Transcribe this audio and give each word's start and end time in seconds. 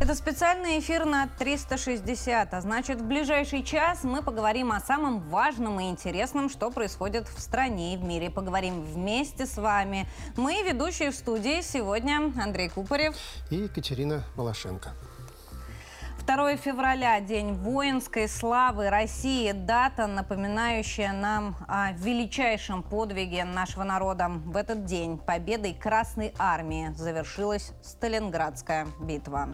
Это 0.00 0.16
специальный 0.16 0.78
эфир 0.78 1.04
на 1.04 1.28
360, 1.38 2.54
а 2.54 2.60
значит 2.62 3.00
в 3.00 3.04
ближайший 3.04 3.62
час 3.62 4.04
мы 4.04 4.22
поговорим 4.22 4.72
о 4.72 4.80
самом 4.80 5.20
важном 5.28 5.80
и 5.80 5.90
интересном, 5.90 6.48
что 6.48 6.70
происходит 6.70 7.28
в 7.28 7.38
стране 7.40 7.92
и 7.92 7.96
в 7.98 8.04
мире. 8.04 8.30
Поговорим 8.30 8.84
вместе 8.84 9.44
с 9.44 9.58
вами. 9.58 10.08
Мы, 10.36 10.62
ведущие 10.62 11.10
в 11.10 11.14
студии, 11.14 11.60
сегодня 11.60 12.32
Андрей 12.42 12.70
Купорев 12.70 13.16
и 13.50 13.56
Екатерина 13.56 14.24
Балашенко. 14.34 14.94
2 16.28 16.56
февраля– 16.56 17.18
День 17.22 17.54
воинской 17.54 18.28
славы 18.28 18.90
России. 18.90 19.50
Дата, 19.52 20.06
напоминающая 20.06 21.10
нам 21.14 21.56
о 21.66 21.92
величайшем 21.92 22.82
подвиге 22.82 23.44
нашего 23.46 23.82
народа. 23.82 24.28
В 24.28 24.54
этот 24.58 24.84
день 24.84 25.16
победой 25.16 25.72
Красной 25.72 26.34
Армии 26.38 26.92
завершилась 26.94 27.72
Сталинградская 27.82 28.88
битва. 29.00 29.48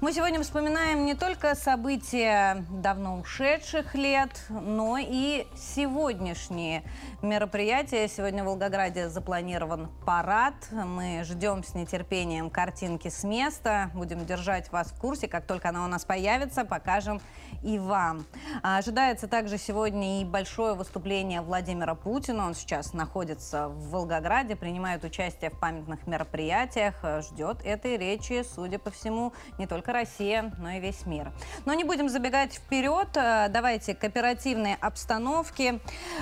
Мы 0.00 0.12
сегодня 0.12 0.40
вспоминаем 0.40 1.04
не 1.06 1.14
только 1.14 1.56
события 1.56 2.64
давно 2.70 3.18
ушедших 3.18 3.96
лет, 3.96 4.30
но 4.48 4.96
и 4.96 5.44
сегодняшние 5.56 6.84
мероприятия. 7.20 8.06
Сегодня 8.06 8.44
в 8.44 8.46
Волгограде 8.46 9.08
запланирован 9.08 9.90
парад. 10.06 10.54
Мы 10.70 11.24
ждем 11.24 11.64
с 11.64 11.74
нетерпением 11.74 12.48
картинки 12.48 13.08
с 13.08 13.24
места. 13.24 13.90
Будем 13.92 14.24
держать 14.24 14.70
вас 14.70 14.92
в 14.92 15.00
курсе. 15.00 15.26
Как 15.26 15.46
только 15.46 15.70
она 15.70 15.84
у 15.84 15.88
нас 15.88 16.04
появится, 16.04 16.64
покажем 16.64 17.20
и 17.64 17.80
вам. 17.80 18.24
Ожидается 18.62 19.26
также 19.26 19.58
сегодня 19.58 20.20
и 20.20 20.24
большое 20.24 20.74
выступление 20.74 21.40
Владимира 21.40 21.96
Путина. 21.96 22.46
Он 22.46 22.54
сейчас 22.54 22.92
находится 22.92 23.66
в 23.66 23.90
Волгограде, 23.90 24.54
принимает 24.54 25.02
участие 25.02 25.50
в 25.50 25.58
памятных 25.58 26.06
мероприятиях. 26.06 26.94
Ждет 27.20 27.62
этой 27.64 27.96
речи, 27.96 28.44
судя 28.54 28.78
по 28.78 28.92
всему, 28.92 29.32
не 29.58 29.66
только 29.66 29.87
только 29.88 29.92
Россия, 29.92 30.52
но 30.58 30.70
и 30.70 30.80
весь 30.80 31.06
мир. 31.06 31.32
Но 31.64 31.74
не 31.74 31.84
будем 31.84 32.08
забегать 32.08 32.54
вперед. 32.54 33.08
Э, 33.14 33.48
давайте 33.48 33.94
к 33.94 34.04
оперативной 34.04 34.74
обстановке. 34.80 35.80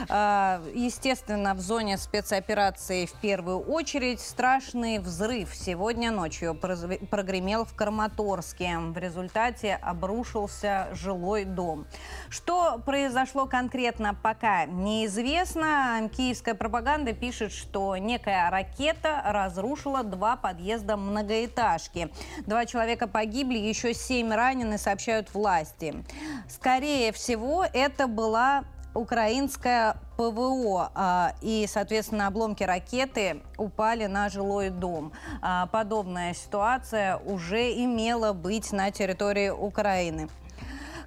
Э, 0.08 0.61
естественно, 0.75 1.55
в 1.55 1.61
зоне 1.61 1.98
спецоперации 1.98 3.06
в 3.06 3.12
первую 3.14 3.61
очередь 3.61 4.20
страшный 4.20 4.98
взрыв 4.98 5.55
сегодня 5.55 6.11
ночью 6.11 6.55
прогремел 6.55 7.64
в 7.64 7.75
Краматорске. 7.75 8.78
В 8.78 8.98
результате 8.98 9.75
обрушился 9.83 10.89
жилой 10.92 11.45
дом. 11.45 11.86
Что 12.28 12.78
произошло 12.84 13.47
конкретно, 13.47 14.14
пока 14.14 14.67
неизвестно. 14.67 16.08
Киевская 16.17 16.55
пропаганда 16.55 17.12
пишет, 17.12 17.53
что 17.53 17.97
некая 17.97 18.51
ракета 18.51 19.23
разрушила 19.25 20.03
два 20.03 20.36
подъезда 20.36 20.97
многоэтажки. 20.97 22.11
Два 22.47 22.67
человека 22.67 23.06
погибли, 23.08 23.55
погибли, 23.56 23.68
еще 23.68 23.94
семь 23.94 24.32
ранены, 24.32 24.78
сообщают 24.78 25.32
власти. 25.34 26.04
Скорее 26.48 27.12
всего, 27.12 27.64
это 27.72 28.06
была 28.06 28.64
украинская 28.94 29.96
ПВО, 30.16 30.90
а, 30.94 31.34
и, 31.42 31.66
соответственно, 31.68 32.28
обломки 32.28 32.64
ракеты 32.64 33.42
упали 33.58 34.06
на 34.06 34.30
жилой 34.30 34.70
дом. 34.70 35.12
А, 35.42 35.66
подобная 35.66 36.32
ситуация 36.34 37.18
уже 37.18 37.72
имела 37.72 38.32
быть 38.32 38.72
на 38.72 38.90
территории 38.90 39.50
Украины. 39.50 40.28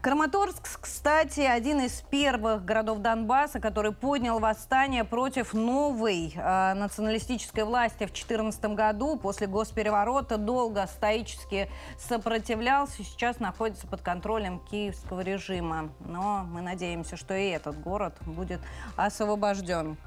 Краматорск, 0.02 0.80
кстати, 0.80 1.42
один 1.42 1.82
из 1.82 2.04
первых 2.10 2.64
городов 2.64 3.00
Донбасса, 3.00 3.60
который 3.60 3.92
поднял 3.92 4.40
восстание 4.40 5.04
против 5.04 5.54
новой 5.54 6.32
э, 6.34 6.74
националистической 6.74 7.66
власти 7.66 8.06
в 8.06 8.12
2014 8.14 8.64
году. 8.76 9.18
После 9.18 9.48
госпереворота 9.48 10.38
долго 10.38 10.88
стоически 10.88 11.70
сопротивлялся. 11.98 13.04
Сейчас 13.04 13.42
находится 13.42 13.88
под 13.88 14.02
контролем 14.02 14.60
киевского 14.72 15.20
режима. 15.20 15.90
Но 16.00 16.46
мы 16.50 16.62
надеемся, 16.62 17.18
что 17.18 17.36
и 17.36 17.50
этот 17.50 17.78
город 17.82 18.16
будет 18.26 18.62
освобожден. 18.96 19.98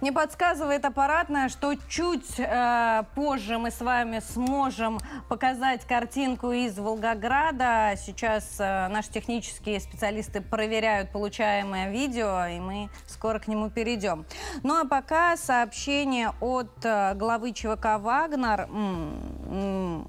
Мне 0.00 0.12
подсказывает 0.12 0.84
аппаратная, 0.84 1.48
что 1.48 1.74
чуть 1.88 2.38
э, 2.38 3.04
позже 3.14 3.58
мы 3.58 3.70
с 3.70 3.80
вами 3.80 4.20
сможем 4.32 4.98
показать 5.28 5.86
картинку 5.86 6.52
из 6.52 6.78
Волгограда. 6.78 7.94
Сейчас 7.96 8.56
э, 8.58 8.88
наши 8.88 9.10
технические 9.10 9.80
специалисты 9.80 10.40
проверяют 10.40 11.10
получаемое 11.10 11.90
видео, 11.90 12.44
и 12.46 12.60
мы 12.60 12.90
скоро 13.06 13.38
к 13.38 13.48
нему 13.48 13.70
перейдем. 13.70 14.26
Ну 14.62 14.78
а 14.78 14.84
пока 14.84 15.36
сообщение 15.36 16.32
от 16.40 16.70
э, 16.84 17.14
главы 17.14 17.52
ЧВК 17.52 17.98
«Вагнер». 17.98 18.68
Э, 18.70 20.02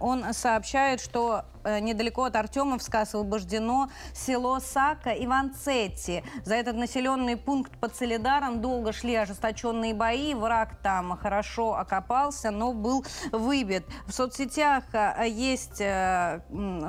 он 0.00 0.32
сообщает, 0.32 1.00
что 1.00 1.44
э, 1.64 1.80
недалеко 1.80 2.24
от 2.24 2.36
Артемовска 2.36 3.00
освобождено 3.00 3.88
село 4.12 4.60
Сака 4.60 5.10
и. 5.10 6.24
За 6.44 6.54
этот 6.54 6.76
населенный 6.76 7.36
пункт 7.36 7.72
под 7.78 7.94
Солидаром 7.94 8.60
долго 8.60 8.92
шли 8.92 9.14
ожесточенные 9.16 9.94
бои. 9.94 10.34
Враг 10.34 10.76
там 10.82 11.16
хорошо 11.16 11.74
окопался, 11.74 12.50
но 12.50 12.72
был 12.72 13.04
выбит. 13.32 13.84
В 14.06 14.12
соцсетях 14.12 14.84
э, 14.92 15.28
есть 15.28 15.82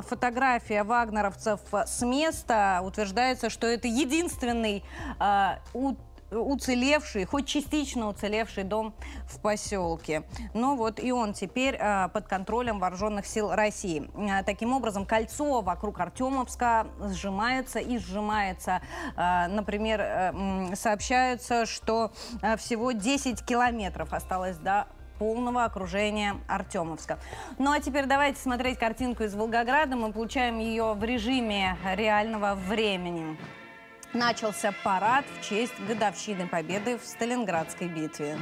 фотография 0.07 0.83
вагнеровцев 0.83 1.59
с 1.71 2.01
места. 2.05 2.81
Утверждается, 2.83 3.49
что 3.49 3.67
это 3.67 3.87
единственный 3.87 4.83
уцелевший, 6.31 7.25
хоть 7.25 7.47
частично 7.47 8.07
уцелевший 8.07 8.63
дом 8.63 8.93
в 9.25 9.39
поселке. 9.39 10.23
Ну 10.53 10.75
вот 10.75 10.99
и 10.99 11.11
он 11.11 11.33
теперь 11.33 11.75
э, 11.75 12.09
под 12.09 12.27
контролем 12.27 12.79
вооруженных 12.79 13.25
сил 13.25 13.51
России. 13.51 14.09
Э, 14.15 14.43
таким 14.43 14.73
образом, 14.73 15.05
кольцо 15.05 15.61
вокруг 15.61 15.99
Артемовска 15.99 16.87
сжимается 17.11 17.79
и 17.79 17.97
сжимается. 17.97 18.81
Э, 19.15 19.47
например, 19.47 20.01
э, 20.01 20.75
сообщается, 20.75 21.65
что 21.65 22.11
э, 22.41 22.57
всего 22.57 22.91
10 22.91 23.45
километров 23.45 24.13
осталось 24.13 24.57
до 24.57 24.87
полного 25.17 25.65
окружения 25.65 26.37
Артемовска. 26.47 27.19
Ну 27.57 27.71
а 27.71 27.79
теперь 27.79 28.05
давайте 28.05 28.39
смотреть 28.39 28.79
картинку 28.79 29.23
из 29.23 29.35
Волгограда. 29.35 29.95
Мы 29.95 30.13
получаем 30.13 30.59
ее 30.59 30.93
в 30.93 31.03
режиме 31.03 31.77
реального 31.95 32.55
времени 32.55 33.37
начался 34.13 34.73
парад 34.83 35.25
в 35.39 35.47
честь 35.47 35.73
годовщины 35.87 36.47
победы 36.47 36.97
в 36.97 37.05
Сталинградской 37.05 37.87
битве. 37.87 38.37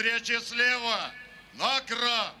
Встречи 0.00 0.40
слева! 0.40 1.12
На 1.52 1.80
караул! 1.82 2.39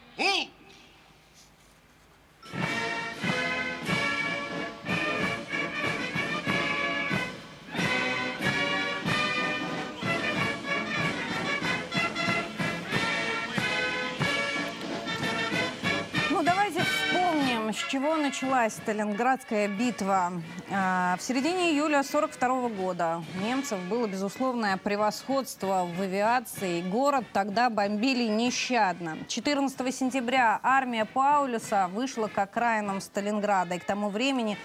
Началась 18.40 18.72
Сталинградская 18.72 19.68
битва. 19.68 20.32
А, 20.72 21.16
В 21.18 21.22
середине 21.22 21.72
июля 21.72 22.02
42 22.02 22.70
года 22.70 23.22
у 23.36 23.44
немцев 23.44 23.78
было 23.80 24.06
безусловное 24.06 24.78
превосходство 24.78 25.86
в 25.86 26.00
авиации. 26.00 26.80
Город 26.80 27.26
тогда 27.34 27.68
бомбили 27.68 28.24
нещадно. 28.24 29.18
14 29.28 29.94
сентября 29.94 30.58
армия 30.62 31.04
Паулюса 31.04 31.88
вышла 31.92 32.28
к 32.28 32.38
окраинам 32.38 33.02
Сталинграда. 33.02 33.74
И 33.74 33.78
к 33.78 33.84
тому 33.84 34.08
времени 34.08 34.56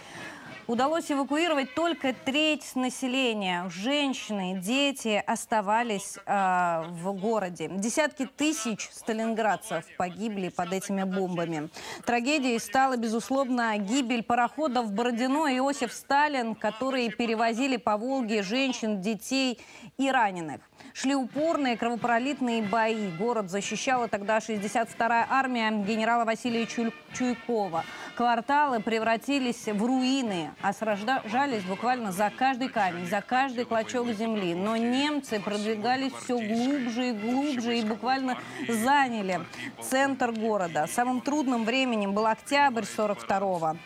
Удалось 0.68 1.12
эвакуировать 1.12 1.76
только 1.76 2.12
треть 2.14 2.76
населения. 2.76 3.70
Женщины, 3.70 4.60
дети 4.60 5.24
оставались 5.28 6.18
э, 6.26 6.84
в 6.90 7.14
городе. 7.14 7.70
Десятки 7.70 8.26
тысяч 8.26 8.90
сталинградцев 8.92 9.86
погибли 9.96 10.50
под 10.50 10.74
этими 10.74 11.04
бомбами. 11.04 11.70
Трагедией 12.04 12.58
стала, 12.58 12.98
безусловно, 12.98 13.78
гибель 13.78 14.24
пароходов 14.24 14.92
Бородино 14.92 15.46
и 15.48 15.58
Иосиф 15.58 15.94
Сталин, 15.94 16.56
которые 16.56 17.12
перевозили 17.12 17.78
по 17.78 17.96
Волге 17.96 18.42
женщин, 18.42 19.02
детей 19.02 19.60
и 19.98 20.10
раненых. 20.10 20.62
Шли 20.94 21.14
упорные 21.14 21.78
кровопролитные 21.78 22.64
бои. 22.64 23.12
Город 23.20 23.52
защищала 23.52 24.08
тогда 24.08 24.40
62-я 24.40 25.28
армия 25.30 25.70
генерала 25.72 26.26
Василия 26.26 26.66
Чуй- 26.66 26.94
Чуйкова. 27.14 27.84
Кварталы 28.16 28.80
превратились 28.80 29.66
в 29.68 29.86
руины, 29.86 30.55
а 30.62 30.74
сражались 30.74 31.64
буквально 31.64 32.12
за 32.12 32.32
каждый 32.36 32.70
камень, 32.70 33.06
за 33.08 33.22
каждый 33.22 33.66
клочок 33.66 34.08
земли. 34.10 34.54
Но 34.56 34.76
немцы 34.76 35.40
продвигались 35.40 36.14
все 36.14 36.38
глубже 36.38 37.10
и 37.10 37.12
глубже 37.14 37.80
и 37.80 37.84
буквально 37.84 38.38
заняли 38.68 39.42
центр 39.82 40.32
города. 40.32 40.88
Самым 40.88 41.22
трудным 41.22 41.66
временем 41.66 42.14
был 42.14 42.26
октябрь 42.26 42.84
42-го. 42.84 43.78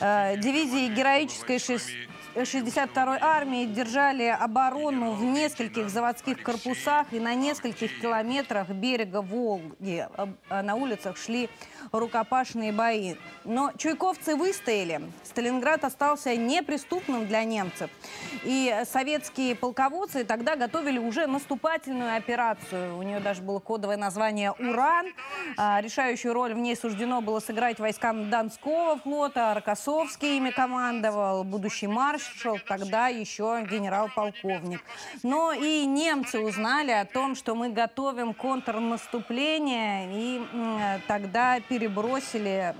Э, 0.00 0.36
Дивизии 0.36 0.88
героической 0.94 1.58
шесть 1.58 1.90
62-й 2.34 3.18
армии 3.20 3.64
держали 3.64 4.24
оборону 4.24 5.12
в 5.12 5.24
нескольких 5.24 5.90
заводских 5.90 6.42
корпусах 6.42 7.12
и 7.12 7.18
на 7.18 7.34
нескольких 7.34 8.00
километрах 8.00 8.68
берега 8.68 9.22
Волги. 9.22 10.06
Э, 10.50 10.62
На 10.62 10.74
улицах 10.74 11.16
шли 11.16 11.48
рукопашные 11.92 12.72
бои. 12.72 13.14
Но 13.44 13.72
чуйковцы 13.76 14.36
выстояли. 14.36 15.00
Сталинград 15.24 15.84
остался 15.84 16.36
неприступным 16.36 17.26
для 17.26 17.44
немцев. 17.44 17.90
И 18.44 18.82
советские 18.84 19.54
полководцы 19.54 20.24
тогда 20.24 20.56
готовили 20.56 20.98
уже 20.98 21.26
наступательную 21.26 22.16
операцию. 22.16 22.96
У 22.98 23.02
нее 23.02 23.20
даже 23.20 23.42
было 23.42 23.58
кодовое 23.58 23.96
название 23.96 24.52
«Уран». 24.52 25.06
А, 25.56 25.80
Решающую 25.80 26.34
роль 26.34 26.54
в 26.54 26.58
ней 26.58 26.76
суждено 26.76 27.20
было 27.20 27.40
сыграть 27.40 27.78
войскам 27.78 28.30
Донского 28.30 28.98
флота. 28.98 29.54
Рокоссовский 29.54 30.36
ими 30.36 30.50
командовал, 30.50 31.44
будущий 31.44 31.86
маршал, 31.86 32.58
тогда 32.66 33.08
еще 33.08 33.66
генерал-полковник. 33.70 34.80
Но 35.22 35.52
и 35.52 35.84
немцы 35.86 36.40
узнали 36.40 36.90
о 36.90 37.04
том, 37.04 37.34
что 37.34 37.54
мы 37.54 37.70
готовим 37.70 38.34
контрнаступление, 38.34 40.08
и 40.12 40.42
тогда 41.06 41.60
перебросили, 41.68 42.74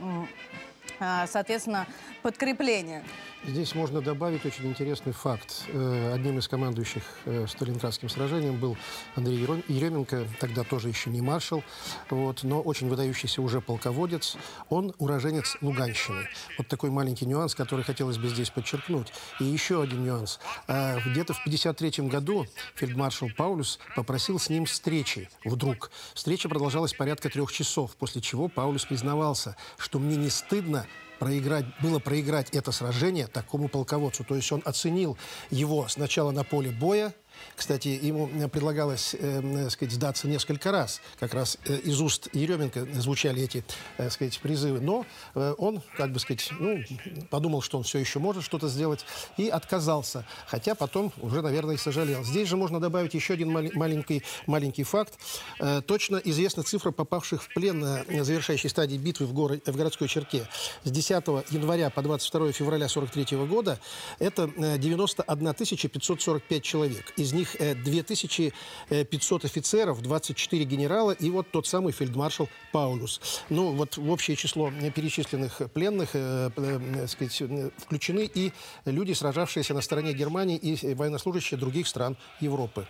а, 1.01 1.27
соответственно, 1.27 1.87
подкрепление. 2.23 3.05
Здесь 3.47 3.75
можно 3.75 4.01
добавить 4.01 4.45
очень 4.45 4.67
интересный 4.67 5.13
факт. 5.13 5.65
Э, 5.69 6.13
Одним 6.13 6.39
из 6.39 6.49
командующих 6.49 7.03
э, 7.25 7.47
Сталинградским 7.49 8.09
сражением 8.09 8.59
был 8.59 8.77
Андрей 9.15 9.39
Еременко, 9.69 10.27
тогда 10.41 10.65
тоже 10.65 10.89
еще 10.89 11.09
не 11.11 11.21
маршал, 11.21 11.63
вот, 12.11 12.43
но 12.43 12.61
очень 12.61 12.89
выдающийся 12.89 13.41
уже 13.41 13.61
полководец. 13.61 14.37
Он 14.69 14.93
уроженец 14.99 15.57
Луганщины. 15.61 16.29
Вот 16.59 16.67
такой 16.67 16.91
маленький 16.91 17.27
нюанс, 17.27 17.55
который 17.55 17.85
хотелось 17.85 18.19
бы 18.19 18.29
здесь 18.29 18.51
подчеркнуть. 18.51 19.13
И 19.41 19.45
еще 19.45 19.83
один 19.83 20.05
нюанс. 20.05 20.41
Э, 20.67 20.99
Где-то 21.01 21.33
в 21.35 21.41
1953 21.41 22.09
году 22.09 22.47
фельдмаршал 22.75 23.29
Паулюс 23.37 23.79
попросил 23.95 24.39
с 24.41 24.51
ним 24.51 24.67
встречи 24.67 25.31
вдруг. 25.45 25.91
Встреча 26.15 26.49
продолжалась 26.49 26.93
порядка 26.93 27.31
трех 27.31 27.53
часов, 27.53 27.95
после 27.97 28.21
чего 28.21 28.49
Паулюс 28.49 28.85
признавался, 28.85 29.57
что 29.79 29.99
мне 30.01 30.17
не 30.17 30.29
стыдно 30.29 30.87
проиграть, 31.19 31.67
было 31.83 31.99
проиграть 31.99 32.51
это 32.51 32.73
сражение 32.73 33.27
такому 33.27 33.69
полководцу. 33.69 34.25
То 34.25 34.35
есть 34.35 34.51
он 34.53 34.63
оценил 34.65 35.19
его 35.51 35.87
сначала 35.89 36.31
на 36.31 36.45
поле 36.45 36.71
боя. 36.71 37.15
Кстати, 37.57 37.89
ему 37.89 38.29
э, 38.29 38.49
предлагалось, 38.49 39.15
э, 39.15 39.41
э, 39.43 39.71
сказать, 39.71 39.93
сдаться 39.95 40.29
несколько 40.29 40.71
раз. 40.73 41.01
Как 41.19 41.35
раз 41.35 41.59
э, 41.65 41.77
из 41.79 42.01
уст 42.01 42.29
Еременко 42.33 42.87
звучали 43.01 43.43
эти, 43.43 43.65
э, 43.97 44.11
сказать, 44.11 44.39
призывы. 44.41 44.81
Но 44.81 45.07
э, 45.35 45.55
он, 45.59 45.83
как 45.97 46.13
бы 46.13 46.21
сказать, 46.21 46.49
ну, 46.59 46.83
подумал, 47.31 47.63
что 47.63 47.79
он 47.79 47.85
все 47.85 47.99
еще 47.99 48.19
может 48.19 48.45
что-то 48.45 48.69
сделать, 48.69 49.05
и 49.37 49.49
отказался. 49.49 50.25
Хотя 50.47 50.75
потом 50.75 51.13
уже, 51.21 51.43
наверное, 51.43 51.75
и 51.75 51.79
сожалел. 51.79 52.25
Здесь 52.25 52.49
же 52.49 52.57
можно 52.57 52.81
добавить 52.81 53.15
еще 53.15 53.35
один 53.35 53.51
мали- 53.51 53.71
маленький, 53.75 54.23
маленький 54.47 54.85
факт. 54.85 55.15
Э, 55.61 55.83
точно 55.85 56.17
известна 56.17 56.63
цифра 56.63 56.91
попавших 56.91 57.43
в 57.43 57.55
плен 57.55 57.81
на 57.81 58.05
завершающей 58.25 58.71
стадии 58.71 58.97
битвы 58.97 59.27
в, 59.27 59.33
горо- 59.33 59.61
в 59.65 59.77
городской 59.77 60.09
черте. 60.09 60.49
С 60.85 60.91
10 60.91 61.27
января 61.51 61.91
по 61.91 62.03
22 62.03 62.53
февраля 62.53 62.89
43 62.89 63.37
года 63.47 63.79
это 64.19 64.51
э, 64.57 64.79
91 64.79 65.55
545 65.89 66.63
человек. 66.63 67.13
Из 67.17 67.28
них 67.33 67.57
э, 67.61 67.75
2500 67.75 69.45
офицеров, 69.45 70.03
24 70.03 70.65
генерала 70.65 71.13
и 71.13 71.31
вот 71.31 71.51
тот 71.51 71.67
самый 71.67 71.93
фельдмаршал 71.93 72.49
Паулюс. 72.73 73.21
Ну, 73.49 73.73
вот 73.73 73.97
в 73.97 74.11
общее 74.11 74.37
число 74.37 74.71
э, 74.71 74.91
перечисленных 74.91 75.63
пленных 75.73 76.11
э, 76.15 76.51
э, 76.57 77.07
сказать, 77.07 77.41
э, 77.43 77.71
включены 77.79 78.31
и 78.33 78.53
люди, 78.85 79.13
сражавшиеся 79.13 79.75
на 79.75 79.81
стороне 79.81 80.13
Германии 80.13 80.57
и 80.57 80.95
военнослужащие 80.95 81.59
других 81.59 81.87
стран 81.87 82.17
Европы. 82.41 82.87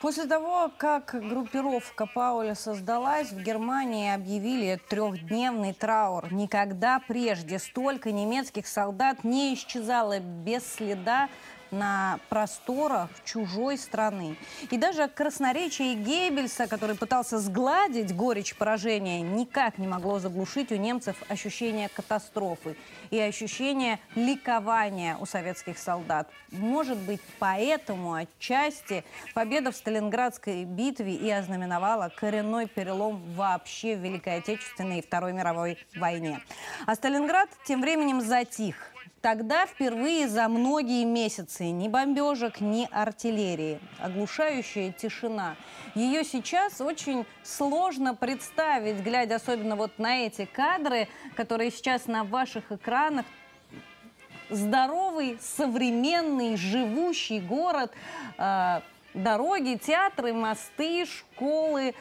После 0.00 0.26
того, 0.26 0.70
как 0.76 1.16
группировка 1.26 2.06
Пауля 2.06 2.54
создалась, 2.54 3.32
в 3.32 3.42
Германии 3.42 4.12
объявили 4.12 4.78
трехдневный 4.90 5.72
траур. 5.72 6.30
Никогда 6.32 7.00
прежде 7.08 7.58
столько 7.58 8.12
немецких 8.12 8.66
солдат 8.66 9.24
не 9.24 9.54
исчезало 9.54 10.20
без 10.20 10.66
следа 10.66 11.30
на 11.78 12.18
просторах 12.28 13.10
чужой 13.24 13.78
страны. 13.78 14.36
И 14.70 14.76
даже 14.76 15.08
красноречие 15.08 15.94
Геббельса, 15.94 16.66
который 16.66 16.96
пытался 16.96 17.38
сгладить 17.38 18.14
горечь 18.14 18.54
поражения, 18.56 19.20
никак 19.20 19.78
не 19.78 19.86
могло 19.86 20.18
заглушить 20.18 20.72
у 20.72 20.76
немцев 20.76 21.16
ощущение 21.28 21.88
катастрофы 21.88 22.76
и 23.10 23.18
ощущение 23.18 24.00
ликования 24.14 25.16
у 25.18 25.26
советских 25.26 25.78
солдат. 25.78 26.28
Может 26.50 26.98
быть, 26.98 27.20
поэтому 27.38 28.14
отчасти 28.14 29.04
победа 29.34 29.72
в 29.72 29.76
Сталинградской 29.76 30.64
битве 30.64 31.14
и 31.14 31.30
ознаменовала 31.30 32.10
коренной 32.14 32.66
перелом 32.66 33.22
вообще 33.34 33.96
в 33.96 34.00
Великой 34.00 34.38
Отечественной 34.38 34.98
и 35.00 35.02
Второй 35.02 35.32
мировой 35.32 35.78
войне. 35.94 36.40
А 36.86 36.94
Сталинград 36.94 37.48
тем 37.64 37.80
временем 37.80 38.20
затих. 38.20 38.95
Тогда 39.22 39.66
впервые 39.66 40.28
за 40.28 40.46
многие 40.48 41.04
месяцы 41.04 41.70
ни 41.70 41.88
бомбежек, 41.88 42.60
ни 42.60 42.86
артиллерии. 42.90 43.80
Оглушающая 43.98 44.92
тишина. 44.92 45.56
Ее 45.94 46.22
сейчас 46.22 46.80
очень 46.80 47.26
сложно 47.42 48.14
представить, 48.14 49.00
глядя 49.02 49.36
особенно 49.36 49.74
вот 49.74 49.98
на 49.98 50.26
эти 50.26 50.44
кадры, 50.44 51.08
которые 51.34 51.70
сейчас 51.70 52.06
на 52.06 52.24
ваших 52.24 52.70
экранах. 52.70 53.26
Здоровый, 54.48 55.38
современный, 55.40 56.56
живущий 56.56 57.40
город, 57.40 57.92
э, 58.38 58.80
дороги, 59.12 59.76
театры, 59.82 60.32
мосты, 60.34 61.04
школы. 61.04 61.94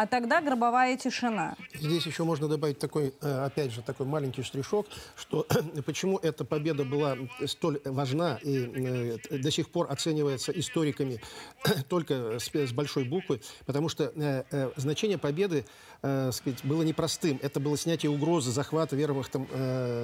А 0.00 0.06
тогда 0.06 0.40
гробовая 0.40 0.96
тишина. 0.96 1.56
Здесь 1.74 2.06
еще 2.06 2.24
можно 2.24 2.48
добавить 2.48 2.78
такой, 2.78 3.12
э, 3.20 3.44
опять 3.44 3.70
же, 3.70 3.82
такой 3.82 4.06
маленький 4.06 4.42
штришок, 4.42 4.86
что 5.14 5.46
почему 5.84 6.16
эта 6.16 6.42
победа 6.42 6.86
была 6.86 7.18
столь 7.44 7.82
важна 7.84 8.38
и 8.42 9.18
э, 9.30 9.38
до 9.38 9.50
сих 9.50 9.68
пор 9.68 9.92
оценивается 9.92 10.52
историками 10.52 11.20
только 11.90 12.38
с, 12.38 12.48
с 12.48 12.72
большой 12.72 13.04
буквы, 13.04 13.42
потому 13.66 13.90
что 13.90 14.10
э, 14.16 14.70
значение 14.76 15.18
победы 15.18 15.66
сказать, 16.00 16.64
было 16.64 16.82
непростым. 16.82 17.38
Это 17.42 17.60
было 17.60 17.76
снятие 17.76 18.10
угрозы 18.10 18.52
захвата 18.52 18.96
вермахтом 18.96 19.46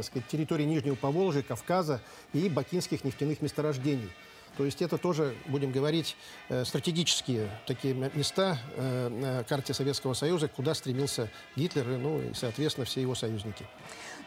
сказать, 0.03 0.29
территории 0.29 0.65
Нижнего 0.65 0.95
Поволжья, 0.95 1.41
Кавказа 1.41 2.03
и 2.35 2.51
бакинских 2.51 3.03
нефтяных 3.03 3.41
месторождений. 3.41 4.11
То 4.57 4.65
есть 4.65 4.81
это 4.83 4.99
тоже, 4.99 5.37
будем 5.47 5.71
говорить, 5.71 6.17
э, 6.49 6.65
стратегические 6.65 7.51
такие 7.67 7.95
места 7.95 8.59
э, 8.77 9.09
на 9.09 9.45
карте 9.45 9.75
Советского 9.75 10.15
Союза, 10.15 10.49
куда 10.49 10.75
стремился 10.75 11.31
Гитлер 11.57 11.91
и, 11.91 11.97
ну, 11.97 12.21
и, 12.21 12.35
соответственно, 12.35 12.87
все 12.87 13.03
его 13.03 13.15
союзники. 13.15 13.67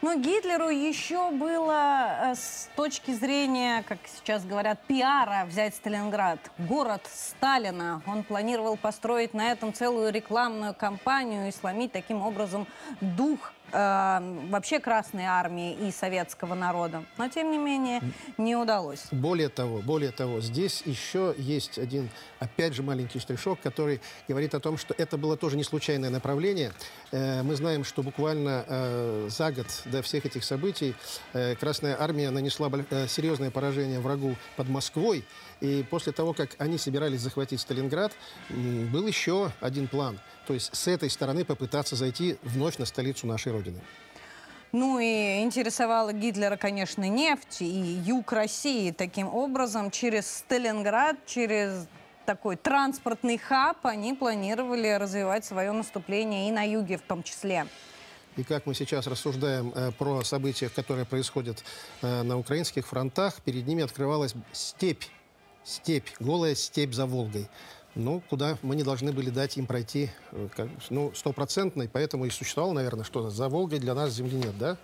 Но 0.02 0.14
Гитлеру 0.14 0.70
еще 0.70 1.30
было 1.30 2.30
э, 2.30 2.34
с 2.34 2.70
точки 2.74 3.12
зрения, 3.12 3.82
как 3.86 3.98
сейчас 4.06 4.44
говорят, 4.46 4.80
пиара 4.86 5.44
взять 5.46 5.74
Сталинград. 5.74 6.38
Город 6.58 7.02
Сталина. 7.12 8.02
Он 8.06 8.22
планировал 8.22 8.76
построить 8.78 9.34
на 9.34 9.52
этом 9.52 9.74
целую 9.74 10.10
рекламную 10.10 10.74
кампанию 10.74 11.48
и 11.48 11.52
сломить 11.52 11.92
таким 11.92 12.22
образом 12.22 12.66
дух 13.00 13.52
э, 13.72 14.46
вообще 14.50 14.80
Красной 14.80 15.24
Армии 15.24 15.74
и 15.74 15.90
советского 15.90 16.54
народа. 16.54 17.04
Но, 17.18 17.28
тем 17.28 17.50
не 17.50 17.58
менее, 17.58 18.00
не 18.38 18.56
удалось. 18.56 19.04
Более 19.10 19.48
того, 19.48 19.78
более 19.78 20.10
того, 20.10 20.40
здесь 20.40 20.82
еще 20.84 21.34
есть 21.38 21.78
один, 21.78 22.08
опять 22.38 22.74
же, 22.74 22.82
маленький 22.82 23.18
штришок, 23.18 23.60
который 23.60 24.00
говорит 24.28 24.54
о 24.54 24.60
том, 24.60 24.78
что 24.78 24.94
это 24.96 25.16
было 25.16 25.36
тоже 25.36 25.56
не 25.56 25.64
случайное 25.64 26.10
направление. 26.10 26.72
Э, 27.12 27.42
мы 27.42 27.56
знаем, 27.56 27.84
что 27.84 28.02
буквально 28.02 28.64
э, 28.66 29.28
за 29.30 29.52
год 29.52 29.66
до 29.86 30.02
всех 30.02 30.26
этих 30.26 30.44
событий 30.44 30.94
э, 31.32 31.54
Красная 31.56 32.00
Армия 32.00 32.30
нанесла 32.30 32.70
серьезное 33.08 33.50
поражение 33.50 34.00
врагу 34.00 34.36
под 34.56 34.68
Москвой. 34.68 35.24
И 35.60 35.84
после 35.90 36.12
того, 36.12 36.32
как 36.32 36.50
они 36.58 36.78
собирались 36.78 37.20
захватить 37.20 37.60
Сталинград, 37.60 38.12
был 38.48 39.06
еще 39.06 39.52
один 39.60 39.88
план. 39.88 40.18
То 40.46 40.54
есть 40.54 40.74
с 40.74 40.88
этой 40.88 41.10
стороны 41.10 41.44
попытаться 41.44 41.96
зайти 41.96 42.38
вновь 42.42 42.78
на 42.78 42.86
столицу 42.86 43.26
нашей 43.26 43.52
Родины. 43.52 43.80
Ну 44.72 45.00
и 45.00 45.40
интересовала 45.42 46.12
Гитлера, 46.12 46.56
конечно, 46.56 47.08
нефть 47.08 47.60
и 47.60 47.64
юг 47.64 48.32
России. 48.32 48.92
Таким 48.92 49.28
образом, 49.28 49.90
через 49.90 50.30
Сталинград, 50.30 51.16
через 51.26 51.88
такой 52.24 52.56
транспортный 52.56 53.36
хаб 53.36 53.78
они 53.82 54.14
планировали 54.14 54.88
развивать 54.88 55.44
свое 55.44 55.72
наступление 55.72 56.48
и 56.48 56.52
на 56.52 56.62
юге 56.62 56.98
в 56.98 57.02
том 57.02 57.24
числе. 57.24 57.66
И 58.36 58.44
как 58.44 58.66
мы 58.66 58.74
сейчас 58.74 59.08
рассуждаем 59.08 59.72
э, 59.74 59.90
про 59.90 60.22
события, 60.22 60.68
которые 60.68 61.04
происходят 61.04 61.64
э, 62.00 62.22
на 62.22 62.38
украинских 62.38 62.86
фронтах, 62.86 63.42
перед 63.42 63.66
ними 63.66 63.82
открывалась 63.82 64.34
степь 64.52 65.02
степь, 65.64 66.08
голая 66.20 66.54
степь 66.54 66.92
за 66.92 67.06
Волгой. 67.06 67.48
Ну, 67.94 68.22
куда 68.30 68.56
мы 68.62 68.76
не 68.76 68.84
должны 68.84 69.12
были 69.12 69.30
дать 69.30 69.56
им 69.56 69.66
пройти, 69.66 70.10
э, 70.32 70.48
как, 70.54 70.68
ну, 70.90 71.12
стопроцентной, 71.14 71.88
поэтому 71.88 72.24
и 72.24 72.30
существовало, 72.30 72.72
наверное, 72.72 73.04
что 73.04 73.30
за 73.30 73.48
Волгой 73.48 73.80
для 73.80 73.94
нас 73.94 74.12
земли 74.12 74.36
нет, 74.36 74.56
да? 74.58 74.76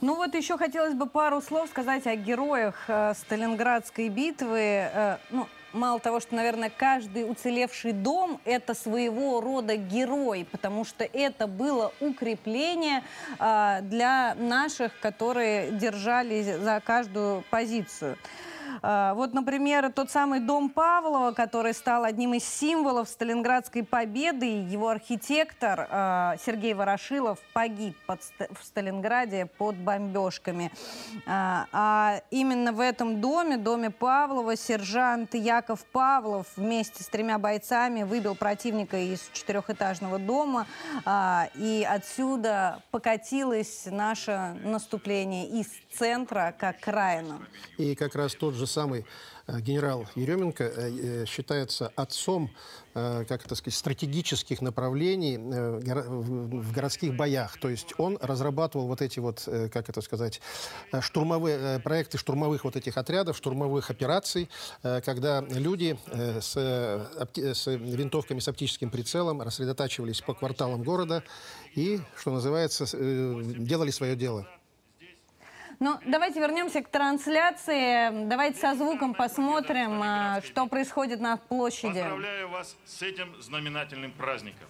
Ну 0.00 0.16
вот 0.16 0.34
еще 0.34 0.58
хотелось 0.58 0.94
бы 0.94 1.06
пару 1.06 1.40
слов 1.40 1.68
сказать 1.70 2.06
о 2.06 2.16
героях 2.16 2.74
э, 2.88 3.14
Сталинградской 3.14 4.08
битвы. 4.08 4.58
Э, 4.92 5.16
ну, 5.30 5.48
мало 5.72 6.00
того, 6.00 6.20
что, 6.20 6.34
наверное, 6.34 6.70
каждый 6.70 7.30
уцелевший 7.30 7.92
дом– 7.92 8.40
это 8.44 8.74
своего 8.74 9.40
рода 9.40 9.76
герой, 9.76 10.46
потому 10.50 10.84
что 10.84 11.04
это 11.04 11.46
было 11.46 11.92
укрепление 12.00 13.02
э, 13.38 13.80
для 13.82 14.34
наших, 14.34 14.98
которые 15.00 15.70
держались 15.70 16.46
за 16.46 16.82
каждую 16.84 17.42
позицию. 17.50 18.18
А, 18.82 19.14
вот, 19.14 19.34
например, 19.34 19.92
тот 19.92 20.10
самый 20.10 20.40
дом 20.40 20.68
Павлова, 20.70 21.32
который 21.32 21.74
стал 21.74 22.04
одним 22.04 22.34
из 22.34 22.44
символов 22.44 23.08
Сталинградской 23.08 23.84
победы, 23.84 24.46
его 24.46 24.88
архитектор 24.88 25.86
а, 25.90 26.36
Сергей 26.44 26.74
Ворошилов 26.74 27.38
погиб 27.52 27.96
под, 28.06 28.20
в 28.38 28.64
Сталинграде 28.64 29.46
под 29.46 29.76
бомбежками. 29.76 30.72
А, 31.26 31.66
а 31.72 32.20
именно 32.30 32.72
в 32.72 32.80
этом 32.80 33.20
доме, 33.20 33.56
доме 33.56 33.90
Павлова, 33.90 34.56
сержант 34.56 35.34
Яков 35.34 35.84
Павлов 35.86 36.46
вместе 36.56 37.02
с 37.02 37.08
тремя 37.08 37.38
бойцами 37.38 38.02
выбил 38.02 38.34
противника 38.34 38.96
из 38.96 39.28
четырехэтажного 39.32 40.18
дома, 40.18 40.66
и 41.54 41.86
отсюда 41.88 42.82
покатилось 42.90 43.86
наше 43.86 44.56
наступление 44.64 45.48
из 45.48 45.68
центра 45.96 46.54
к 46.58 46.64
окраинам. 46.64 47.46
И 47.78 47.94
как 47.94 48.14
раз 48.14 48.34
тот 48.34 48.54
же 48.54 48.66
самый 48.66 49.04
э, 49.46 49.60
генерал 49.60 50.06
Еременко 50.14 50.64
э, 50.64 50.70
э, 50.76 51.24
считается 51.26 51.92
отцом, 51.96 52.50
как 52.94 53.44
это 53.44 53.56
сказать, 53.56 53.76
стратегических 53.76 54.62
направлений 54.62 55.36
в 55.36 56.72
городских 56.72 57.16
боях. 57.16 57.58
То 57.58 57.68
есть 57.68 57.92
он 57.98 58.16
разрабатывал 58.22 58.86
вот 58.86 59.02
эти 59.02 59.18
вот, 59.18 59.48
как 59.72 59.88
это 59.88 60.00
сказать, 60.00 60.40
штурмовые 61.00 61.80
проекты 61.80 62.18
штурмовых 62.18 62.62
вот 62.62 62.76
этих 62.76 62.96
отрядов, 62.96 63.36
штурмовых 63.36 63.90
операций, 63.90 64.48
когда 64.80 65.40
люди 65.40 65.98
с, 66.12 66.54
с 66.54 67.66
винтовками 67.66 68.38
с 68.38 68.46
оптическим 68.46 68.90
прицелом 68.90 69.42
рассредотачивались 69.42 70.20
по 70.20 70.32
кварталам 70.34 70.84
города 70.84 71.24
и, 71.74 71.98
что 72.16 72.30
называется, 72.30 72.86
делали 72.96 73.90
свое 73.90 74.14
дело. 74.14 74.46
Ну, 75.84 76.00
давайте 76.06 76.40
вернемся 76.40 76.80
к 76.80 76.88
трансляции. 76.88 78.26
Давайте 78.26 78.58
со 78.58 78.74
звуком 78.74 79.12
посмотрим, 79.12 80.00
а, 80.02 80.40
что 80.40 80.66
происходит 80.66 81.20
на 81.20 81.36
площади. 81.36 82.00
Поздравляю 82.00 82.48
вас 82.48 82.74
с 82.86 83.02
этим 83.02 83.28
знаменательным 83.42 84.10
праздником. 84.12 84.66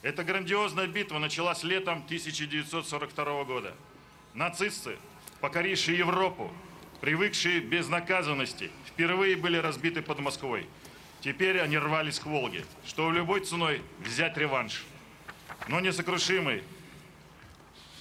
Эта 0.00 0.22
грандиозная 0.22 0.86
битва 0.86 1.18
началась 1.18 1.64
летом 1.64 2.04
1942 2.04 3.42
года. 3.42 3.74
Нацисты, 4.32 4.96
покорившие 5.40 5.98
Европу, 5.98 6.52
привыкшие 7.00 7.58
безнаказанности, 7.58 8.70
впервые 8.86 9.34
были 9.34 9.56
разбиты 9.56 10.02
под 10.02 10.20
Москвой. 10.20 10.68
Теперь 11.20 11.60
они 11.60 11.76
рвались 11.78 12.20
к 12.20 12.26
Волге, 12.26 12.64
чтобы 12.86 13.12
любой 13.12 13.40
ценой 13.40 13.82
взять 13.98 14.36
реванш. 14.36 14.84
Но 15.66 15.80
несокрушимый 15.80 16.62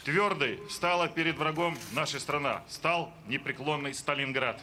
Твердой 0.04 0.60
стала 0.68 1.08
перед 1.08 1.38
врагом 1.38 1.78
наша 1.92 2.20
страна, 2.20 2.64
стал 2.68 3.14
непреклонный 3.28 3.94
Сталинград. 3.94 4.60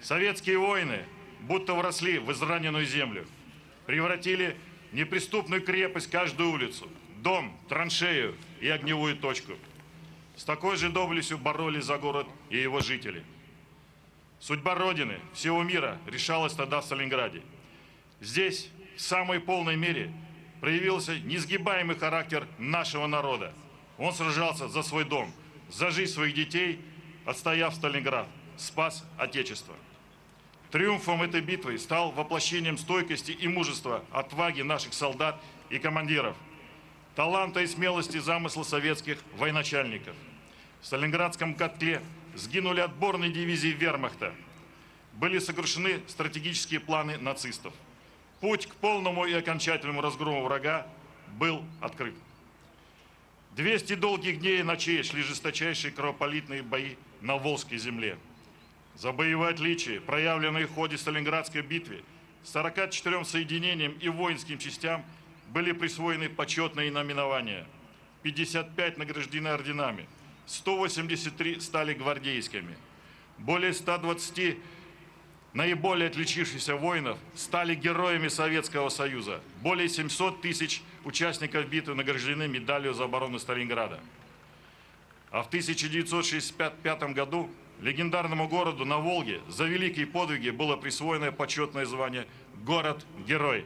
Советские 0.00 0.58
воины 0.58 1.04
будто 1.40 1.74
вросли 1.74 2.18
в 2.18 2.30
израненную 2.30 2.86
землю, 2.86 3.26
превратили 3.86 4.56
неприступную 4.92 5.62
крепость 5.62 6.10
каждую 6.10 6.50
улицу, 6.50 6.88
дом, 7.22 7.58
траншею 7.68 8.36
и 8.60 8.68
огневую 8.68 9.16
точку. 9.16 9.54
С 10.36 10.44
такой 10.44 10.76
же 10.76 10.90
доблестью 10.90 11.38
боролись 11.38 11.84
за 11.84 11.98
город 11.98 12.28
и 12.50 12.58
его 12.58 12.80
жители. 12.80 13.24
Судьба 14.38 14.76
Родины, 14.76 15.18
всего 15.32 15.62
мира 15.64 15.98
решалась 16.06 16.52
тогда 16.52 16.80
в 16.80 16.84
Сталинграде. 16.84 17.42
Здесь 18.20 18.70
в 18.96 19.00
самой 19.00 19.40
полной 19.40 19.76
мере 19.76 20.12
проявился 20.60 21.18
несгибаемый 21.18 21.96
характер 21.96 22.46
нашего 22.58 23.08
народа– 23.08 23.52
он 23.98 24.12
сражался 24.12 24.68
за 24.68 24.82
свой 24.82 25.04
дом, 25.04 25.32
за 25.70 25.90
жизнь 25.90 26.12
своих 26.12 26.34
детей, 26.34 26.80
отстояв 27.24 27.74
Сталинград, 27.74 28.26
спас 28.56 29.04
Отечество. 29.18 29.74
Триумфом 30.70 31.22
этой 31.22 31.40
битвы 31.40 31.78
стал 31.78 32.10
воплощением 32.10 32.78
стойкости 32.78 33.30
и 33.30 33.46
мужества, 33.46 34.04
отваги 34.10 34.62
наших 34.62 34.92
солдат 34.92 35.40
и 35.70 35.78
командиров, 35.78 36.36
таланта 37.14 37.60
и 37.60 37.66
смелости 37.66 38.18
замысла 38.18 38.64
советских 38.64 39.18
военачальников. 39.36 40.16
В 40.80 40.86
Сталинградском 40.86 41.54
котле 41.54 42.02
сгинули 42.34 42.80
отборные 42.80 43.30
дивизии 43.30 43.68
вермахта. 43.68 44.34
Были 45.12 45.38
сокрушены 45.38 46.00
стратегические 46.08 46.80
планы 46.80 47.18
нацистов. 47.18 47.72
Путь 48.40 48.66
к 48.66 48.74
полному 48.74 49.26
и 49.26 49.32
окончательному 49.32 50.00
разгрому 50.00 50.42
врага 50.42 50.88
был 51.38 51.64
открыт. 51.80 52.14
200 53.56 53.94
долгих 53.94 54.40
дней 54.40 54.60
и 54.60 54.62
ночей 54.64 55.02
шли 55.04 55.22
жесточайшие 55.22 55.92
кровопролитные 55.92 56.62
бои 56.62 56.96
на 57.20 57.36
Волжской 57.36 57.78
земле. 57.78 58.18
За 58.96 59.12
боевые 59.12 59.50
отличия, 59.50 60.00
проявленные 60.00 60.66
в 60.66 60.74
ходе 60.74 60.98
Сталинградской 60.98 61.62
битвы, 61.62 62.02
44 62.42 63.24
соединениям 63.24 63.92
и 63.92 64.08
воинским 64.08 64.58
частям 64.58 65.04
были 65.52 65.70
присвоены 65.72 66.28
почетные 66.28 66.90
наименования. 66.90 67.66
55 68.22 68.98
награждены 68.98 69.48
орденами, 69.48 70.08
183 70.46 71.60
стали 71.60 71.94
гвардейскими. 71.94 72.76
Более 73.38 73.72
120 73.72 74.56
наиболее 75.54 76.08
отличившихся 76.08 76.74
воинов 76.76 77.16
стали 77.34 77.74
героями 77.74 78.28
Советского 78.28 78.88
Союза. 78.88 79.40
Более 79.62 79.88
700 79.88 80.42
тысяч 80.42 80.82
участников 81.04 81.68
битвы 81.68 81.94
награждены 81.94 82.48
медалью 82.48 82.92
за 82.92 83.04
оборону 83.04 83.38
Сталинграда. 83.38 84.00
А 85.30 85.42
в 85.42 85.46
1965 85.46 87.02
году 87.14 87.48
легендарному 87.80 88.48
городу 88.48 88.84
на 88.84 88.98
Волге 88.98 89.40
за 89.48 89.64
великие 89.64 90.06
подвиги 90.06 90.50
было 90.50 90.76
присвоено 90.76 91.32
почетное 91.32 91.86
звание 91.86 92.26
«Город-герой». 92.64 93.64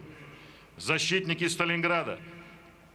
Защитники 0.76 1.48
Сталинграда, 1.48 2.20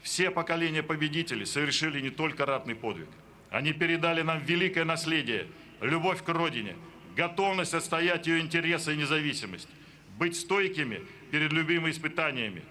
все 0.01 0.31
поколения 0.31 0.83
победителей 0.83 1.45
совершили 1.45 1.99
не 1.99 2.09
только 2.09 2.45
ратный 2.45 2.75
подвиг. 2.75 3.09
Они 3.49 3.73
передали 3.73 4.21
нам 4.21 4.39
великое 4.39 4.85
наследие, 4.85 5.47
любовь 5.81 6.23
к 6.23 6.29
родине– 6.29 6.75
готовность 7.15 7.73
отстоять 7.73 8.27
ее 8.27 8.39
интересы 8.39 8.93
и 8.93 8.97
независимость, 8.97 9.67
быть 10.17 10.35
стойкими 10.35 11.01
перед 11.31 11.51
любыми 11.51 11.89
испытаниями, 11.91 12.63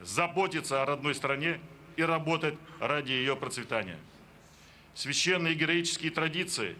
заботиться 0.00 0.82
о 0.82 0.86
родной 0.86 1.14
стране 1.14 1.60
и 1.96 2.02
работать 2.02 2.54
ради 2.80 3.12
ее 3.12 3.36
процветания. 3.36 3.98
Священные 4.94 5.54
героические 5.54 6.10
традиции 6.10 6.76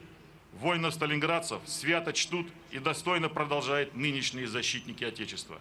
воинов-сталинградцев 0.54 1.60
свято 1.66 2.12
чтут 2.12 2.46
и 2.70 2.78
достойно 2.78 3.28
продолжают 3.28 3.94
нынешние 3.94 4.46
защитники 4.46 5.04
Отечества. 5.04 5.58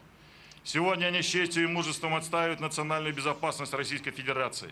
Сегодня 0.64 1.08
они 1.08 1.22
с 1.22 1.26
честью 1.26 1.66
и 1.66 1.68
мужеством 1.68 2.16
отстаивают 2.16 2.60
национальную 2.60 3.14
безопасность 3.14 3.74
Российской 3.74 4.12
Федерации, 4.12 4.72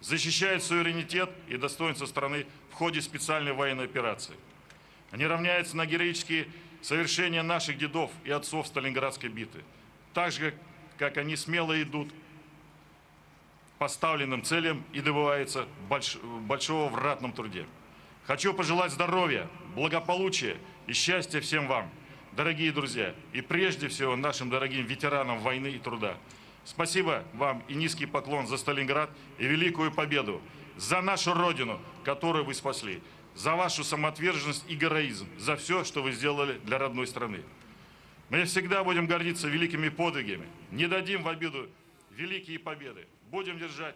защищают 0.00 0.62
суверенитет 0.62 1.30
и 1.48 1.56
достоинство 1.56 2.06
страны 2.06 2.46
в 2.70 2.74
ходе 2.74 3.02
специальной 3.02 3.52
военной 3.52 3.84
операции. 3.84 4.34
Они 5.10 5.26
равняются 5.26 5.76
на 5.76 5.86
героические 5.86 6.48
совершения 6.82 7.42
наших 7.42 7.78
дедов 7.78 8.10
и 8.24 8.30
отцов 8.30 8.66
Сталинградской 8.66 9.30
битвы. 9.30 9.62
Так 10.14 10.32
же, 10.32 10.54
как 10.98 11.16
они 11.16 11.36
смело 11.36 11.80
идут 11.80 12.12
поставленным 13.78 14.42
целям 14.42 14.84
и 14.92 15.00
добываются 15.00 15.66
больш... 15.88 16.16
большого 16.16 16.88
в 16.88 16.96
ратном 16.96 17.32
труде. 17.32 17.66
Хочу 18.26 18.52
пожелать 18.52 18.92
здоровья, 18.92 19.48
благополучия 19.74 20.56
и 20.86 20.92
счастья 20.92 21.40
всем 21.40 21.66
вам, 21.66 21.88
дорогие 22.32 22.72
друзья, 22.72 23.14
и 23.32 23.40
прежде 23.40 23.88
всего 23.88 24.16
нашим 24.16 24.50
дорогим 24.50 24.84
ветеранам 24.84 25.38
войны 25.38 25.68
и 25.68 25.78
труда. 25.78 26.16
Спасибо 26.64 27.24
вам 27.32 27.62
и 27.68 27.74
низкий 27.74 28.04
поклон 28.04 28.46
за 28.46 28.58
Сталинград 28.58 29.08
и 29.38 29.46
великую 29.46 29.90
победу, 29.90 30.42
за 30.76 31.00
нашу 31.00 31.32
Родину, 31.32 31.80
которую 32.04 32.44
вы 32.44 32.52
спасли, 32.52 33.00
за 33.38 33.54
вашу 33.54 33.84
самоотверженность 33.84 34.64
и 34.68 34.74
героизм, 34.74 35.28
за 35.38 35.54
все, 35.56 35.84
что 35.84 36.02
вы 36.02 36.10
сделали 36.10 36.58
для 36.64 36.76
родной 36.76 37.06
страны. 37.06 37.44
Мы 38.30 38.44
всегда 38.44 38.82
будем 38.82 39.06
гордиться 39.06 39.46
великими 39.46 39.88
подвигами, 39.90 40.48
не 40.72 40.88
дадим 40.88 41.22
в 41.22 41.28
обиду 41.28 41.70
великие 42.10 42.58
победы. 42.58 43.06
Будем 43.30 43.60
держать 43.60 43.94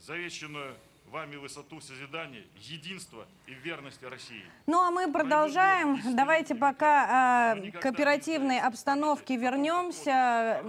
завещанную 0.00 0.74
вами 1.08 1.36
высоту 1.36 1.80
созидания, 1.80 2.44
единства 2.56 3.26
и 3.46 3.54
верности 3.54 4.04
России. 4.04 4.44
Ну 4.66 4.80
а 4.80 4.90
мы 4.90 5.10
продолжаем. 5.10 6.00
Давайте 6.14 6.54
пока 6.54 7.56
э, 7.56 7.70
к 7.72 7.86
оперативной 7.86 8.60
обстановке 8.60 9.36
вернемся. 9.36 10.62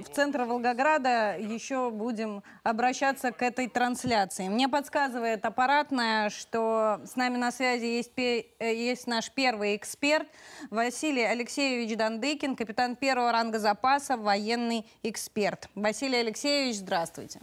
В 0.00 0.08
центр 0.12 0.42
Волгограда 0.42 1.36
еще 1.38 1.90
будем 1.90 2.42
обращаться 2.62 3.32
к 3.32 3.42
этой 3.42 3.68
трансляции. 3.68 4.48
Мне 4.48 4.68
подсказывает 4.68 5.44
аппаратная, 5.44 6.30
что 6.30 7.00
с 7.04 7.16
нами 7.16 7.36
на 7.36 7.50
связи 7.50 7.84
есть, 7.86 8.12
есть 8.60 9.06
наш 9.06 9.30
первый 9.30 9.76
эксперт 9.76 10.28
Василий 10.70 11.24
Алексеевич 11.24 11.96
Дандыкин, 11.96 12.56
капитан 12.56 12.96
первого 12.96 13.32
ранга 13.32 13.58
запаса, 13.58 14.16
военный 14.16 14.86
эксперт. 15.02 15.68
Василий 15.74 16.18
Алексеевич, 16.18 16.76
здравствуйте. 16.76 17.40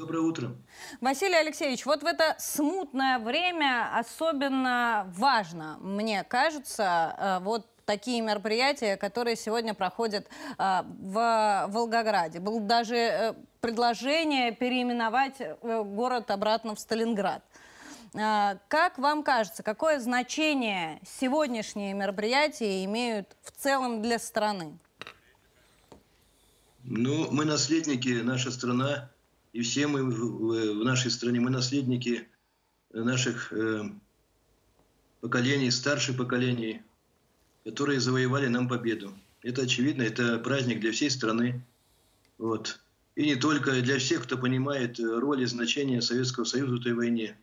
Доброе 0.00 0.20
утро. 0.20 0.56
Василий 1.02 1.34
Алексеевич, 1.34 1.84
вот 1.84 2.02
в 2.02 2.06
это 2.06 2.34
смутное 2.38 3.18
время 3.18 3.90
особенно 3.98 5.04
важно, 5.14 5.76
мне 5.82 6.24
кажется, 6.24 7.14
э, 7.18 7.38
вот 7.44 7.66
такие 7.84 8.22
мероприятия, 8.22 8.96
которые 8.96 9.36
сегодня 9.36 9.74
проходят 9.74 10.26
э, 10.56 10.82
в 11.02 11.66
Волгограде. 11.68 12.40
Было 12.40 12.60
даже 12.60 12.96
э, 12.96 13.34
предложение 13.60 14.52
переименовать 14.52 15.36
город 15.60 16.30
обратно 16.30 16.74
в 16.74 16.80
Сталинград. 16.80 17.44
Как 18.14 18.96
вам 18.96 19.22
кажется, 19.22 19.62
какое 19.62 20.00
значение 20.00 20.98
сегодняшние 21.04 21.92
мероприятия 21.92 22.86
имеют 22.86 23.36
в 23.42 23.52
целом 23.52 24.00
для 24.00 24.18
страны? 24.18 24.78
Ну, 26.84 27.30
мы 27.30 27.44
наследники, 27.44 28.22
наша 28.22 28.50
страна 28.50 29.10
и 29.52 29.62
все 29.62 29.86
мы 29.86 30.04
в 30.04 30.84
нашей 30.84 31.10
стране, 31.10 31.40
мы 31.40 31.50
наследники 31.50 32.28
наших 32.92 33.52
э, 33.52 33.90
поколений, 35.20 35.70
старших 35.70 36.16
поколений, 36.16 36.82
которые 37.64 38.00
завоевали 38.00 38.46
нам 38.46 38.68
победу. 38.68 39.12
Это 39.42 39.62
очевидно, 39.62 40.02
это 40.02 40.38
праздник 40.38 40.80
для 40.80 40.92
всей 40.92 41.10
страны. 41.10 41.64
Вот. 42.38 42.80
И 43.16 43.24
не 43.24 43.36
только 43.36 43.80
для 43.82 43.98
всех, 43.98 44.22
кто 44.24 44.38
понимает 44.38 44.98
роль 44.98 45.42
и 45.42 45.46
значение 45.46 46.00
Советского 46.00 46.44
Союза 46.44 46.76
в 46.76 46.80
этой 46.80 46.94
войне. 46.94 47.36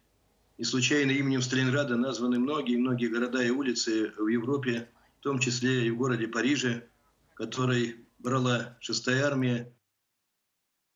И 0.57 0.63
случайно 0.63 1.11
именем 1.11 1.41
Сталинграда 1.41 1.97
названы 1.97 2.39
многие-многие 2.39 3.07
города 3.07 3.43
и 3.43 3.51
улицы 3.51 4.11
в 4.17 4.27
Европе, 4.27 4.89
в 5.19 5.23
том 5.23 5.39
числе 5.39 5.85
и 5.85 5.91
в 5.91 5.97
городе 5.97 6.27
Париже, 6.27 6.87
который 7.35 7.97
брала 8.17 8.75
шестая 8.79 9.25
армия, 9.25 9.71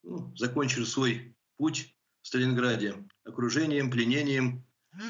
ну, 0.02 0.34
закончил 0.36 0.86
свой 0.86 1.36
путь 1.56 1.94
в 2.22 2.26
Сталинграде 2.26 2.94
окружением, 3.24 3.90
пленением, 3.90 4.64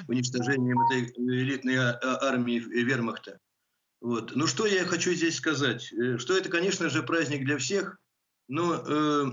уничтожением 0.08 0.80
этой 0.82 1.12
элитной 1.16 1.76
а, 1.76 1.98
а, 2.02 2.28
армии 2.28 2.58
вермахта. 2.58 3.40
Вот. 4.00 4.34
Ну 4.34 4.46
что 4.46 4.66
я 4.66 4.84
хочу 4.84 5.12
здесь 5.12 5.36
сказать? 5.36 5.92
Э, 5.92 6.18
что 6.18 6.36
это, 6.36 6.48
конечно 6.48 6.88
же, 6.88 7.02
праздник 7.02 7.44
для 7.44 7.56
всех, 7.58 7.98
но 8.48 8.74
э, 8.74 9.24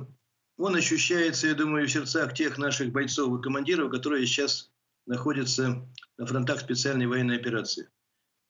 он 0.58 0.76
ощущается, 0.76 1.48
я 1.48 1.56
думаю, 1.56 1.88
в 1.88 1.92
сердцах 1.92 2.34
тех 2.34 2.58
наших 2.58 2.92
бойцов 2.92 3.40
и 3.40 3.42
командиров, 3.42 3.90
которые 3.92 4.28
сейчас 4.28 4.72
находятся 5.08 5.88
на 6.18 6.26
фронтах 6.26 6.60
специальной 6.60 7.08
военной 7.08 7.38
операции. 7.38 7.90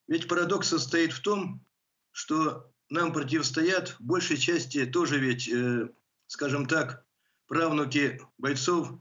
Ведь 0.07 0.27
парадокс 0.27 0.67
состоит 0.67 1.13
в 1.13 1.21
том, 1.21 1.65
что 2.11 2.69
нам 2.89 3.13
противостоят 3.13 3.89
в 3.89 4.01
большей 4.01 4.37
части 4.37 4.85
тоже 4.85 5.19
ведь 5.19 5.47
э, 5.47 5.89
скажем 6.29 6.67
так, 6.67 7.03
правнуки 7.47 8.21
бойцов 8.37 8.91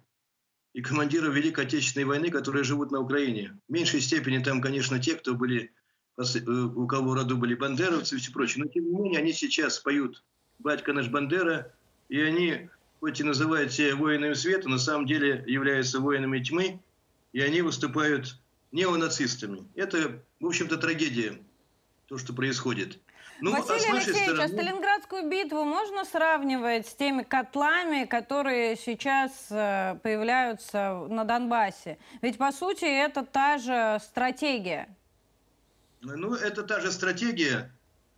и 0.72 0.80
командиров 0.80 1.34
Великой 1.34 1.66
Отечественной 1.66 2.06
войны, 2.06 2.30
которые 2.30 2.64
живут 2.64 2.90
на 2.90 3.00
Украине. 3.00 3.58
В 3.68 3.72
меньшей 3.72 4.00
степени 4.00 4.42
там, 4.42 4.62
конечно, 4.62 4.98
те, 4.98 5.14
кто 5.14 5.34
были, 5.34 5.70
э, 6.16 6.50
у 6.50 6.86
кого 6.86 7.14
роду 7.14 7.36
были 7.36 7.54
бандеровцы 7.54 8.16
и 8.16 8.18
все 8.18 8.32
прочее. 8.32 8.64
Но 8.64 8.70
тем 8.70 8.84
не 8.84 8.98
менее 8.98 9.20
они 9.20 9.32
сейчас 9.32 9.78
поют 9.78 10.24
«Батька 10.58 10.94
наш 10.94 11.08
Бандера», 11.08 11.74
и 12.08 12.18
они, 12.18 12.70
хоть 13.00 13.20
и 13.20 13.24
называют 13.24 13.72
себя 13.72 13.94
воинами 13.94 14.32
света, 14.32 14.70
на 14.70 14.78
самом 14.78 15.06
деле 15.06 15.44
являются 15.46 16.00
воинами 16.00 16.42
тьмы, 16.42 16.80
и 17.32 17.40
они 17.40 17.60
выступают 17.60 18.40
неонацистами. 18.72 19.68
Это, 19.74 20.22
в 20.40 20.46
общем-то, 20.46 20.78
трагедия, 20.78 21.38
то, 22.06 22.16
что 22.16 22.32
происходит. 22.32 22.98
Ну, 23.40 23.54
а 23.54 23.60
Василий 23.60 23.90
а 23.90 23.94
Алексеевич, 23.94 24.22
стороны... 24.22 24.42
а 24.42 24.48
Сталинградскую 24.48 25.28
битву 25.28 25.64
можно 25.64 26.04
сравнивать 26.04 26.86
с 26.88 26.94
теми 26.94 27.22
котлами, 27.22 28.04
которые 28.04 28.76
сейчас 28.76 29.46
э, 29.50 29.96
появляются 30.02 31.06
на 31.08 31.24
Донбассе? 31.24 31.98
Ведь, 32.20 32.36
по 32.36 32.50
сути, 32.50 32.84
это 32.84 33.24
та 33.24 33.58
же 33.58 33.98
стратегия. 34.02 34.88
Ну, 36.00 36.34
это 36.34 36.62
та 36.62 36.80
же 36.80 36.90
стратегия. 36.90 37.72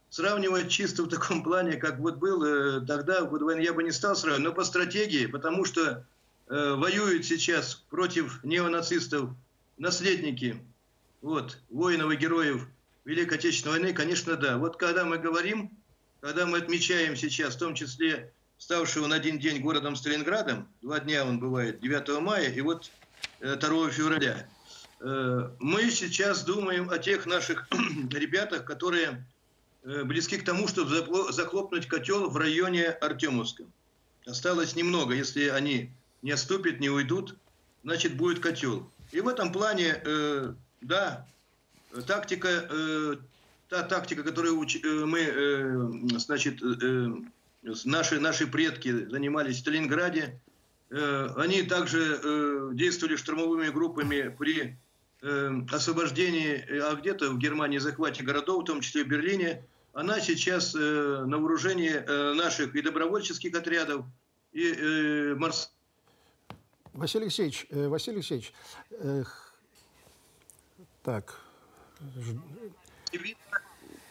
Сравнивать 0.09 0.71
чисто 0.71 1.05
в 1.05 1.09
таком 1.09 1.43
плане, 1.43 1.77
как 1.77 1.99
вот 1.99 2.17
был 2.17 2.43
э, 2.43 2.81
тогда, 2.87 3.25
вот 3.25 3.43
я 3.59 3.73
бы 3.75 3.83
не 3.83 3.93
стал 3.93 4.17
сравнивать, 4.17 4.45
но 4.45 4.53
по 4.55 4.65
стратегии, 4.65 5.27
потому 5.27 5.65
что 5.65 6.05
э, 6.49 6.75
воюют 6.75 7.27
сейчас 7.27 7.75
против 7.91 8.43
неонацистов 8.43 9.31
наследники 9.77 10.61
вот, 11.21 11.59
воинов 11.69 12.11
и 12.11 12.17
героев 12.17 12.67
Великой 13.05 13.39
Отечественной 13.39 13.79
войны, 13.79 13.93
конечно, 13.93 14.37
да. 14.37 14.59
Вот 14.59 14.77
когда 14.77 15.05
мы 15.05 15.19
говорим, 15.19 15.71
когда 16.21 16.47
мы 16.47 16.59
отмечаем 16.59 17.17
сейчас, 17.17 17.55
в 17.55 17.59
том 17.59 17.75
числе 17.75 18.33
ставшего 18.59 19.07
на 19.07 19.17
один 19.17 19.39
день 19.39 19.61
городом 19.61 19.97
Сталинградом, 19.97 20.69
два 20.83 21.01
дня 21.01 21.25
он 21.25 21.41
бывает, 21.41 21.81
9 21.81 22.21
мая 22.21 22.51
и 22.51 22.61
вот 22.61 22.91
2 23.41 23.51
э, 23.51 23.91
февраля, 23.91 24.47
э, 25.01 25.51
мы 25.59 25.91
сейчас 25.91 26.45
думаем 26.45 26.91
о 26.91 26.99
тех 26.99 27.25
наших 27.25 27.67
ребятах, 28.13 28.67
которые 28.67 29.27
э, 29.83 30.05
близки 30.05 30.37
к 30.37 30.45
тому, 30.45 30.69
чтобы 30.69 31.33
захлопнуть 31.33 31.89
котел 31.89 32.29
в 32.29 32.37
районе 32.37 32.89
Артемовска. 32.89 33.65
Осталось 34.27 34.77
немного, 34.77 35.15
если 35.15 35.49
они 35.49 35.91
не 36.21 36.33
отступят, 36.33 36.81
не 36.81 36.91
уйдут, 36.91 37.37
значит 37.83 38.15
будет 38.15 38.41
котел. 38.41 38.91
И 39.11 39.23
в 39.23 39.29
этом 39.29 39.51
плане, 39.51 40.03
да, 40.83 41.27
тактика, 42.07 42.49
э, 42.49 43.17
та 43.69 43.83
тактика, 43.83 44.23
которую 44.23 44.59
уч, 44.59 44.77
э, 44.77 44.89
мы, 44.89 45.21
э, 45.21 46.19
значит, 46.19 46.63
э, 46.63 47.09
наши, 47.85 48.21
наши 48.21 48.47
предки 48.47 49.07
занимались 49.07 49.57
в 49.57 49.61
Сталинграде, 49.61 50.41
э, 50.91 51.29
они 51.37 51.63
также 51.63 52.21
э, 52.23 52.71
действовали 52.75 53.17
штурмовыми 53.17 53.69
группами 53.69 54.35
при 54.39 54.77
э, 55.23 55.51
освобождении, 55.73 56.65
а 56.81 56.95
где-то 56.95 57.31
в 57.31 57.39
Германии 57.39 57.79
захвате 57.79 58.23
городов, 58.23 58.63
в 58.63 58.67
том 58.67 58.81
числе 58.81 59.05
в 59.05 59.09
Берлине. 59.09 59.65
Она 59.93 60.21
сейчас 60.21 60.75
э, 60.75 60.79
на 61.27 61.39
вооружении 61.39 61.93
э, 61.93 62.35
наших 62.35 62.75
и 62.77 62.83
добровольческих 62.83 63.55
отрядов, 63.55 64.05
и 64.53 64.73
э, 64.73 65.35
морс... 65.35 65.73
Василий 66.93 67.25
Алексеевич, 67.25 67.67
э, 67.71 67.89
Василий 67.89 68.19
Алексеевич, 68.19 68.53
э, 68.91 69.25
так, 71.03 71.41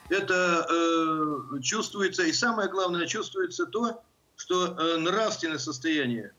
это 0.09 0.67
э, 0.69 1.61
чувствуется, 1.61 2.23
и 2.23 2.33
самое 2.33 2.69
главное, 2.69 3.05
чувствуется 3.05 3.65
то, 3.65 4.03
что 4.35 4.67
э, 4.67 4.97
нравственное 4.97 5.59
состояние 5.59 6.33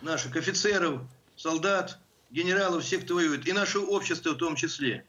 наших 0.00 0.36
офицеров, 0.36 1.02
солдат, 1.36 1.98
генералов, 2.30 2.84
всех, 2.84 3.04
кто 3.04 3.14
воюет, 3.14 3.46
и 3.46 3.52
наше 3.52 3.78
общество 3.78 4.30
в 4.30 4.36
том 4.36 4.56
числе. 4.56 5.04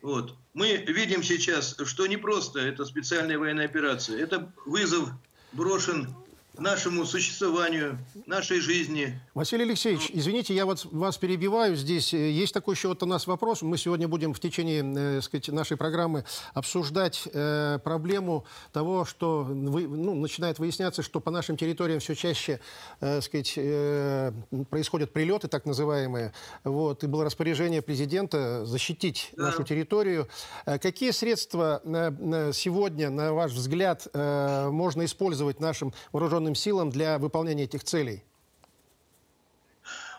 Вот. 0.00 0.34
Мы 0.54 0.76
видим 0.76 1.22
сейчас, 1.22 1.76
что 1.84 2.06
не 2.06 2.16
просто 2.16 2.58
это 2.60 2.84
специальная 2.84 3.38
военная 3.38 3.66
операция, 3.66 4.20
это 4.20 4.52
вызов 4.66 5.10
брошен 5.52 6.14
нашему 6.58 7.06
существованию, 7.06 7.98
нашей 8.26 8.60
жизни. 8.60 9.18
Василий 9.34 9.64
Алексеевич, 9.64 10.10
извините, 10.12 10.54
я 10.54 10.66
вот 10.66 10.84
вас 10.84 11.16
перебиваю 11.16 11.76
здесь. 11.76 12.12
Э, 12.12 12.30
есть 12.30 12.52
такой 12.52 12.74
еще 12.74 12.88
вот 12.88 13.02
у 13.02 13.06
нас 13.06 13.26
вопрос. 13.26 13.62
Мы 13.62 13.78
сегодня 13.78 14.06
будем 14.06 14.34
в 14.34 14.40
течение 14.40 14.82
э, 14.82 15.20
сказать, 15.22 15.48
нашей 15.48 15.76
программы 15.76 16.24
обсуждать 16.52 17.26
э, 17.32 17.78
проблему 17.82 18.44
того, 18.72 19.04
что 19.06 19.44
вы, 19.44 19.88
ну, 19.88 20.14
начинает 20.14 20.58
выясняться, 20.58 21.02
что 21.02 21.20
по 21.20 21.30
нашим 21.30 21.56
территориям 21.56 22.00
все 22.00 22.14
чаще 22.14 22.60
э, 23.00 23.22
сказать, 23.22 23.54
э, 23.56 24.32
происходят 24.68 25.12
прилеты, 25.12 25.48
так 25.48 25.64
называемые. 25.64 26.34
Вот, 26.64 27.02
и 27.02 27.06
было 27.06 27.24
распоряжение 27.24 27.80
президента 27.80 28.66
защитить 28.66 29.30
да. 29.36 29.44
нашу 29.44 29.62
территорию. 29.64 30.28
Э, 30.66 30.78
какие 30.78 31.12
средства 31.12 31.80
э, 31.82 32.52
сегодня, 32.52 33.08
на 33.08 33.32
ваш 33.32 33.52
взгляд, 33.52 34.06
э, 34.12 34.68
можно 34.70 35.04
использовать 35.06 35.58
нашим 35.58 35.94
вооруженным 36.12 36.41
вооруженным 36.42 36.54
силам 36.54 36.90
для 36.90 37.18
выполнения 37.18 37.64
этих 37.64 37.84
целей? 37.84 38.22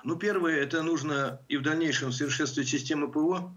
Ну, 0.03 0.15
первое, 0.15 0.61
это 0.61 0.83
нужно 0.83 1.39
и 1.47 1.57
в 1.57 1.61
дальнейшем 1.61 2.11
совершенствовать 2.11 2.69
систему 2.69 3.09
ПВО, 3.09 3.53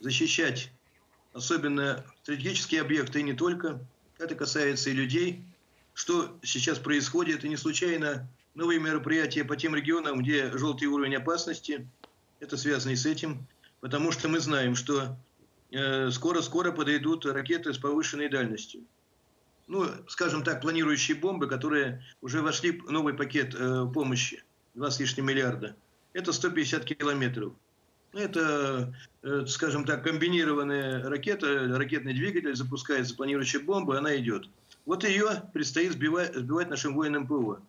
защищать 0.00 0.70
особенно 1.32 2.04
стратегические 2.22 2.80
объекты 2.80 3.20
и 3.20 3.22
не 3.22 3.34
только. 3.34 3.80
Это 4.18 4.34
касается 4.34 4.90
и 4.90 4.92
людей. 4.92 5.42
Что 5.94 6.36
сейчас 6.42 6.78
происходит, 6.78 7.44
и 7.44 7.48
не 7.48 7.56
случайно 7.56 8.28
новые 8.54 8.80
мероприятия 8.80 9.44
по 9.44 9.56
тем 9.56 9.74
регионам, 9.74 10.22
где 10.22 10.50
желтый 10.56 10.88
уровень 10.88 11.16
опасности, 11.16 11.88
это 12.40 12.56
связано 12.56 12.92
и 12.92 12.96
с 12.96 13.06
этим, 13.06 13.46
потому 13.80 14.12
что 14.12 14.28
мы 14.28 14.40
знаем, 14.40 14.74
что 14.74 15.16
э, 15.70 16.10
скоро-скоро 16.10 16.72
подойдут 16.72 17.26
ракеты 17.26 17.72
с 17.72 17.78
повышенной 17.78 18.28
дальностью 18.28 18.82
ну, 19.66 19.86
скажем 20.08 20.42
так, 20.42 20.60
планирующие 20.60 21.16
бомбы, 21.16 21.48
которые 21.48 22.04
уже 22.20 22.42
вошли 22.42 22.72
в 22.72 22.90
новый 22.90 23.14
пакет 23.14 23.54
э, 23.54 23.86
помощи, 23.92 24.42
2 24.74 24.90
с 24.90 25.00
лишним 25.00 25.26
миллиарда. 25.26 25.76
Это 26.12 26.32
150 26.32 26.84
километров. 26.84 27.52
Это, 28.12 28.94
э, 29.22 29.44
скажем 29.46 29.84
так, 29.84 30.04
комбинированная 30.04 31.08
ракета, 31.08 31.66
ракетный 31.76 32.14
двигатель, 32.14 32.54
запускается 32.54 33.16
планирующая 33.16 33.60
бомба, 33.60 33.98
она 33.98 34.16
идет. 34.16 34.48
Вот 34.86 35.02
ее 35.02 35.42
предстоит 35.52 35.92
сбивать, 35.92 36.34
сбивать 36.34 36.68
нашим 36.68 36.94
военным 36.94 37.26
ПВО. 37.26 37.60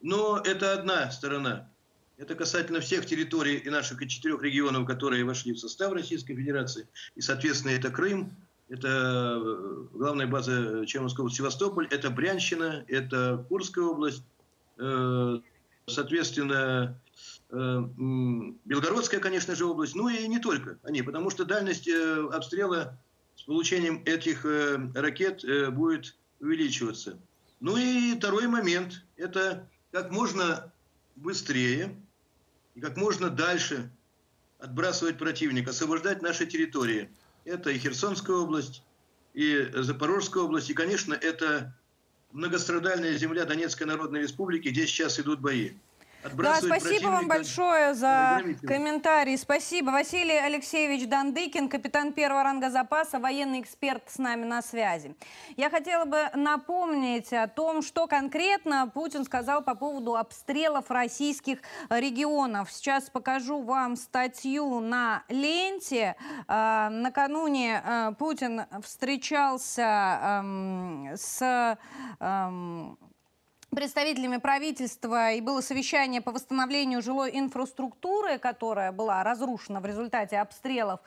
Но 0.00 0.38
это 0.44 0.72
одна 0.72 1.10
сторона. 1.10 1.68
Это 2.16 2.34
касательно 2.34 2.80
всех 2.80 3.06
территорий 3.06 3.56
и 3.56 3.70
наших 3.70 4.06
четырех 4.08 4.42
регионов, 4.42 4.86
которые 4.86 5.24
вошли 5.24 5.52
в 5.52 5.58
состав 5.58 5.92
Российской 5.92 6.34
Федерации. 6.34 6.88
И, 7.14 7.20
соответственно, 7.20 7.72
это 7.72 7.90
Крым, 7.90 8.36
это 8.68 8.88
э, 8.88 9.86
главная 9.92 10.26
база 10.26 10.86
Челнинской 10.86 11.22
области 11.22 11.38
Севастополь, 11.38 11.88
это 11.90 12.10
Брянщина, 12.10 12.84
это 12.88 13.44
Курская 13.48 13.84
область, 13.84 14.22
э, 14.78 15.40
соответственно, 15.86 16.98
э, 17.50 17.82
Белгородская, 18.64 19.20
конечно 19.20 19.54
же, 19.54 19.66
область, 19.66 19.94
ну 19.94 20.08
и 20.08 20.26
не 20.26 20.38
только 20.38 20.78
они, 20.82 21.02
потому 21.02 21.30
что 21.30 21.44
дальность 21.44 21.88
обстрела 21.88 22.98
с 23.36 23.42
получением 23.42 24.02
этих 24.04 24.46
ракет 24.94 25.44
будет 25.74 26.16
увеличиваться. 26.40 27.18
Ну 27.60 27.76
и 27.76 28.16
второй 28.16 28.46
момент, 28.46 29.04
это 29.16 29.68
как 29.90 30.10
можно 30.10 30.72
быстрее 31.16 31.96
и 32.74 32.80
как 32.80 32.96
можно 32.96 33.28
дальше 33.30 33.90
отбрасывать 34.58 35.18
противника, 35.18 35.70
освобождать 35.70 36.22
наши 36.22 36.46
территории– 36.46 37.10
это 37.44 37.70
и 37.70 37.78
Херсонская 37.78 38.36
область, 38.36 38.82
и 39.34 39.68
Запорожская 39.74 40.42
область, 40.42 40.70
и, 40.70 40.74
конечно, 40.74 41.14
это 41.14 41.74
многострадальная 42.32 43.16
земля 43.16 43.44
Донецкой 43.44 43.86
Народной 43.86 44.22
Республики, 44.22 44.68
где 44.68 44.86
сейчас 44.86 45.18
идут 45.20 45.40
бои. 45.40 45.72
Да, 46.22 46.60
спасибо 46.60 47.08
вам 47.08 47.28
большое 47.28 47.94
за 47.94 48.42
комментарий. 48.64 49.36
Спасибо. 49.36 49.90
Василий 49.90 50.38
Алексеевич 50.38 51.08
Дандыкин, 51.08 51.68
капитан 51.68 52.12
первого 52.12 52.44
ранга 52.44 52.70
запаса, 52.70 53.18
военный 53.18 53.60
эксперт 53.60 54.02
с 54.06 54.18
нами 54.18 54.44
на 54.44 54.62
связи. 54.62 55.16
Я 55.56 55.68
хотела 55.68 56.04
бы 56.04 56.28
напомнить 56.34 57.32
о 57.32 57.48
том, 57.48 57.82
что 57.82 58.06
конкретно 58.06 58.90
Путин 58.92 59.24
сказал 59.24 59.62
по 59.62 59.74
поводу 59.74 60.16
обстрелов 60.16 60.90
российских 60.90 61.58
регионов. 61.90 62.70
Сейчас 62.70 63.10
покажу 63.10 63.62
вам 63.62 63.96
статью 63.96 64.80
на 64.80 65.24
ленте. 65.28 66.16
А, 66.46 66.88
накануне 66.90 67.82
а, 67.84 68.12
Путин 68.12 68.62
встречался 68.82 70.42
с 71.16 71.78
представителями 73.74 74.36
правительства 74.36 75.32
и 75.32 75.40
было 75.40 75.62
совещание 75.62 76.20
по 76.20 76.30
восстановлению 76.30 77.00
жилой 77.00 77.30
инфраструктуры, 77.32 78.38
которая 78.38 78.92
была 78.92 79.24
разрушена 79.24 79.80
в 79.80 79.86
результате 79.86 80.38
обстрелов. 80.38 81.00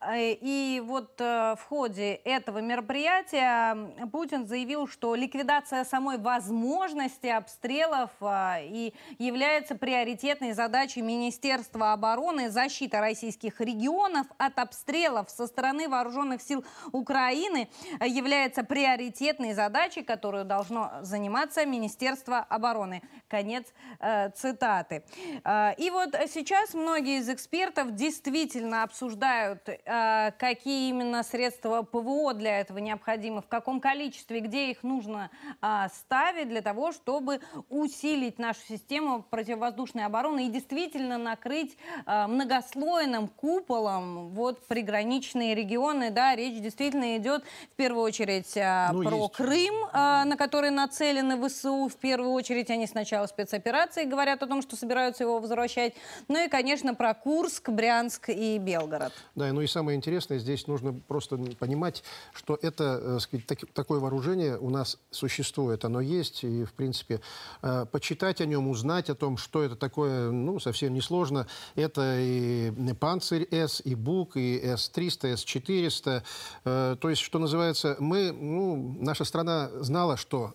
Э, 0.00 0.32
и 0.32 0.80
вот 0.84 1.20
э, 1.20 1.56
в 1.58 1.64
ходе 1.68 2.14
этого 2.14 2.58
мероприятия 2.58 3.76
Путин 4.12 4.46
заявил, 4.46 4.86
что 4.86 5.16
ликвидация 5.16 5.84
самой 5.84 6.16
возможности 6.16 7.26
обстрелов 7.26 8.10
э, 8.20 8.66
и 8.66 8.94
является 9.18 9.74
приоритетной 9.74 10.52
задачей 10.52 11.02
Министерства 11.02 11.92
обороны. 11.92 12.50
Защита 12.50 13.00
российских 13.00 13.60
регионов 13.60 14.28
от 14.38 14.60
обстрелов 14.60 15.28
со 15.28 15.48
стороны 15.48 15.88
вооруженных 15.88 16.40
сил 16.40 16.64
Украины 16.92 17.68
является 18.00 18.62
приоритетной 18.62 19.54
задачей, 19.54 20.02
которую 20.02 20.44
должно 20.44 20.92
заниматься 21.02 21.66
Министерство 21.66 22.11
Министерства 22.12 22.40
обороны. 22.48 23.02
Конец 23.28 23.64
э, 23.98 24.30
цитаты. 24.30 25.02
Э, 25.44 25.74
и 25.78 25.90
вот 25.90 26.14
сейчас 26.28 26.74
многие 26.74 27.18
из 27.18 27.28
экспертов 27.28 27.94
действительно 27.94 28.82
обсуждают, 28.82 29.68
э, 29.68 30.32
какие 30.38 30.90
именно 30.90 31.22
средства 31.22 31.82
ПВО 31.82 32.34
для 32.34 32.60
этого 32.60 32.78
необходимы, 32.78 33.40
в 33.40 33.48
каком 33.48 33.80
количестве, 33.80 34.40
где 34.40 34.70
их 34.70 34.82
нужно 34.82 35.30
э, 35.62 35.86
ставить 35.94 36.48
для 36.48 36.60
того, 36.60 36.92
чтобы 36.92 37.40
усилить 37.70 38.38
нашу 38.38 38.60
систему 38.68 39.22
противовоздушной 39.22 40.04
обороны 40.04 40.46
и 40.46 40.50
действительно 40.50 41.16
накрыть 41.16 41.76
э, 42.06 42.26
многослойным 42.26 43.28
куполом 43.28 44.28
вот 44.30 44.66
приграничные 44.66 45.54
регионы. 45.54 46.10
Да, 46.10 46.36
речь 46.36 46.60
действительно 46.60 47.16
идет 47.16 47.44
в 47.72 47.76
первую 47.76 48.04
очередь 48.04 48.54
э, 48.56 48.88
ну, 48.92 49.02
про 49.02 49.16
есть. 49.16 49.32
Крым, 49.32 49.74
э, 49.92 50.24
на 50.24 50.36
который 50.36 50.70
нацелены 50.70 51.48
ВСУ 51.48 51.88
в 51.88 51.96
первую 52.02 52.32
очередь 52.32 52.68
они 52.70 52.86
сначала 52.86 53.26
спецоперации 53.26 54.04
говорят 54.04 54.42
о 54.42 54.46
том, 54.46 54.60
что 54.60 54.76
собираются 54.76 55.24
его 55.24 55.38
возвращать. 55.38 55.94
Ну 56.28 56.44
и, 56.44 56.48
конечно, 56.48 56.94
про 56.94 57.14
Курск, 57.14 57.70
Брянск 57.70 58.28
и 58.28 58.58
Белгород. 58.58 59.12
Да, 59.34 59.52
ну 59.52 59.62
и 59.62 59.66
самое 59.66 59.96
интересное, 59.96 60.38
здесь 60.38 60.66
нужно 60.66 60.92
просто 60.92 61.38
понимать, 61.58 62.02
что 62.34 62.58
это 62.60 63.00
э, 63.02 63.18
сказать, 63.20 63.46
так, 63.46 63.58
такое 63.72 64.00
вооружение 64.00 64.58
у 64.58 64.68
нас 64.68 64.98
существует, 65.10 65.84
оно 65.84 66.00
есть, 66.00 66.44
и, 66.44 66.64
в 66.64 66.72
принципе, 66.74 67.20
э, 67.62 67.86
почитать 67.90 68.40
о 68.40 68.46
нем, 68.46 68.68
узнать 68.68 69.08
о 69.08 69.14
том, 69.14 69.36
что 69.36 69.62
это 69.62 69.76
такое, 69.76 70.30
ну, 70.30 70.58
совсем 70.58 70.92
несложно. 70.92 71.46
Это 71.76 72.18
и 72.18 72.72
Панцирь 72.98 73.46
С, 73.50 73.80
и 73.84 73.94
Бук, 73.94 74.36
и 74.36 74.60
С-300, 74.60 75.36
С-400. 75.36 76.22
Э, 76.64 76.96
то 77.00 77.08
есть, 77.08 77.22
что 77.22 77.38
называется, 77.38 77.96
мы, 78.00 78.32
ну, 78.32 78.96
наша 79.00 79.24
страна 79.24 79.70
знала, 79.74 80.16
что 80.16 80.54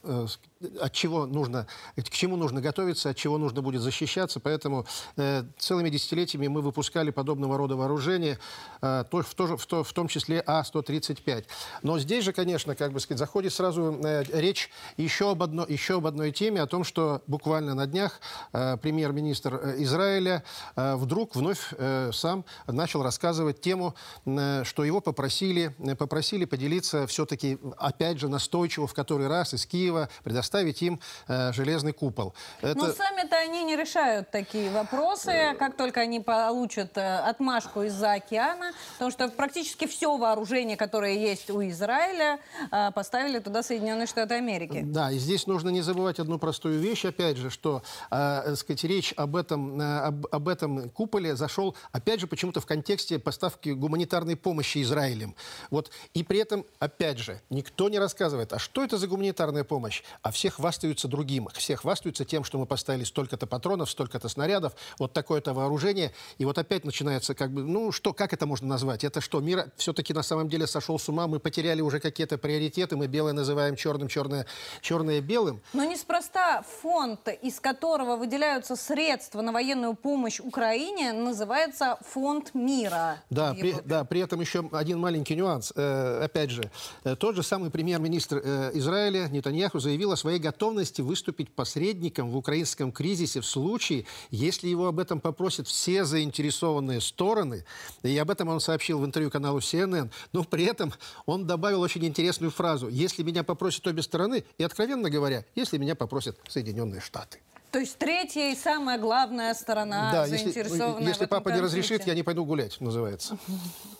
от 0.79 0.93
чего 0.93 1.25
нужно, 1.25 1.67
к 1.95 2.09
чему 2.09 2.35
нужно 2.35 2.61
готовиться, 2.61 3.09
от 3.09 3.17
чего 3.17 3.37
нужно 3.37 3.61
будет 3.61 3.81
защищаться. 3.81 4.39
Поэтому 4.39 4.85
э, 5.15 5.43
целыми 5.57 5.89
десятилетиями 5.89 6.47
мы 6.47 6.61
выпускали 6.61 7.11
подобного 7.11 7.57
рода 7.57 7.75
вооружения, 7.75 8.39
э, 8.81 9.03
то, 9.09 9.21
в, 9.21 9.33
то, 9.35 9.57
в, 9.57 9.65
то, 9.65 9.83
в 9.83 9.93
том 9.93 10.07
числе 10.07 10.43
А-135. 10.45 11.45
Но 11.83 11.99
здесь 11.99 12.23
же, 12.23 12.33
конечно, 12.33 12.75
как 12.75 12.91
бы 12.91 12.99
сказать, 12.99 13.19
заходит 13.19 13.53
сразу 13.53 13.99
э, 14.03 14.23
речь 14.33 14.69
еще 14.97 15.31
об, 15.31 15.43
одно, 15.43 15.65
еще 15.67 15.97
об 15.97 16.07
одной 16.07 16.31
теме, 16.31 16.61
о 16.61 16.67
том, 16.67 16.83
что 16.83 17.21
буквально 17.27 17.75
на 17.75 17.85
днях 17.87 18.19
э, 18.53 18.77
премьер-министр 18.77 19.55
э, 19.55 19.75
Израиля 19.83 20.43
э, 20.75 20.95
вдруг 20.95 21.35
вновь 21.35 21.73
э, 21.77 22.11
сам 22.13 22.45
начал 22.67 23.03
рассказывать 23.03 23.61
тему, 23.61 23.95
э, 24.25 24.63
что 24.63 24.83
его 24.83 25.01
попросили, 25.01 25.75
э, 25.79 25.95
попросили 25.95 26.45
поделиться 26.45 27.05
все-таки, 27.07 27.59
опять 27.77 28.19
же, 28.19 28.27
настойчиво 28.27 28.87
в 28.87 28.93
который 28.93 29.27
раз 29.27 29.53
из 29.53 29.65
Киева 29.65 30.09
предоставить 30.23 30.46
поставить 30.47 30.81
им 30.81 30.99
э, 31.27 31.51
железный 31.51 31.91
купол. 31.91 32.33
Это... 32.61 32.79
Но 32.79 32.93
сами-то 32.93 33.35
они 33.35 33.65
не 33.65 33.75
решают 33.75 34.31
такие 34.31 34.71
вопросы, 34.71 35.55
как 35.59 35.75
только 35.75 35.99
они 35.99 36.21
получат 36.21 36.97
э, 36.97 37.17
отмашку 37.17 37.83
из-за 37.83 38.13
океана, 38.13 38.71
потому 38.93 39.11
что 39.11 39.27
практически 39.27 39.87
все 39.87 40.15
вооружение, 40.17 40.77
которое 40.77 41.15
есть 41.15 41.49
у 41.49 41.61
Израиля, 41.67 42.39
э, 42.71 42.91
поставили 42.91 43.39
туда 43.39 43.61
Соединенные 43.61 44.07
Штаты 44.07 44.35
Америки. 44.35 44.83
Да, 44.85 45.11
и 45.11 45.17
здесь 45.17 45.47
нужно 45.47 45.69
не 45.69 45.81
забывать 45.81 46.19
одну 46.19 46.39
простую 46.39 46.79
вещь, 46.79 47.03
опять 47.03 47.35
же, 47.35 47.49
что, 47.49 47.81
э, 48.09 48.55
сказать, 48.55 48.85
речь 48.85 49.13
об 49.17 49.35
этом, 49.35 49.81
э, 49.81 49.99
об, 49.99 50.27
об 50.31 50.47
этом 50.47 50.89
куполе 50.91 51.35
зашел, 51.35 51.75
опять 51.91 52.21
же, 52.21 52.27
почему-то 52.27 52.61
в 52.61 52.65
контексте 52.65 53.19
поставки 53.19 53.69
гуманитарной 53.69 54.37
помощи 54.37 54.81
Израилем. 54.81 55.35
Вот, 55.71 55.91
и 56.13 56.23
при 56.23 56.39
этом, 56.39 56.65
опять 56.79 57.17
же, 57.17 57.41
никто 57.49 57.89
не 57.89 57.99
рассказывает, 57.99 58.53
а 58.53 58.59
что 58.59 58.81
это 58.81 58.97
за 58.97 59.07
гуманитарная 59.07 59.65
помощь? 59.65 60.03
А 60.21 60.31
все 60.37 60.51
хвастаются 60.51 61.07
другим, 61.07 61.49
все 61.53 61.75
хвастаются 61.75 62.23
тем, 62.23 62.43
что 62.43 62.59
мы 62.59 62.67
поставили 62.67 63.03
столько-то 63.03 63.47
патронов, 63.47 63.89
столько-то 63.89 64.29
снарядов, 64.29 64.73
вот 64.99 65.11
такое-то 65.11 65.55
вооружение, 65.55 66.13
и 66.37 66.45
вот 66.45 66.59
опять 66.59 66.85
начинается 66.85 67.33
как 67.33 67.51
бы, 67.51 67.63
ну 67.63 67.91
что, 67.91 68.13
как 68.13 68.33
это 68.33 68.45
можно 68.45 68.67
назвать? 68.67 69.03
Это 69.03 69.19
что, 69.19 69.39
мир 69.39 69.71
все-таки 69.77 70.13
на 70.13 70.21
самом 70.21 70.47
деле 70.47 70.67
сошел 70.67 70.99
с 70.99 71.09
ума, 71.09 71.25
мы 71.25 71.39
потеряли 71.39 71.81
уже 71.81 71.99
какие-то 71.99 72.37
приоритеты, 72.37 72.95
мы 72.95 73.07
белое 73.07 73.33
называем 73.33 73.75
черным, 73.75 74.07
черное, 74.09 74.45
черное 74.81 75.21
белым. 75.21 75.59
Но 75.73 75.83
неспроста 75.83 76.61
фонд, 76.61 77.27
из 77.41 77.59
которого 77.59 78.15
выделяются 78.15 78.75
средства 78.75 79.41
на 79.41 79.51
военную 79.51 79.95
помощь 79.95 80.39
Украине, 80.39 81.13
называется 81.13 81.97
Фонд 82.13 82.53
мира. 82.53 83.23
Да, 83.31 83.55
при, 83.55 83.75
да, 83.85 84.03
при 84.03 84.21
этом 84.21 84.39
еще 84.39 84.69
один 84.71 84.99
маленький 84.99 85.35
нюанс. 85.35 85.73
Э, 85.75 86.25
опять 86.25 86.51
же, 86.51 86.69
э, 87.03 87.15
тот 87.15 87.35
же 87.35 87.41
самый 87.41 87.71
премьер-министр 87.71 88.41
э, 88.43 88.71
Израиля 88.75 89.27
Нетаньяху 89.29 89.79
заявил 89.79 90.11
о 90.11 90.17
своей 90.27 90.39
готовности 90.39 90.99
выступить 90.99 91.49
посредником 91.55 92.31
в 92.31 92.35
украинском 92.35 92.91
кризисе 92.91 93.39
в 93.39 93.45
случае, 93.45 94.03
если 94.29 94.67
его 94.67 94.87
об 94.87 94.99
этом 94.99 95.21
попросят 95.21 95.69
все 95.69 96.03
заинтересованные 96.03 96.99
стороны. 96.99 97.63
И 98.03 98.17
об 98.17 98.29
этом 98.29 98.49
он 98.49 98.59
сообщил 98.59 98.99
в 98.99 99.05
интервью 99.05 99.31
каналу 99.31 99.59
CNN. 99.59 100.11
Но 100.33 100.43
при 100.43 100.65
этом 100.65 100.91
он 101.25 101.47
добавил 101.47 101.79
очень 101.79 102.05
интересную 102.05 102.51
фразу. 102.51 102.89
Если 102.89 103.23
меня 103.23 103.45
попросят 103.45 103.87
обе 103.87 104.01
стороны, 104.01 104.43
и, 104.57 104.63
откровенно 104.63 105.09
говоря, 105.09 105.45
если 105.55 105.77
меня 105.77 105.95
попросят 105.95 106.37
Соединенные 106.49 106.99
Штаты. 106.99 107.39
То 107.71 107.79
есть 107.79 107.97
третья 107.97 108.51
и 108.51 108.55
самая 108.55 108.97
главная 108.99 109.53
сторона 109.53 110.11
да, 110.11 110.27
заинтересованная 110.27 110.99
если, 110.99 111.07
если 111.07 111.25
папа 111.25 111.51
конфликте. 111.51 111.59
не 111.59 111.65
разрешит, 111.65 112.07
я 112.07 112.15
не 112.15 112.23
пойду 112.23 112.43
гулять, 112.43 112.81
называется. 112.81 113.37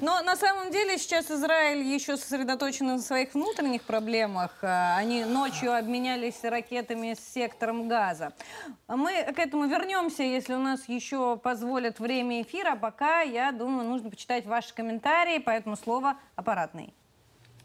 Но 0.00 0.22
на 0.22 0.36
самом 0.36 0.70
деле 0.70 0.98
сейчас 0.98 1.30
Израиль 1.30 1.82
еще 1.82 2.16
сосредоточен 2.16 2.86
на 2.86 2.98
своих 2.98 3.34
внутренних 3.34 3.82
проблемах. 3.82 4.52
А, 4.62 4.96
они 4.96 5.24
ночью 5.24 5.74
обменялись 5.74 6.42
ракетами 6.42 7.14
с 7.14 7.32
сектором 7.32 7.88
газа. 7.88 8.32
Мы 8.88 9.24
к 9.34 9.38
этому 9.38 9.66
вернемся, 9.66 10.22
если 10.22 10.54
у 10.54 10.60
нас 10.60 10.88
еще 10.88 11.36
позволят 11.36 11.98
время 11.98 12.42
эфира. 12.42 12.76
Пока, 12.76 13.20
я 13.22 13.52
думаю, 13.52 13.88
нужно 13.88 14.10
почитать 14.10 14.46
ваши 14.46 14.74
комментарии, 14.74 15.38
поэтому 15.38 15.76
слово 15.76 16.16
аппаратный. 16.36 16.94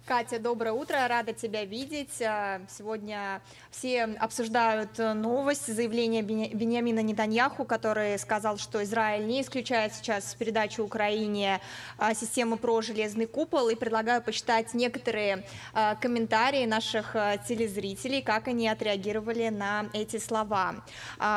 Катя, 0.05 0.37
доброе 0.37 0.71
утро, 0.71 1.07
рада 1.07 1.33
тебя 1.33 1.65
видеть. 1.65 2.21
А, 2.21 2.61
сегодня 2.69 3.41
все 3.71 4.03
обсуждают 4.03 4.99
э, 4.99 5.13
новость, 5.13 5.65
заявление 5.65 6.21
Бениамина 6.21 6.99
Нетаньяху, 6.99 7.65
который 7.65 8.19
сказал, 8.19 8.59
что 8.59 8.83
Израиль 8.83 9.25
не 9.25 9.41
исключает 9.41 9.95
сейчас 9.95 10.35
передачу 10.35 10.83
Украине 10.83 11.59
а, 11.97 12.13
системы 12.13 12.57
про 12.57 12.83
железный 12.83 13.25
купол. 13.25 13.69
И 13.69 13.75
предлагаю 13.75 14.21
почитать 14.21 14.75
некоторые 14.75 15.43
а, 15.73 15.95
комментарии 15.95 16.67
наших 16.67 17.15
телезрителей, 17.47 18.21
как 18.21 18.47
они 18.47 18.67
отреагировали 18.67 19.49
на 19.49 19.87
эти 19.93 20.19
слова. 20.19 20.75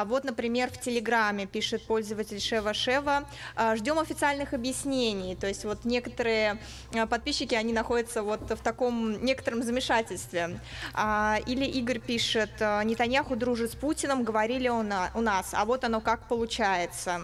Вот, 0.05 0.25
например, 0.25 0.71
в 0.71 0.79
Телеграме 0.79 1.47
пишет 1.47 1.87
пользователь 1.87 2.41
Шева 2.41 2.75
Шева, 2.75 3.27
ждем 3.77 3.99
официальных 3.99 4.53
объяснений. 4.53 5.37
То 5.37 5.47
есть 5.47 5.65
вот 5.65 5.85
некоторые 5.85 6.59
подписчики, 7.09 7.55
они 7.55 7.73
находятся 7.73 8.23
вот 8.23 8.41
в 8.58 8.58
таком 8.61 9.25
некотором 9.25 9.63
замешательстве. 9.63 10.61
А, 10.95 11.39
или 11.47 11.65
Игорь 11.65 12.01
пишет, 12.01 12.51
Нетаньяху 12.61 13.37
дружит 13.37 13.73
с 13.73 13.75
Путиным, 13.75 14.25
говорили 14.25 14.69
у 14.69 14.83
нас, 14.83 15.51
а 15.53 15.65
вот 15.65 15.85
оно 15.85 16.01
как 16.01 16.29
получается. 16.29 17.23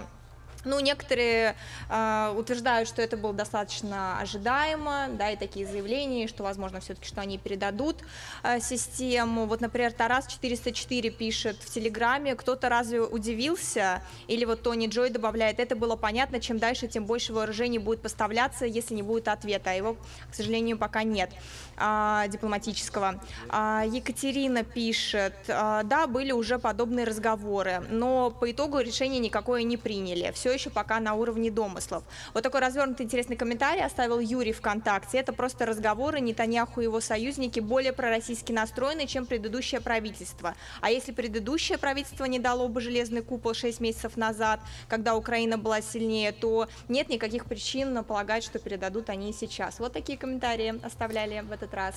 Ну, 0.64 0.81
некоторые 0.81 1.57
э, 1.88 2.35
утверждают, 2.37 2.88
что 2.88 3.03
это 3.03 3.16
было 3.16 3.33
достаточно 3.33 4.18
ожидаемо, 4.18 5.09
да, 5.12 5.31
и 5.31 5.37
такие 5.37 5.66
заявления, 5.66 6.27
что, 6.27 6.42
возможно, 6.42 6.81
все-таки, 6.81 7.07
что 7.07 7.20
они 7.20 7.38
передадут 7.38 7.96
э, 8.42 8.61
систему. 8.61 9.46
Вот, 9.46 9.61
например, 9.61 9.92
Тарас 9.92 10.27
404 10.27 11.11
пишет 11.11 11.57
в 11.61 11.72
Телеграме, 11.72 12.35
кто-то 12.35 12.68
разве 12.68 13.03
удивился? 13.03 14.03
Или 14.29 14.44
вот 14.44 14.62
Тони 14.62 14.87
Джой 14.87 15.11
добавляет, 15.11 15.61
это 15.61 15.77
было 15.77 15.96
понятно, 15.96 16.40
чем 16.40 16.59
дальше, 16.59 16.88
тем 16.88 17.05
больше 17.05 17.33
вооружений 17.33 17.79
будет 17.79 18.00
поставляться, 18.00 18.64
если 18.64 18.94
не 18.94 19.03
будет 19.03 19.29
ответа, 19.29 19.70
а 19.70 19.74
его, 19.74 19.96
к 20.31 20.35
сожалению, 20.35 20.79
пока 20.79 21.03
нет 21.03 21.31
э, 21.77 22.24
дипломатического. 22.29 23.20
Э, 23.50 23.83
Екатерина 23.87 24.64
пишет, 24.64 25.35
э, 25.48 25.83
да, 25.85 26.07
были 26.07 26.33
уже 26.33 26.59
подобные 26.59 27.05
разговоры, 27.05 27.83
но 27.90 28.31
по 28.31 28.50
итогу 28.50 28.79
решение 28.79 29.20
никакое 29.20 29.62
не 29.62 29.77
приняли. 29.77 30.33
Все 30.35 30.54
еще 30.55 30.71
пока 30.71 31.01
на 31.01 31.14
уровне 31.14 31.51
домыслов. 31.51 32.05
Вот 32.33 32.43
такой 32.43 32.61
развернутый 32.61 33.05
интересный 33.05 33.37
комментарий 33.37 33.85
оставил 33.85 34.19
Юрий 34.19 34.53
ВКонтакте. 34.53 35.19
Это 35.19 35.33
просто 35.33 35.67
разговоры 35.67 36.21
Нетаньяху 36.21 36.81
и 36.81 36.85
его 36.85 37.01
союзники 37.01 37.61
более 37.61 37.93
пророссийски 37.93 38.53
настроены, 38.53 39.07
чем 39.07 39.27
предыдущее 39.27 39.81
правительство. 39.81 40.55
А 40.81 40.90
если 40.90 41.12
предыдущее 41.12 41.79
правительство 41.79 42.25
не 42.25 42.38
дало 42.38 42.69
бы 42.69 42.81
железный 42.81 43.23
купол 43.23 43.55
6 43.55 43.81
месяцев 43.81 44.17
назад, 44.17 44.61
когда 44.88 45.17
Украина 45.17 45.59
была 45.59 45.81
сильнее, 45.81 46.33
то 46.33 46.69
нет 46.88 47.09
никаких 47.09 47.47
причин 47.47 48.03
полагать, 48.05 48.45
что 48.45 48.59
передадут 48.59 49.11
они 49.11 49.33
сейчас. 49.33 49.79
Вот 49.79 49.93
такие 49.93 50.19
комментарии 50.19 50.81
оставляли 50.85 51.40
в 51.40 51.53
этот 51.53 51.75
раз. 51.75 51.95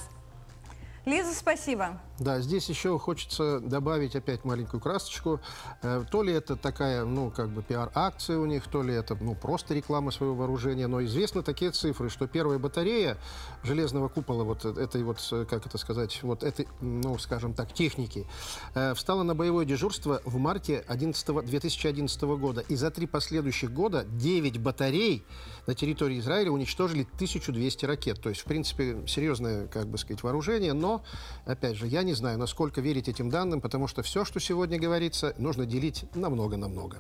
Лиза, 1.06 1.34
спасибо. 1.34 2.00
Да, 2.19 2.41
здесь 2.41 2.67
еще 2.67 2.97
хочется 2.97 3.60
добавить 3.60 4.15
опять 4.15 4.43
маленькую 4.43 4.82
красочку. 4.82 5.39
Э, 5.84 6.03
то 6.10 6.23
ли 6.23 6.34
это 6.34 6.56
такая, 6.56 7.06
ну, 7.06 7.30
как 7.30 7.49
бы 7.49 7.62
пиар-акция 7.62 8.39
у 8.39 8.45
них, 8.47 8.67
то 8.67 8.82
ли 8.82 8.91
это, 8.95 9.15
ну, 9.21 9.36
просто 9.36 9.75
реклама 9.75 10.10
своего 10.10 10.34
вооружения. 10.34 10.88
Но 10.88 11.03
известны 11.03 11.43
такие 11.43 11.69
цифры, 11.69 12.10
что 12.10 12.25
первая 12.25 12.58
батарея 12.58 13.17
железного 13.62 14.10
купола, 14.10 14.43
вот 14.43 14.65
этой 14.65 15.03
вот, 15.03 15.19
как 15.47 15.67
это 15.67 15.77
сказать, 15.77 16.23
вот 16.23 16.43
этой, 16.43 16.67
ну, 16.82 17.19
скажем 17.19 17.53
так, 17.53 17.71
техники, 17.71 18.25
э, 18.73 18.95
встала 18.95 19.21
на 19.21 19.36
боевое 19.36 19.65
дежурство 19.65 20.19
в 20.25 20.38
марте 20.38 20.84
11, 20.88 21.45
2011 21.45 22.21
года. 22.38 22.62
И 22.62 22.75
за 22.75 22.89
три 22.89 23.06
последующих 23.06 23.71
года 23.71 24.06
9 24.06 24.58
батарей 24.58 25.23
на 25.67 25.75
территории 25.75 26.17
Израиля 26.17 26.49
уничтожили 26.49 27.03
1200 27.03 27.86
ракет. 27.86 28.19
То 28.21 28.30
есть, 28.30 28.41
в 28.41 28.45
принципе, 28.45 29.03
серьезное, 29.06 29.67
как 29.67 29.88
бы 29.88 29.99
сказать, 29.99 30.23
вооружение. 30.23 30.73
Но, 30.73 31.03
опять 31.45 31.75
же, 31.75 31.86
я 31.86 32.07
не 32.08 32.13
знаю, 32.13 32.39
насколько 32.39 32.80
верить 32.82 33.10
этим 33.10 33.30
данным, 33.30 33.60
потому 33.60 33.88
что 33.88 34.02
все, 34.02 34.24
что 34.24 34.39
сегодня 34.39 34.80
говорится, 34.80 35.36
нужно 35.38 35.65
делить 35.65 36.06
намного-намного. 36.15 36.98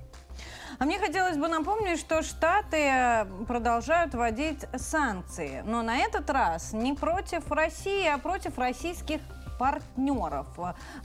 А 0.79 0.85
мне 0.85 0.99
хотелось 0.99 1.37
бы 1.37 1.47
напомнить, 1.47 1.99
что 1.99 2.21
Штаты 2.21 3.25
продолжают 3.47 4.13
вводить 4.13 4.65
санкции. 4.75 5.63
Но 5.65 5.81
на 5.81 5.97
этот 5.97 6.29
раз 6.29 6.73
не 6.73 6.93
против 6.93 7.49
России, 7.49 8.05
а 8.05 8.17
против 8.17 8.57
российских 8.57 9.21
партнеров. 9.57 10.47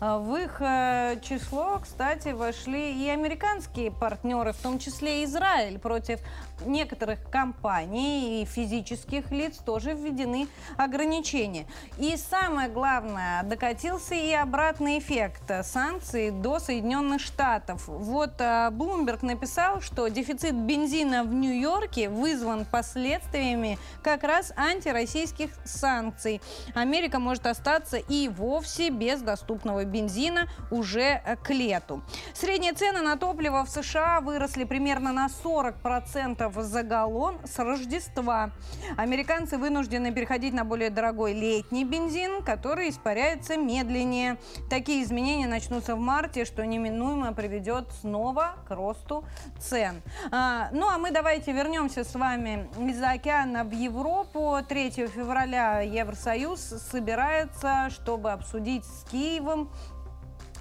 Э, 0.01 0.19
в 0.19 0.37
их 0.37 0.61
э, 0.61 1.21
число, 1.23 1.81
кстати, 1.83 2.29
вошли 2.29 2.93
и 2.93 3.09
американские 3.09 3.91
партнеры, 3.91 4.53
в 4.53 4.59
том 4.59 4.79
числе 4.79 5.25
Израиль. 5.25 5.79
Против 5.79 6.21
некоторых 6.65 7.19
компаний 7.31 8.43
и 8.43 8.45
физических 8.45 9.31
лиц 9.31 9.59
тоже 9.59 9.95
введены 9.95 10.49
ограничения. 10.77 11.67
И 11.99 12.17
самое 12.17 12.69
главное, 12.69 13.43
докатился 13.43 14.15
и 14.15 14.33
обратный 14.33 14.99
эффект 14.99 15.51
санкций 15.65 16.31
до 16.31 16.59
Соединенных 16.59 17.21
Штатов. 17.21 17.89
Вот 17.89 18.41
Блумберг 18.73 19.23
написал, 19.23 19.81
что 19.81 20.09
дефицит 20.09 20.55
бензина 20.55 21.25
в 21.25 21.33
Нью-Йорке 21.33 22.09
вызван 22.09 22.65
последствиями 22.65 23.79
как 24.03 24.23
раз 24.23 24.53
антироссийских 24.57 25.51
санкций. 25.65 26.41
Америка 26.75 27.19
может 27.19 27.47
остаться 27.47 27.97
и 27.97 28.29
вовсе 28.29 28.91
без 28.91 29.21
доступного 29.23 29.85
бензина 29.85 30.49
уже 30.71 31.23
к 31.43 31.51
лету. 31.51 32.03
Средние 32.35 32.73
цены 32.73 33.01
на 33.01 33.17
топливо 33.17 33.65
в 33.65 33.71
США 33.71 34.21
выросли 34.21 34.65
примерно 34.65 35.13
на 35.13 35.27
40% 35.27 36.42
долларов 36.43 36.65
за 36.65 36.83
галлон 36.83 37.39
с 37.45 37.59
Рождества. 37.59 38.51
Американцы 38.97 39.59
вынуждены 39.59 40.13
переходить 40.13 40.53
на 40.53 40.65
более 40.65 40.91
дорогой 40.91 41.35
летний 41.35 41.85
бензин, 41.85 42.43
который 42.43 42.91
испаряется 42.91 43.57
медленнее. 43.57 44.39
Такие 44.69 45.03
изменения 45.05 45.47
начнутся 45.47 45.95
в 45.95 46.01
марте, 46.01 46.45
что 46.45 46.65
неминуемо 46.65 47.33
приведет 47.33 47.93
снова 48.01 48.57
к 48.67 48.71
росту 48.75 49.25
цен. 49.59 50.03
А, 50.31 50.69
ну 50.73 50.89
а 50.89 50.99
мы 50.99 51.11
давайте 51.11 51.53
вернемся 51.53 52.05
с 52.05 52.15
вами 52.15 52.69
из-за 52.91 53.11
океана 53.11 53.65
в 53.65 53.71
Европу. 53.73 54.59
3 54.69 54.91
февраля 54.91 55.81
Евросоюз 55.81 56.61
собирается, 56.61 57.89
чтобы 57.91 58.23
чтобы 58.23 58.31
обсудить 58.31 58.85
с 58.85 59.05
Киевом 59.11 59.71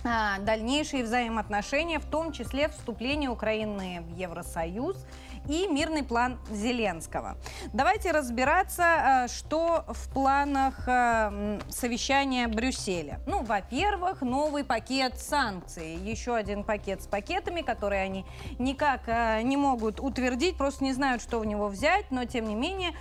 а, 0.04 0.40
дальнейшие 0.40 1.04
взаимоотношения, 1.04 2.00
в 2.00 2.06
том 2.06 2.32
числе 2.32 2.70
вступление 2.70 3.30
Украины 3.30 4.02
в 4.02 4.18
Евросоюз 4.18 4.98
и 5.48 5.68
мирный 5.68 6.04
план 6.04 6.40
Зеленского. 6.52 7.38
Давайте 7.74 8.12
разбираться, 8.12 8.84
э, 8.84 9.28
что 9.28 9.86
в 9.88 10.14
планах 10.14 10.88
э, 10.88 11.60
совещания 11.70 12.48
Брюсселя. 12.48 13.20
Ну, 13.26 13.44
во-первых, 13.44 14.22
новый 14.22 14.64
пакет 14.64 15.20
санкций. 15.20 15.96
Еще 15.96 16.36
один 16.36 16.64
пакет 16.64 17.04
с 17.04 17.08
пакетами, 17.08 17.62
которые 17.62 18.04
они 18.04 18.26
никак 18.60 19.02
э, 19.08 19.42
не 19.42 19.58
могут 19.58 20.00
утвердить, 20.00 20.58
просто 20.58 20.84
не 20.84 20.94
знают, 20.94 21.22
что 21.22 21.40
в 21.40 21.46
него 21.46 21.68
взять, 21.68 22.12
но, 22.12 22.26
тем 22.26 22.48
не 22.48 22.56
менее, 22.56 22.92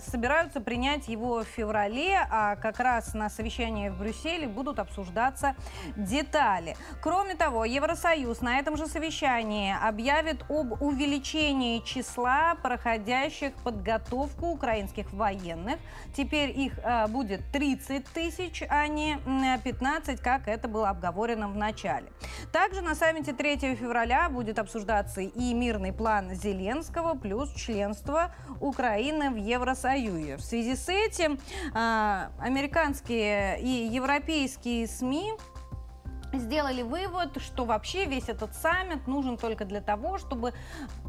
собираются 0.00 0.60
принять 0.60 1.08
его 1.08 1.40
в 1.40 1.44
феврале, 1.44 2.26
а 2.30 2.56
как 2.56 2.80
раз 2.80 3.14
на 3.14 3.28
совещании 3.30 3.88
в 3.88 3.98
Брюсселе 3.98 4.48
будут 4.48 4.78
обсуждаться 4.78 5.54
детали. 5.96 6.76
Кроме 7.02 7.34
того, 7.34 7.64
Евросоюз 7.64 8.40
на 8.40 8.58
этом 8.58 8.76
же 8.76 8.86
совещании 8.86 9.76
объявит 9.80 10.44
об 10.48 10.80
увеличении 10.82 11.59
увеличении 11.60 11.80
числа 11.80 12.54
проходящих 12.62 13.54
подготовку 13.64 14.46
украинских 14.46 15.12
военных. 15.12 15.78
Теперь 16.14 16.58
их 16.58 16.78
э, 16.78 17.06
будет 17.08 17.42
30 17.52 18.04
тысяч, 18.06 18.62
а 18.68 18.86
не 18.86 19.18
15, 19.64 20.20
как 20.20 20.48
это 20.48 20.68
было 20.68 20.88
обговорено 20.88 21.48
в 21.48 21.56
начале. 21.56 22.06
Также 22.52 22.82
на 22.82 22.94
саммите 22.94 23.32
3 23.32 23.76
февраля 23.76 24.28
будет 24.28 24.58
обсуждаться 24.58 25.20
и 25.20 25.54
мирный 25.54 25.92
план 25.92 26.34
Зеленского 26.34 27.14
плюс 27.14 27.52
членство 27.54 28.34
Украины 28.60 29.30
в 29.30 29.36
Евросоюзе. 29.36 30.36
В 30.36 30.42
связи 30.42 30.76
с 30.76 30.88
этим 30.88 31.38
э, 31.74 32.28
американские 32.38 33.60
и 33.60 33.88
европейские 33.92 34.86
СМИ 34.86 35.32
сделали 36.32 36.82
вывод, 36.82 37.40
что 37.42 37.64
вообще 37.64 38.04
весь 38.04 38.28
этот 38.28 38.54
саммит 38.54 39.06
нужен 39.06 39.36
только 39.36 39.64
для 39.64 39.80
того, 39.80 40.18
чтобы 40.18 40.52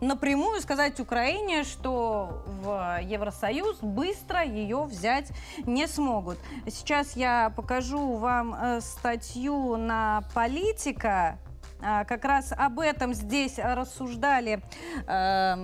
напрямую 0.02 0.62
сказать 0.62 1.00
Украине, 1.00 1.64
что 1.64 2.44
в 2.46 3.00
Евросоюз 3.04 3.80
быстро 3.82 4.44
ее 4.44 4.84
взять 4.84 5.32
не 5.66 5.88
смогут. 5.88 6.38
Сейчас 6.68 7.16
я 7.16 7.52
покажу 7.56 8.18
вам 8.18 8.54
э, 8.54 8.82
статью 8.82 9.78
на 9.78 10.24
политика. 10.34 11.38
А, 11.84 12.06
как 12.06 12.26
раз 12.26 12.54
об 12.56 12.80
этом 12.80 13.14
здесь 13.14 13.58
рассуждали 13.58 14.62
э, 15.08 15.56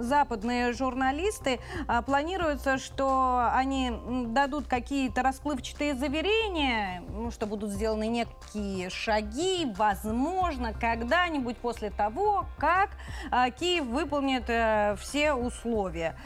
западные 0.00 0.72
журналисты. 0.72 1.60
А, 1.86 2.02
планируется, 2.02 2.78
что 2.78 3.48
они 3.52 3.92
дадут 4.28 4.66
какие-то 4.66 5.22
расплывчатые 5.22 5.94
заверения, 5.94 7.02
ну, 7.10 7.30
что 7.30 7.46
будут 7.46 7.70
сделаны 7.70 8.06
некие 8.06 8.90
шаги, 8.90 9.72
возможно, 9.76 10.72
когда-нибудь 10.72 11.56
после 11.58 11.90
того, 11.90 12.46
как 12.58 12.90
а, 13.30 13.50
Киев 13.50 13.84
выполнит 13.86 14.44
а, 14.48 14.96
все 14.96 15.32
условия, 15.32 16.16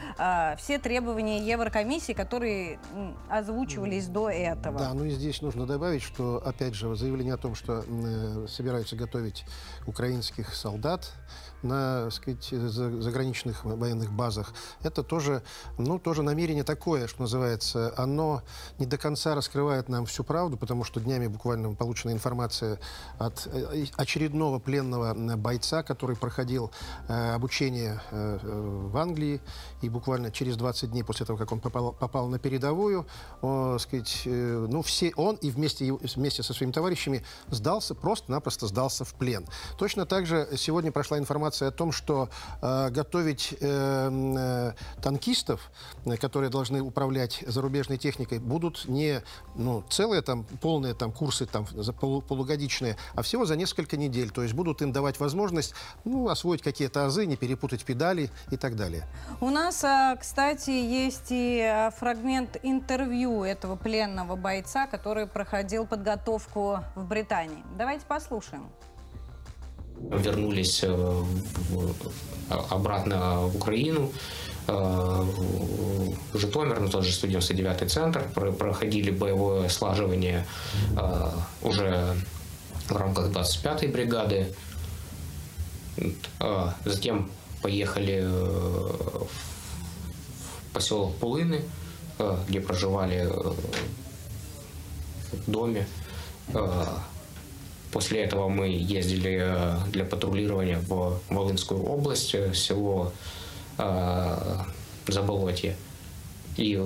все 0.57 0.77
требования 0.77 1.39
Еврокомиссии, 1.39 2.13
которые 2.13 2.79
озвучивались 3.29 4.07
до 4.07 4.29
этого. 4.29 4.79
Да, 4.79 4.93
ну 4.93 5.05
и 5.05 5.09
здесь 5.09 5.41
нужно 5.41 5.65
добавить, 5.65 6.01
что, 6.01 6.41
опять 6.45 6.75
же, 6.75 6.93
заявление 6.95 7.33
о 7.33 7.37
том, 7.37 7.55
что 7.55 7.83
э, 7.87 8.47
собираются 8.47 8.90
готовить 8.95 9.45
украинских 9.85 10.53
солдат, 10.53 11.11
на 11.63 12.09
сказать, 12.11 12.49
заграничных 12.49 13.65
военных 13.65 14.11
базах, 14.11 14.53
это 14.83 15.03
тоже, 15.03 15.43
ну, 15.77 15.99
тоже 15.99 16.23
намерение 16.23 16.63
такое, 16.63 17.07
что 17.07 17.21
называется. 17.21 17.93
Оно 17.97 18.41
не 18.79 18.85
до 18.85 18.97
конца 18.97 19.35
раскрывает 19.35 19.89
нам 19.89 20.05
всю 20.05 20.23
правду, 20.23 20.57
потому 20.57 20.83
что 20.83 20.99
днями 20.99 21.27
буквально 21.27 21.73
получена 21.73 22.11
информация 22.11 22.79
от 23.17 23.47
э, 23.47 23.85
очередного 23.97 24.59
пленного 24.59 25.13
бойца, 25.37 25.83
который 25.83 26.15
проходил 26.15 26.71
э, 27.07 27.33
обучение 27.33 28.01
э, 28.11 28.39
в 28.43 28.97
Англии, 28.97 29.41
и 29.81 29.89
буквально 29.89 30.31
через 30.31 30.57
20 30.57 30.91
дней 30.91 31.03
после 31.03 31.25
того, 31.25 31.37
как 31.37 31.51
он 31.51 31.59
попал, 31.59 31.93
попал 31.93 32.27
на 32.27 32.39
передовую, 32.39 33.05
э, 33.41 33.77
сказать, 33.79 34.23
э, 34.25 34.67
ну, 34.69 34.81
все, 34.81 35.11
он 35.15 35.35
и 35.35 35.49
вместе, 35.49 35.91
вместе 35.91 36.43
со 36.43 36.53
своими 36.53 36.71
товарищами 36.71 37.23
сдался, 37.49 37.95
просто-напросто 37.95 38.67
сдался 38.67 39.05
в 39.05 39.13
плен. 39.13 39.45
Точно 39.77 40.05
так 40.05 40.25
же 40.25 40.47
сегодня 40.55 40.91
прошла 40.91 41.17
информация 41.17 41.50
информация 41.51 41.67
о 41.67 41.71
том, 41.71 41.91
что 41.91 42.29
э, 42.61 42.89
готовить 42.89 43.53
э, 43.59 44.09
э, 44.37 45.01
танкистов, 45.01 45.71
э, 46.05 46.17
которые 46.17 46.49
должны 46.49 46.81
управлять 46.81 47.43
зарубежной 47.47 47.97
техникой, 47.97 48.39
будут 48.39 48.85
не 48.87 49.21
ну, 49.55 49.83
целые 49.89 50.21
там 50.21 50.45
полные 50.61 50.93
там 50.93 51.11
курсы 51.11 51.45
там 51.45 51.65
полу, 51.99 52.21
полугодичные, 52.21 52.95
а 53.15 53.21
всего 53.21 53.45
за 53.45 53.55
несколько 53.55 53.97
недель. 53.97 54.29
То 54.29 54.43
есть 54.43 54.53
будут 54.53 54.81
им 54.81 54.91
давать 54.91 55.19
возможность 55.19 55.73
ну, 56.05 56.29
освоить 56.29 56.61
какие-то 56.61 57.05
азы, 57.05 57.25
не 57.25 57.35
перепутать 57.35 57.83
педали 57.83 58.29
и 58.51 58.57
так 58.57 58.75
далее. 58.75 59.03
У 59.41 59.49
нас, 59.49 59.83
а, 59.83 60.15
кстати, 60.15 60.71
есть 60.71 61.27
и 61.29 61.89
фрагмент 61.97 62.57
интервью 62.63 63.43
этого 63.43 63.75
пленного 63.75 64.35
бойца, 64.35 64.87
который 64.87 65.27
проходил 65.27 65.85
подготовку 65.85 66.79
в 66.95 67.05
Британии. 67.05 67.63
Давайте 67.77 68.05
послушаем 68.05 68.69
вернулись 70.09 70.81
э, 70.83 71.23
обратно 72.49 73.47
в 73.47 73.55
Украину, 73.55 74.11
э, 74.67 75.25
Житомир, 76.33 76.79
на 76.79 76.89
тот 76.89 77.03
же 77.03 77.11
199 77.11 77.91
центр, 77.91 78.23
проходили 78.33 79.11
боевое 79.11 79.69
слаживание 79.69 80.45
э, 80.97 81.31
уже 81.61 82.15
в 82.87 82.95
рамках 82.95 83.29
25-й 83.29 83.87
бригады. 83.87 84.53
Затем 86.85 87.29
поехали 87.61 88.25
в 88.25 89.27
поселок 90.73 91.15
Пулыны, 91.17 91.61
где 92.47 92.59
проживали 92.59 93.29
в 95.31 95.51
доме 95.51 95.85
После 97.91 98.21
этого 98.21 98.47
мы 98.47 98.67
ездили 98.69 99.39
э, 99.41 99.77
для 99.91 100.05
патрулирования 100.05 100.79
в 100.79 101.19
Волынскую 101.29 101.83
область, 101.83 102.33
э, 102.33 102.53
село 102.53 103.11
э, 103.77 104.57
Заболотье. 105.07 105.75
И 106.55 106.81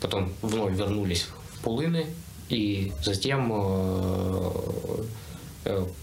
потом 0.00 0.32
вновь 0.42 0.76
вернулись 0.76 1.26
в 1.52 1.60
Пулыны, 1.62 2.06
и 2.48 2.92
затем 3.02 3.52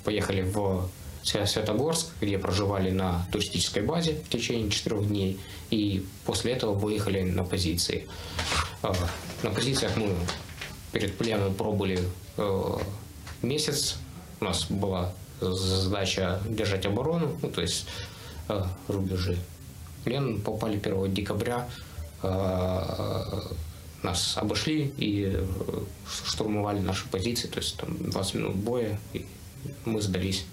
поехали 0.03 0.41
в 0.41 0.89
Святогорск, 1.23 2.07
где 2.21 2.37
проживали 2.37 2.89
на 2.91 3.27
туристической 3.31 3.83
базе 3.83 4.15
в 4.25 4.29
течение 4.29 4.69
четырех 4.69 5.07
дней, 5.07 5.39
и 5.69 6.05
после 6.25 6.53
этого 6.53 6.73
выехали 6.73 7.21
на 7.21 7.43
позиции. 7.43 8.07
На 9.43 9.49
позициях 9.51 9.95
мы 9.97 10.13
перед 10.91 11.17
пленом 11.17 11.53
пробыли 11.53 11.99
месяц, 13.41 13.97
у 14.39 14.45
нас 14.45 14.65
была 14.69 15.11
задача 15.41 16.39
держать 16.47 16.85
оборону, 16.85 17.37
ну, 17.41 17.49
то 17.49 17.61
есть 17.61 17.87
э, 18.49 18.63
рубежи. 18.87 19.37
Плен 20.03 20.41
попали 20.41 20.77
1 20.77 21.13
декабря, 21.13 21.67
э, 22.23 23.41
нас 24.03 24.37
обошли 24.37 24.93
и 24.97 25.31
э, 25.33 25.45
штурмовали 26.25 26.79
наши 26.79 27.07
позиции, 27.07 27.47
то 27.47 27.59
есть 27.59 27.77
там 27.77 27.97
20 27.97 28.35
минут 28.35 28.55
боя, 28.55 28.99
и 29.13 29.25
мы 29.85 30.01
сдались. 30.01 30.45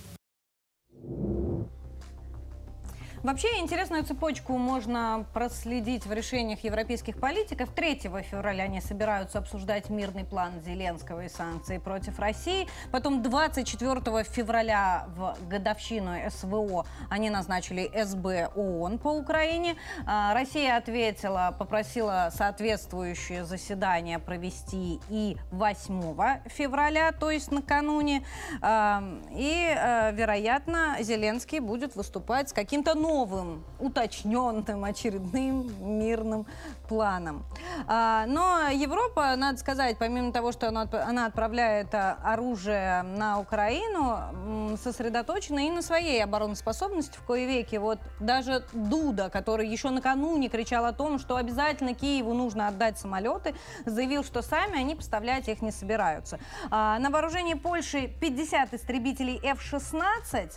Вообще 3.22 3.60
интересную 3.60 4.02
цепочку 4.02 4.58
можно 4.58 5.24
проследить 5.32 6.06
в 6.06 6.12
решениях 6.12 6.64
европейских 6.64 7.20
политиков. 7.20 7.68
3 7.70 8.00
февраля 8.28 8.64
они 8.64 8.80
собираются 8.80 9.38
обсуждать 9.38 9.90
мирный 9.90 10.24
план 10.24 10.60
Зеленского 10.66 11.26
и 11.26 11.28
санкции 11.28 11.78
против 11.78 12.18
России. 12.18 12.66
Потом 12.90 13.22
24 13.22 14.24
февраля 14.24 15.06
в 15.14 15.36
годовщину 15.48 16.16
СВО 16.30 16.84
они 17.10 17.30
назначили 17.30 17.88
СБ 17.94 18.48
ООН 18.56 18.98
по 18.98 19.12
Украине. 19.12 19.76
А, 20.04 20.34
Россия 20.34 20.76
ответила, 20.76 21.54
попросила 21.56 22.28
соответствующее 22.36 23.44
заседание 23.44 24.18
провести 24.18 24.98
и 25.08 25.36
8 25.52 26.40
февраля, 26.46 27.12
то 27.12 27.30
есть 27.30 27.52
накануне. 27.52 28.24
И, 28.60 29.76
э, 29.78 30.12
вероятно, 30.12 30.96
Зеленский 31.00 31.60
будет 31.60 31.94
выступать 31.94 32.48
с 32.48 32.52
каким-то 32.52 32.94
новым 32.94 33.11
новым, 33.12 33.62
уточненным 33.78 34.84
очередным 34.84 35.98
мирным 35.98 36.46
планом. 36.88 37.44
А, 37.86 38.24
но 38.26 38.68
Европа, 38.68 39.34
надо 39.36 39.58
сказать, 39.58 39.98
помимо 39.98 40.32
того, 40.32 40.52
что 40.52 40.68
она, 40.68 41.26
отправляет 41.26 41.94
а, 41.94 42.18
оружие 42.22 43.02
на 43.02 43.38
Украину, 43.38 44.76
сосредоточена 44.82 45.66
и 45.66 45.70
на 45.70 45.82
своей 45.82 46.22
обороноспособности 46.24 47.18
в 47.18 47.24
кое 47.26 47.46
веки. 47.46 47.76
Вот 47.76 47.98
даже 48.20 48.64
Дуда, 48.72 49.28
который 49.28 49.68
еще 49.68 49.90
накануне 49.90 50.48
кричал 50.48 50.86
о 50.86 50.92
том, 50.92 51.18
что 51.18 51.36
обязательно 51.36 51.94
Киеву 51.94 52.32
нужно 52.32 52.68
отдать 52.68 52.98
самолеты, 52.98 53.54
заявил, 53.84 54.24
что 54.24 54.42
сами 54.42 54.78
они 54.78 54.94
поставлять 54.94 55.48
их 55.48 55.60
не 55.60 55.70
собираются. 55.70 56.38
А, 56.70 56.98
на 56.98 57.10
вооружении 57.10 57.54
Польши 57.54 58.08
50 58.20 58.74
истребителей 58.74 59.38
F-16. 59.42 60.52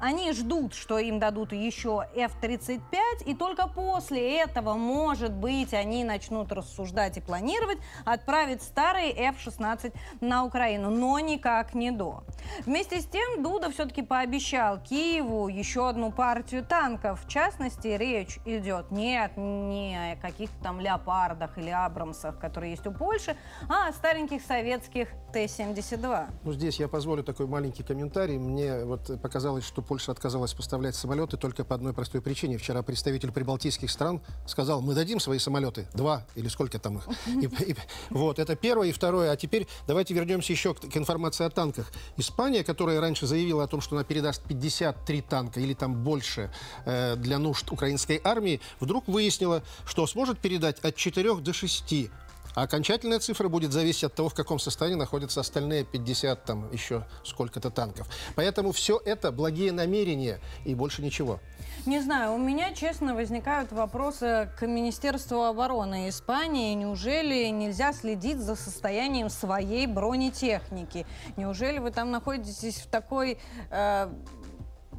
Они 0.00 0.32
ждут, 0.32 0.74
что 0.74 0.98
им 0.98 1.18
дадут 1.18 1.52
еще 1.52 1.97
F-35, 2.14 3.24
и 3.26 3.34
только 3.34 3.68
после 3.68 4.40
этого, 4.40 4.74
может 4.74 5.32
быть, 5.32 5.74
они 5.74 6.04
начнут 6.04 6.52
рассуждать 6.52 7.16
и 7.16 7.20
планировать 7.20 7.78
отправить 8.04 8.62
старые 8.62 9.12
F-16 9.12 9.94
на 10.20 10.44
Украину, 10.44 10.90
но 10.90 11.18
никак 11.18 11.74
не 11.74 11.90
до. 11.90 12.24
Вместе 12.66 13.00
с 13.00 13.06
тем, 13.06 13.42
Дуда 13.42 13.70
все-таки 13.70 14.02
пообещал 14.02 14.78
Киеву 14.80 15.48
еще 15.48 15.88
одну 15.88 16.12
партию 16.12 16.64
танков. 16.64 17.24
В 17.24 17.28
частности, 17.28 17.88
речь 17.88 18.38
идет 18.44 18.90
нет 18.90 19.32
не 19.36 20.12
о 20.12 20.16
каких-то 20.16 20.56
там 20.62 20.80
леопардах 20.80 21.58
или 21.58 21.70
абрамсах, 21.70 22.38
которые 22.38 22.72
есть 22.72 22.86
у 22.86 22.92
Польши, 22.92 23.36
а 23.68 23.88
о 23.88 23.92
стареньких 23.92 24.42
советских 24.42 25.08
Т-72. 25.32 26.26
Ну, 26.42 26.52
здесь 26.52 26.80
я 26.80 26.88
позволю 26.88 27.22
такой 27.22 27.46
маленький 27.46 27.82
комментарий. 27.82 28.38
Мне 28.38 28.84
вот 28.84 29.20
показалось, 29.20 29.64
что 29.64 29.82
Польша 29.82 30.12
отказалась 30.12 30.54
поставлять 30.54 30.94
самолеты 30.94 31.36
только 31.36 31.64
по 31.64 31.74
одной 31.74 31.87
простой 31.92 32.20
причине. 32.20 32.58
Вчера 32.58 32.82
представитель 32.82 33.32
прибалтийских 33.32 33.90
стран 33.90 34.20
сказал, 34.46 34.80
мы 34.80 34.94
дадим 34.94 35.20
свои 35.20 35.38
самолеты, 35.38 35.86
два 35.94 36.26
или 36.34 36.48
сколько 36.48 36.78
там 36.78 36.98
их. 36.98 37.08
И, 37.26 37.46
и, 37.70 37.76
вот, 38.10 38.38
это 38.38 38.56
первое. 38.56 38.88
И 38.88 38.92
второе. 38.92 39.30
А 39.30 39.36
теперь 39.36 39.66
давайте 39.86 40.14
вернемся 40.14 40.52
еще 40.52 40.74
к, 40.74 40.80
к 40.80 40.96
информации 40.96 41.44
о 41.44 41.50
танках. 41.50 41.90
Испания, 42.16 42.64
которая 42.64 43.00
раньше 43.00 43.26
заявила 43.26 43.64
о 43.64 43.66
том, 43.66 43.80
что 43.80 43.96
она 43.96 44.04
передаст 44.04 44.42
53 44.44 45.22
танка 45.22 45.60
или 45.60 45.74
там 45.74 46.02
больше 46.02 46.50
э, 46.84 47.16
для 47.16 47.38
нужд 47.38 47.70
украинской 47.70 48.20
армии, 48.22 48.60
вдруг 48.80 49.08
выяснила, 49.08 49.62
что 49.86 50.06
сможет 50.06 50.38
передать 50.38 50.80
от 50.80 50.96
4 50.96 51.36
до 51.36 51.52
6 51.52 52.10
а 52.58 52.62
окончательная 52.62 53.20
цифра 53.20 53.48
будет 53.48 53.72
зависеть 53.72 54.02
от 54.02 54.14
того, 54.14 54.30
в 54.30 54.34
каком 54.34 54.58
состоянии 54.58 54.98
находятся 54.98 55.38
остальные 55.38 55.84
50, 55.84 56.44
там 56.44 56.72
еще 56.72 57.06
сколько-то 57.22 57.70
танков. 57.70 58.08
Поэтому 58.34 58.72
все 58.72 59.00
это 59.04 59.30
благие 59.30 59.70
намерения 59.70 60.40
и 60.64 60.74
больше 60.74 61.00
ничего. 61.00 61.38
Не 61.86 62.00
знаю, 62.00 62.34
у 62.34 62.38
меня, 62.38 62.74
честно, 62.74 63.14
возникают 63.14 63.70
вопросы 63.70 64.50
к 64.58 64.66
Министерству 64.66 65.44
обороны 65.44 66.08
Испании. 66.08 66.74
Неужели 66.74 67.46
нельзя 67.46 67.92
следить 67.92 68.38
за 68.38 68.56
состоянием 68.56 69.30
своей 69.30 69.86
бронетехники? 69.86 71.06
Неужели 71.36 71.78
вы 71.78 71.92
там 71.92 72.10
находитесь 72.10 72.78
в 72.78 72.88
такой... 72.88 73.38
Э, 73.70 74.10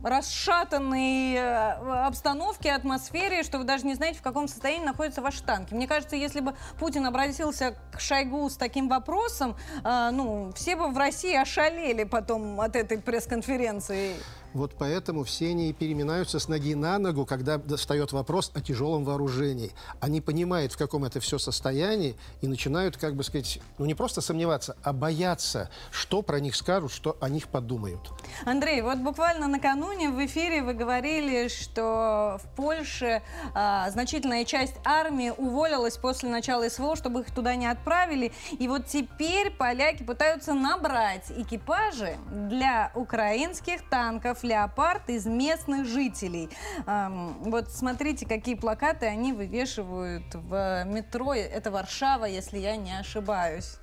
расшатанной 0.03 1.33
э, 1.35 2.05
обстановке, 2.05 2.71
атмосфере, 2.71 3.43
что 3.43 3.57
вы 3.57 3.63
даже 3.63 3.85
не 3.85 3.95
знаете, 3.95 4.19
в 4.19 4.21
каком 4.21 4.47
состоянии 4.47 4.85
находятся 4.85 5.21
ваши 5.21 5.43
танки. 5.43 5.73
Мне 5.73 5.87
кажется, 5.87 6.15
если 6.15 6.39
бы 6.39 6.55
Путин 6.79 7.05
обратился 7.05 7.75
к 7.91 7.99
Шойгу 7.99 8.49
с 8.49 8.57
таким 8.57 8.87
вопросом, 8.89 9.55
э, 9.83 10.09
ну, 10.11 10.51
все 10.55 10.75
бы 10.75 10.87
в 10.87 10.97
России 10.97 11.35
ошалели 11.35 12.03
потом 12.03 12.61
от 12.61 12.75
этой 12.75 12.97
пресс-конференции. 12.97 14.15
Вот 14.53 14.73
поэтому 14.77 15.23
все 15.23 15.49
они 15.49 15.71
переминаются 15.73 16.39
с 16.39 16.47
ноги 16.47 16.73
на 16.73 16.97
ногу, 16.97 17.25
когда 17.25 17.59
встает 17.77 18.11
вопрос 18.11 18.51
о 18.55 18.61
тяжелом 18.61 19.05
вооружении. 19.05 19.71
Они 19.99 20.21
понимают, 20.21 20.73
в 20.73 20.77
каком 20.77 21.05
это 21.05 21.19
все 21.19 21.37
состоянии, 21.37 22.15
и 22.41 22.47
начинают, 22.47 22.97
как 22.97 23.15
бы 23.15 23.23
сказать, 23.23 23.59
ну 23.77 23.85
не 23.85 23.93
просто 23.93 24.21
сомневаться, 24.21 24.75
а 24.83 24.91
бояться, 24.93 25.69
что 25.91 26.21
про 26.21 26.39
них 26.39 26.55
скажут, 26.55 26.91
что 26.91 27.17
о 27.21 27.29
них 27.29 27.47
подумают. 27.47 27.99
Андрей, 28.45 28.81
вот 28.81 28.97
буквально 28.97 29.47
накануне 29.47 30.09
в 30.09 30.25
эфире 30.25 30.63
вы 30.63 30.73
говорили, 30.73 31.47
что 31.47 32.39
в 32.43 32.55
Польше 32.55 33.21
а, 33.53 33.89
значительная 33.91 34.45
часть 34.45 34.75
армии 34.83 35.31
уволилась 35.35 35.97
после 35.97 36.29
начала 36.29 36.67
СВО, 36.69 36.95
чтобы 36.95 37.21
их 37.21 37.33
туда 37.33 37.55
не 37.55 37.67
отправили. 37.67 38.31
И 38.57 38.67
вот 38.67 38.87
теперь 38.87 39.51
поляки 39.51 40.03
пытаются 40.03 40.53
набрать 40.53 41.31
экипажи 41.31 42.17
для 42.31 42.91
украинских 42.95 43.87
танков 43.89 44.38
остров 44.39 44.43
Леопард 44.43 45.09
из 45.09 45.25
местных 45.25 45.85
жителей. 45.85 46.49
Вот 46.85 47.69
смотрите, 47.71 48.25
какие 48.25 48.55
плакаты 48.55 49.05
они 49.05 49.33
вывешивают 49.33 50.33
в 50.33 50.83
метро. 50.85 51.33
Это 51.33 51.71
Варшава, 51.71 52.25
если 52.25 52.57
я 52.59 52.75
не 52.77 52.97
ошибаюсь. 52.99 53.77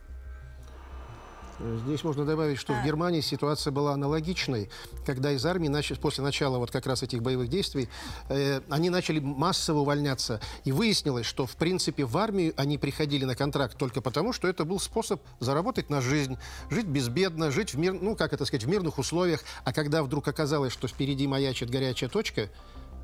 Здесь 1.59 2.04
можно 2.04 2.24
добавить, 2.24 2.59
что 2.59 2.74
а. 2.74 2.80
в 2.80 2.84
Германии 2.84 3.20
ситуация 3.20 3.70
была 3.70 3.94
аналогичной, 3.94 4.68
когда 5.04 5.32
из 5.32 5.44
армии 5.46 5.66
после 5.96 6.22
начала 6.22 6.59
вот 6.59 6.70
как 6.70 6.86
раз 6.86 7.02
этих 7.02 7.22
боевых 7.22 7.48
действий 7.48 7.88
э, 8.28 8.61
они 8.68 8.90
начали 8.90 9.20
массово 9.20 9.80
увольняться. 9.80 10.40
И 10.64 10.72
выяснилось, 10.72 11.26
что 11.26 11.46
в 11.46 11.57
принципе 11.57 12.04
в 12.04 12.16
армию 12.16 12.52
они 12.57 12.78
приходили 12.78 13.24
на 13.24 13.34
контракт 13.34 13.76
только 13.76 14.00
потому, 14.00 14.32
что 14.32 14.48
это 14.48 14.64
был 14.64 14.78
способ 14.78 15.20
заработать 15.40 15.90
на 15.90 16.00
жизнь, 16.00 16.36
жить 16.70 16.86
безбедно, 16.86 17.50
жить 17.50 17.74
в 17.74 17.78
мир, 17.78 17.94
ну 17.94 18.16
как 18.16 18.32
это 18.32 18.44
сказать, 18.44 18.64
в 18.64 18.68
мирных 18.68 18.98
условиях. 18.98 19.40
А 19.64 19.72
когда 19.72 20.02
вдруг 20.02 20.28
оказалось, 20.28 20.72
что 20.72 20.88
впереди 20.88 21.26
маячит 21.26 21.70
горячая 21.70 22.11
точка, 22.11 22.48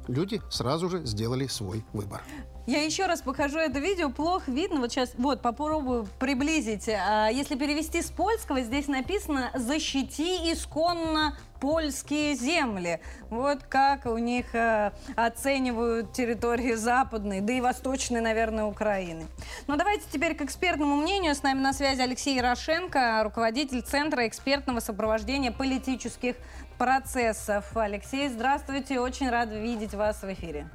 люди 0.09 0.41
сразу 0.51 0.89
же 0.89 1.05
сделали 1.05 1.47
свой 1.47 1.85
выбор. 1.93 2.23
Я 2.67 2.85
еще 2.85 3.07
раз 3.07 3.23
покажу 3.23 3.59
это 3.59 3.81
видео. 3.81 4.09
Плохо 4.09 4.51
видно. 4.53 4.81
Вот 4.81 4.93
сейчас, 4.93 5.15
вот, 5.19 5.43
попробую 5.43 6.07
приблизить. 6.21 6.89
А, 6.89 7.29
если 7.29 7.57
перевести 7.57 8.03
с 8.03 8.11
польского, 8.11 8.61
здесь 8.61 8.87
написано 8.87 9.51
«Защити 9.55 10.53
исконно 10.53 11.37
польские 11.61 12.35
земли». 12.37 13.01
Вот 13.31 13.65
как 13.65 14.07
у 14.07 14.17
них 14.17 14.55
э, 14.55 14.93
оценивают 15.17 16.13
территории 16.13 16.75
западной, 16.75 17.41
да 17.41 17.53
и 17.53 17.61
восточной, 17.61 18.21
наверное, 18.21 18.65
Украины. 18.65 19.27
Но 19.67 19.77
давайте 19.77 20.05
теперь 20.13 20.37
к 20.37 20.43
экспертному 20.43 20.97
мнению. 20.97 21.35
С 21.35 21.43
нами 21.43 21.59
на 21.59 21.73
связи 21.73 22.01
Алексей 22.01 22.37
Ярошенко, 22.37 23.23
руководитель 23.25 23.83
Центра 23.83 24.29
экспертного 24.29 24.79
сопровождения 24.79 25.51
политических 25.51 26.37
процессов. 26.83 27.77
Алексей, 27.77 28.29
здравствуйте. 28.29 28.99
Очень 28.99 29.31
рад 29.31 29.51
видеть 29.53 29.95
вас 29.95 30.21
в 30.21 30.33
эфире. 30.33 30.69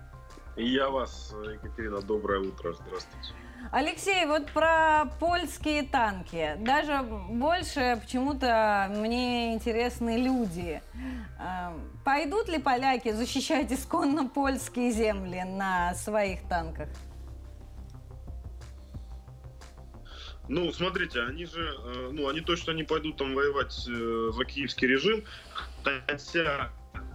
И 0.56 0.66
я 0.66 0.90
вас, 0.90 1.36
Екатерина, 1.52 2.02
доброе 2.02 2.40
утро, 2.40 2.72
здравствуйте. 2.72 3.34
Алексей, 3.74 4.26
вот 4.26 4.50
про 4.52 5.04
польские 5.20 5.84
танки. 5.84 6.56
Даже 6.60 7.02
больше 7.02 8.00
почему-то 8.02 8.88
мне 8.90 9.54
интересны 9.54 10.16
люди. 10.16 10.82
Эм, 11.42 11.92
пойдут 12.06 12.48
ли 12.48 12.58
поляки 12.58 13.12
защищать 13.12 13.70
исконно 13.74 14.30
польские 14.30 14.92
земли 14.92 15.44
на 15.44 15.94
своих 15.96 16.48
танках? 16.48 16.88
Ну, 20.48 20.72
смотрите, 20.72 21.22
они 21.22 21.46
же, 21.46 21.76
э, 21.78 22.10
ну, 22.12 22.30
они 22.30 22.42
точно 22.42 22.72
не 22.72 22.84
пойдут 22.84 23.18
там 23.18 23.34
воевать 23.36 23.86
э, 23.88 24.32
за 24.34 24.46
киевский 24.46 24.88
режим, 24.88 25.24
хотя 25.50 26.72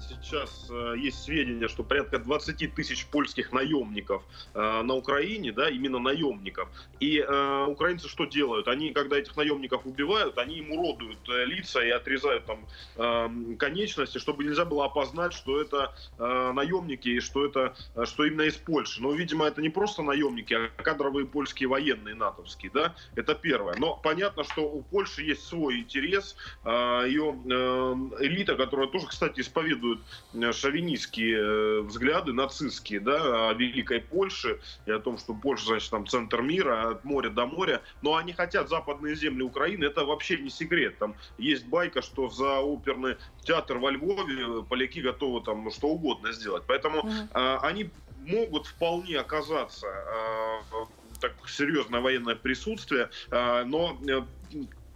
сейчас 0.09 0.69
э, 0.71 0.95
есть 0.99 1.23
сведения, 1.23 1.69
что 1.69 1.83
порядка 1.83 2.19
20 2.19 2.75
тысяч 2.75 3.07
польских 3.07 3.53
наемников 3.53 4.23
э, 4.55 4.83
на 4.83 4.95
Украине, 4.95 5.53
да, 5.53 5.69
именно 5.69 5.99
наемников. 5.99 6.69
И 7.01 7.19
э, 7.19 7.67
украинцы 7.67 8.09
что 8.09 8.25
делают? 8.25 8.69
Они, 8.69 8.93
когда 8.93 9.19
этих 9.19 9.37
наемников 9.37 9.87
убивают, 9.87 10.39
они 10.39 10.57
им 10.57 10.73
уродуют 10.73 11.19
лица 11.47 11.85
и 11.85 11.91
отрезают 11.91 12.47
там 12.47 12.67
э, 12.97 13.55
конечности, 13.57 14.19
чтобы 14.19 14.45
нельзя 14.45 14.65
было 14.65 14.87
опознать, 14.87 15.33
что 15.33 15.61
это 15.61 15.95
наемники 16.19 17.09
и 17.09 17.21
что 17.21 17.47
это, 17.47 17.75
что 18.05 18.25
именно 18.25 18.43
из 18.43 18.55
Польши. 18.57 19.03
Но, 19.03 19.13
видимо, 19.13 19.47
это 19.47 19.61
не 19.61 19.71
просто 19.71 20.03
наемники, 20.03 20.55
а 20.55 20.83
кадровые 20.83 21.27
польские 21.27 21.69
военные 21.69 22.15
натовские, 22.15 22.71
да, 22.73 22.95
это 23.15 23.35
первое. 23.35 23.77
Но 23.79 23.97
понятно, 23.97 24.45
что 24.45 24.63
у 24.63 24.83
Польши 24.83 25.23
есть 25.23 25.47
свой 25.47 25.81
интерес, 25.81 26.37
ее 26.65 27.37
э, 27.45 28.25
элита, 28.25 28.55
которая 28.57 28.89
тоже, 28.89 29.07
кстати, 29.07 29.41
исповедует 29.41 29.92
преследуют 29.93 30.01
э, 30.35 30.53
шовинистские 30.53 31.39
э, 31.39 31.81
взгляды, 31.83 32.33
нацистские, 32.33 33.01
да, 33.01 33.51
о 33.51 33.53
Великой 33.55 34.01
Польше 34.01 34.61
и 34.87 34.91
о 34.91 34.99
том, 34.99 35.19
что 35.19 35.35
Польша, 35.35 35.67
значит, 35.67 35.91
там 35.91 36.07
центр 36.07 36.43
мира, 36.43 36.91
от 36.91 37.05
моря 37.05 37.31
до 37.31 37.47
моря. 37.47 37.83
Но 38.03 38.17
они 38.17 38.33
хотят 38.33 38.69
западные 38.69 39.15
земли 39.15 39.43
Украины, 39.43 39.85
это 39.85 40.05
вообще 40.05 40.39
не 40.39 40.51
секрет. 40.51 40.99
Там 40.99 41.15
есть 41.39 41.67
байка, 41.67 42.03
что 42.03 42.29
за 42.29 42.61
оперный 42.61 43.17
театр 43.43 43.79
во 43.79 43.91
Львове 43.91 44.63
поляки 44.69 45.01
готовы 45.01 45.43
там 45.43 45.71
что 45.71 45.89
угодно 45.89 46.33
сделать. 46.33 46.65
Поэтому 46.67 47.01
mm-hmm. 47.01 47.29
э, 47.35 47.59
они 47.63 47.91
могут 48.27 48.67
вполне 48.67 49.19
оказаться 49.19 49.87
э, 49.87 50.87
так 51.21 51.33
серьезное 51.49 52.01
военное 52.01 52.37
присутствие, 52.37 53.11
э, 53.31 53.65
но 53.65 53.99
э, 54.09 54.23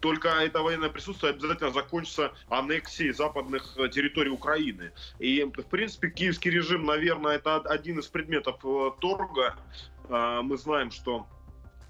только 0.00 0.28
это 0.28 0.62
военное 0.62 0.90
присутствие 0.90 1.30
обязательно 1.30 1.70
закончится 1.70 2.32
аннексией 2.48 3.12
западных 3.12 3.76
э, 3.76 3.88
территорий 3.88 4.30
Украины. 4.30 4.92
И, 5.18 5.42
в 5.42 5.62
принципе, 5.64 6.10
киевский 6.10 6.50
режим, 6.50 6.84
наверное, 6.84 7.36
это 7.36 7.56
один 7.56 7.98
из 7.98 8.06
предметов 8.06 8.56
э, 8.64 8.90
торга. 9.00 9.56
А, 10.08 10.42
мы 10.42 10.56
знаем, 10.56 10.90
что 10.90 11.26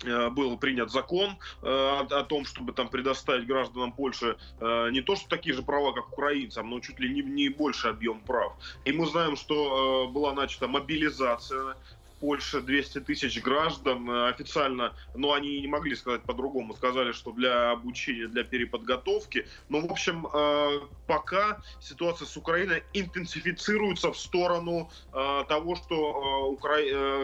Э, 0.05 0.29
был 0.29 0.59
принят 0.59 0.91
закон 0.91 1.39
э, 1.63 1.67
о, 1.67 2.23
том, 2.25 2.45
чтобы 2.45 2.73
там 2.73 2.89
предоставить 2.89 3.47
гражданам 3.47 3.93
Польши 3.93 4.37
э, 4.61 4.91
не 4.91 5.01
то, 5.01 5.17
что 5.17 5.29
такие 5.29 5.55
же 5.55 5.63
права, 5.63 5.93
как 5.93 6.13
украинцам, 6.13 6.69
но 6.69 6.81
чуть 6.81 7.01
ли 7.01 7.09
не, 7.09 7.23
не 7.23 7.49
больше 7.49 7.89
объем 7.89 8.21
прав. 8.21 8.53
И 8.85 8.93
мы 8.93 9.07
знаем, 9.07 9.37
что 9.37 10.11
была 10.13 10.35
начата 10.35 10.69
мобилизация 10.69 11.77
Польше 12.21 12.61
200 12.61 13.01
тысяч 13.01 13.43
граждан 13.43 14.09
э, 14.11 14.29
официально, 14.29 14.95
но 15.15 15.33
они 15.33 15.61
не 15.61 15.69
могли 15.69 15.95
сказать 15.95 16.23
по-другому, 16.23 16.75
сказали, 16.75 17.13
что 17.13 17.33
для 17.33 17.71
обучения, 17.73 18.27
для 18.27 18.45
переподготовки. 18.45 19.47
Но, 19.69 19.81
в 19.81 19.91
общем, 19.91 20.27
э, 20.33 20.81
пока 21.07 21.63
ситуация 21.81 22.27
с 22.27 22.37
Украиной 22.37 22.85
интенсифицируется 22.95 24.13
в 24.13 24.19
сторону 24.19 24.91
э, 25.13 25.45
того, 25.49 25.77
что 25.77 26.51
Укра... 26.51 26.77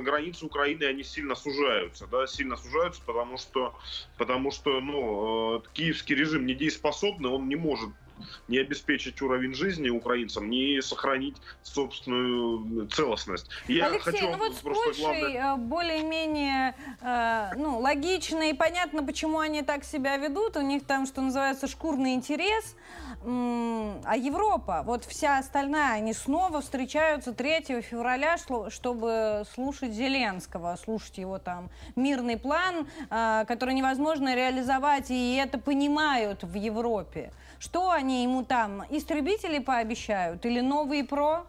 границы 0.03 0.45
Украины, 0.45 0.84
они 0.84 1.05
сильно 1.05 1.34
сужаются, 1.34 2.07
да, 2.07 2.26
сильно 2.26 2.57
сужаются, 2.57 3.01
потому 3.07 3.38
что, 3.38 3.74
потому 4.18 4.51
что, 4.51 4.80
ну, 4.80 5.62
киевский 5.72 6.14
режим 6.14 6.47
недееспособный, 6.47 7.30
он 7.30 7.49
не 7.49 7.57
может 7.57 7.90
не 8.48 8.58
обеспечить 8.58 9.20
уровень 9.22 9.54
жизни 9.54 9.88
украинцам, 9.88 10.50
не 10.50 10.80
сохранить 10.82 11.36
собственную 11.62 12.88
целостность. 12.88 13.48
Я 13.68 13.86
Алексей, 13.86 14.12
хочу 14.12 14.30
ну 14.30 14.38
вот 14.38 14.54
с 14.54 14.60
Польшей 14.60 15.02
главное... 15.02 15.54
Э, 15.54 15.56
более-менее 15.56 16.74
э, 17.00 17.50
ну, 17.56 17.78
логично 17.78 18.50
и 18.50 18.52
понятно, 18.52 19.02
почему 19.02 19.38
они 19.38 19.62
так 19.62 19.84
себя 19.84 20.16
ведут. 20.16 20.56
У 20.56 20.62
них 20.62 20.84
там, 20.84 21.06
что 21.06 21.20
называется, 21.20 21.68
шкурный 21.68 22.14
интерес. 22.14 22.76
А 23.24 24.16
Европа, 24.16 24.82
вот 24.84 25.04
вся 25.04 25.38
остальная, 25.38 25.92
они 25.92 26.12
снова 26.12 26.60
встречаются 26.60 27.32
3 27.32 27.80
февраля, 27.82 28.36
чтобы 28.68 29.44
слушать 29.54 29.92
Зеленского, 29.92 30.76
слушать 30.82 31.18
его 31.18 31.38
там 31.38 31.70
мирный 31.94 32.36
план, 32.36 32.88
э, 33.10 33.44
который 33.46 33.74
невозможно 33.74 34.34
реализовать, 34.34 35.10
и 35.10 35.36
это 35.36 35.58
понимают 35.58 36.42
в 36.42 36.54
Европе. 36.54 37.32
Что 37.60 37.92
они 37.92 38.01
ему 38.09 38.44
там, 38.44 38.84
истребители 38.90 39.59
пообещают 39.59 40.44
или 40.46 40.61
новые 40.61 41.05
ПРО? 41.05 41.46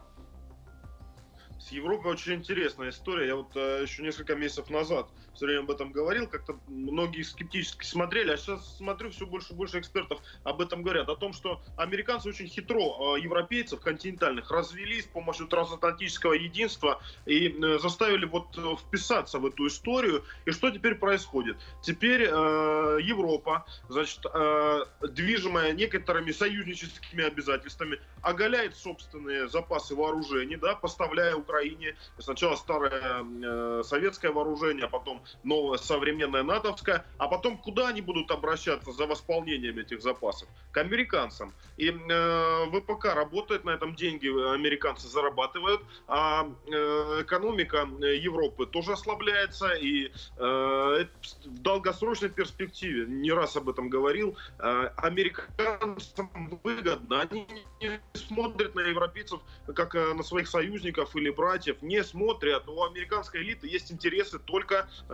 С 1.60 1.68
Европой 1.72 2.12
очень 2.12 2.34
интересная 2.34 2.90
история. 2.90 3.28
Я 3.28 3.36
вот 3.36 3.56
э, 3.56 3.80
еще 3.82 4.02
несколько 4.02 4.34
месяцев 4.34 4.68
назад 4.70 5.08
все 5.34 5.46
время 5.46 5.60
об 5.60 5.70
этом 5.70 5.92
говорил, 5.92 6.28
как-то 6.28 6.58
многие 6.68 7.22
скептически 7.22 7.84
смотрели, 7.84 8.30
а 8.32 8.36
сейчас 8.36 8.76
смотрю, 8.76 9.10
все 9.10 9.26
больше 9.26 9.52
и 9.52 9.56
больше 9.56 9.80
экспертов 9.80 10.20
об 10.44 10.60
этом 10.60 10.82
говорят, 10.82 11.08
о 11.08 11.16
том, 11.16 11.32
что 11.32 11.60
американцы 11.76 12.28
очень 12.28 12.46
хитро 12.46 13.16
э, 13.16 13.20
европейцев 13.20 13.80
континентальных 13.80 14.50
развели 14.50 15.02
с 15.02 15.06
помощью 15.06 15.46
трансатлантического 15.46 16.34
единства 16.34 17.02
и 17.26 17.48
э, 17.48 17.78
заставили 17.78 18.26
вот 18.26 18.56
э, 18.56 18.76
вписаться 18.76 19.38
в 19.38 19.46
эту 19.46 19.66
историю. 19.66 20.24
И 20.46 20.50
что 20.50 20.70
теперь 20.70 20.94
происходит? 20.94 21.56
Теперь 21.82 22.22
э, 22.22 22.98
Европа, 23.02 23.66
значит, 23.88 24.20
э, 24.32 24.84
движимая 25.02 25.72
некоторыми 25.72 26.32
союзническими 26.32 27.24
обязательствами, 27.24 28.00
оголяет 28.22 28.76
собственные 28.76 29.48
запасы 29.48 29.94
вооружений, 29.94 30.56
да, 30.56 30.74
поставляя 30.74 31.34
Украине 31.34 31.96
сначала 32.18 32.56
старое 32.56 33.24
э, 33.24 33.82
советское 33.84 34.30
вооружение, 34.30 34.86
а 34.86 34.88
потом 34.88 35.23
новое 35.42 35.78
современное 35.78 36.42
натовское, 36.42 37.04
а 37.18 37.28
потом 37.28 37.58
куда 37.58 37.88
они 37.88 38.00
будут 38.00 38.30
обращаться 38.30 38.92
за 38.92 39.06
восполнением 39.06 39.78
этих 39.78 40.02
запасов? 40.02 40.48
К 40.72 40.78
американцам. 40.78 41.52
И 41.76 41.90
э, 41.90 42.66
ВПК 42.72 43.06
работает 43.14 43.64
на 43.64 43.70
этом 43.70 43.94
деньги, 43.94 44.28
американцы 44.54 45.08
зарабатывают, 45.08 45.80
а 46.06 46.48
э, 46.66 47.22
экономика 47.22 47.88
Европы 48.00 48.66
тоже 48.66 48.92
ослабляется, 48.92 49.72
и 49.74 50.06
э, 50.06 50.10
в 50.38 51.62
долгосрочной 51.62 52.30
перспективе, 52.30 53.06
не 53.06 53.32
раз 53.32 53.56
об 53.56 53.68
этом 53.68 53.88
говорил, 53.88 54.36
э, 54.58 54.90
американцам 54.96 56.60
выгодно, 56.62 57.22
они 57.22 57.46
не 57.80 58.00
смотрят 58.14 58.74
на 58.74 58.80
европейцев 58.80 59.40
как 59.74 59.94
э, 59.94 60.14
на 60.14 60.22
своих 60.22 60.48
союзников 60.48 61.14
или 61.16 61.30
братьев, 61.30 61.82
не 61.82 62.02
смотрят, 62.02 62.68
у 62.68 62.82
американской 62.84 63.42
элиты 63.42 63.68
есть 63.68 63.92
интересы 63.92 64.38
только 64.38 64.88
э, 65.08 65.13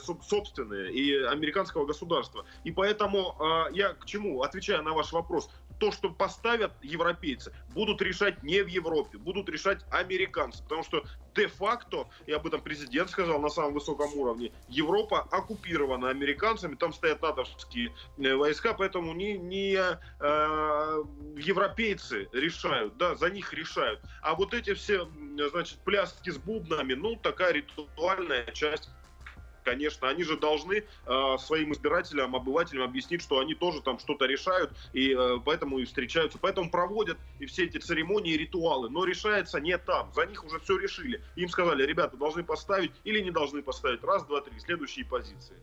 собственные 0.00 0.92
и 0.92 1.22
американского 1.24 1.86
государства. 1.86 2.44
И 2.64 2.72
поэтому 2.72 3.36
э, 3.38 3.74
я 3.74 3.94
к 3.94 4.04
чему, 4.06 4.42
отвечая 4.42 4.82
на 4.82 4.92
ваш 4.92 5.12
вопрос, 5.12 5.50
то, 5.78 5.92
что 5.92 6.10
поставят 6.10 6.72
европейцы, 6.82 7.52
будут 7.74 8.00
решать 8.00 8.42
не 8.42 8.62
в 8.62 8.68
Европе, 8.68 9.18
будут 9.18 9.48
решать 9.48 9.84
американцы. 9.90 10.62
Потому 10.62 10.82
что 10.82 11.04
де-факто, 11.34 12.08
и 12.26 12.32
об 12.32 12.46
этом 12.46 12.62
президент 12.62 13.10
сказал 13.10 13.40
на 13.40 13.50
самом 13.50 13.74
высоком 13.74 14.14
уровне, 14.14 14.52
Европа 14.68 15.20
оккупирована 15.30 16.08
американцами, 16.08 16.74
там 16.76 16.92
стоят 16.92 17.22
натовские 17.22 17.92
э, 18.18 18.34
войска, 18.34 18.72
поэтому 18.72 19.12
не, 19.12 19.36
не 19.36 19.74
э, 19.74 21.04
европейцы 21.36 22.28
решают, 22.32 22.96
да, 22.96 23.14
за 23.14 23.30
них 23.30 23.52
решают. 23.52 24.00
А 24.22 24.34
вот 24.34 24.54
эти 24.54 24.72
все, 24.74 25.08
значит, 25.50 25.78
пляски 25.84 26.30
с 26.30 26.38
бубнами, 26.38 26.94
ну, 26.94 27.16
такая 27.16 27.52
ритуальная 27.52 28.46
часть 28.52 28.88
конечно, 29.66 30.08
они 30.08 30.22
же 30.22 30.36
должны 30.38 30.84
э, 31.06 31.36
своим 31.38 31.72
избирателям, 31.72 32.36
обывателям 32.36 32.84
объяснить, 32.84 33.20
что 33.20 33.40
они 33.40 33.54
тоже 33.54 33.82
там 33.82 33.98
что-то 33.98 34.24
решают, 34.24 34.70
и 34.92 35.12
э, 35.12 35.38
поэтому 35.44 35.80
и 35.80 35.84
встречаются, 35.84 36.38
поэтому 36.38 36.70
проводят 36.70 37.18
и 37.40 37.46
все 37.46 37.64
эти 37.64 37.78
церемонии 37.78 38.34
и 38.34 38.38
ритуалы, 38.38 38.88
но 38.88 39.04
решается 39.04 39.60
не 39.60 39.76
там, 39.76 40.12
за 40.14 40.24
них 40.26 40.44
уже 40.44 40.60
все 40.60 40.78
решили. 40.78 41.20
Им 41.34 41.48
сказали, 41.48 41.84
ребята, 41.84 42.16
должны 42.16 42.44
поставить 42.44 42.92
или 43.02 43.20
не 43.20 43.32
должны 43.32 43.60
поставить, 43.60 44.04
раз, 44.04 44.24
два, 44.24 44.40
три, 44.40 44.58
следующие 44.60 45.04
позиции. 45.04 45.56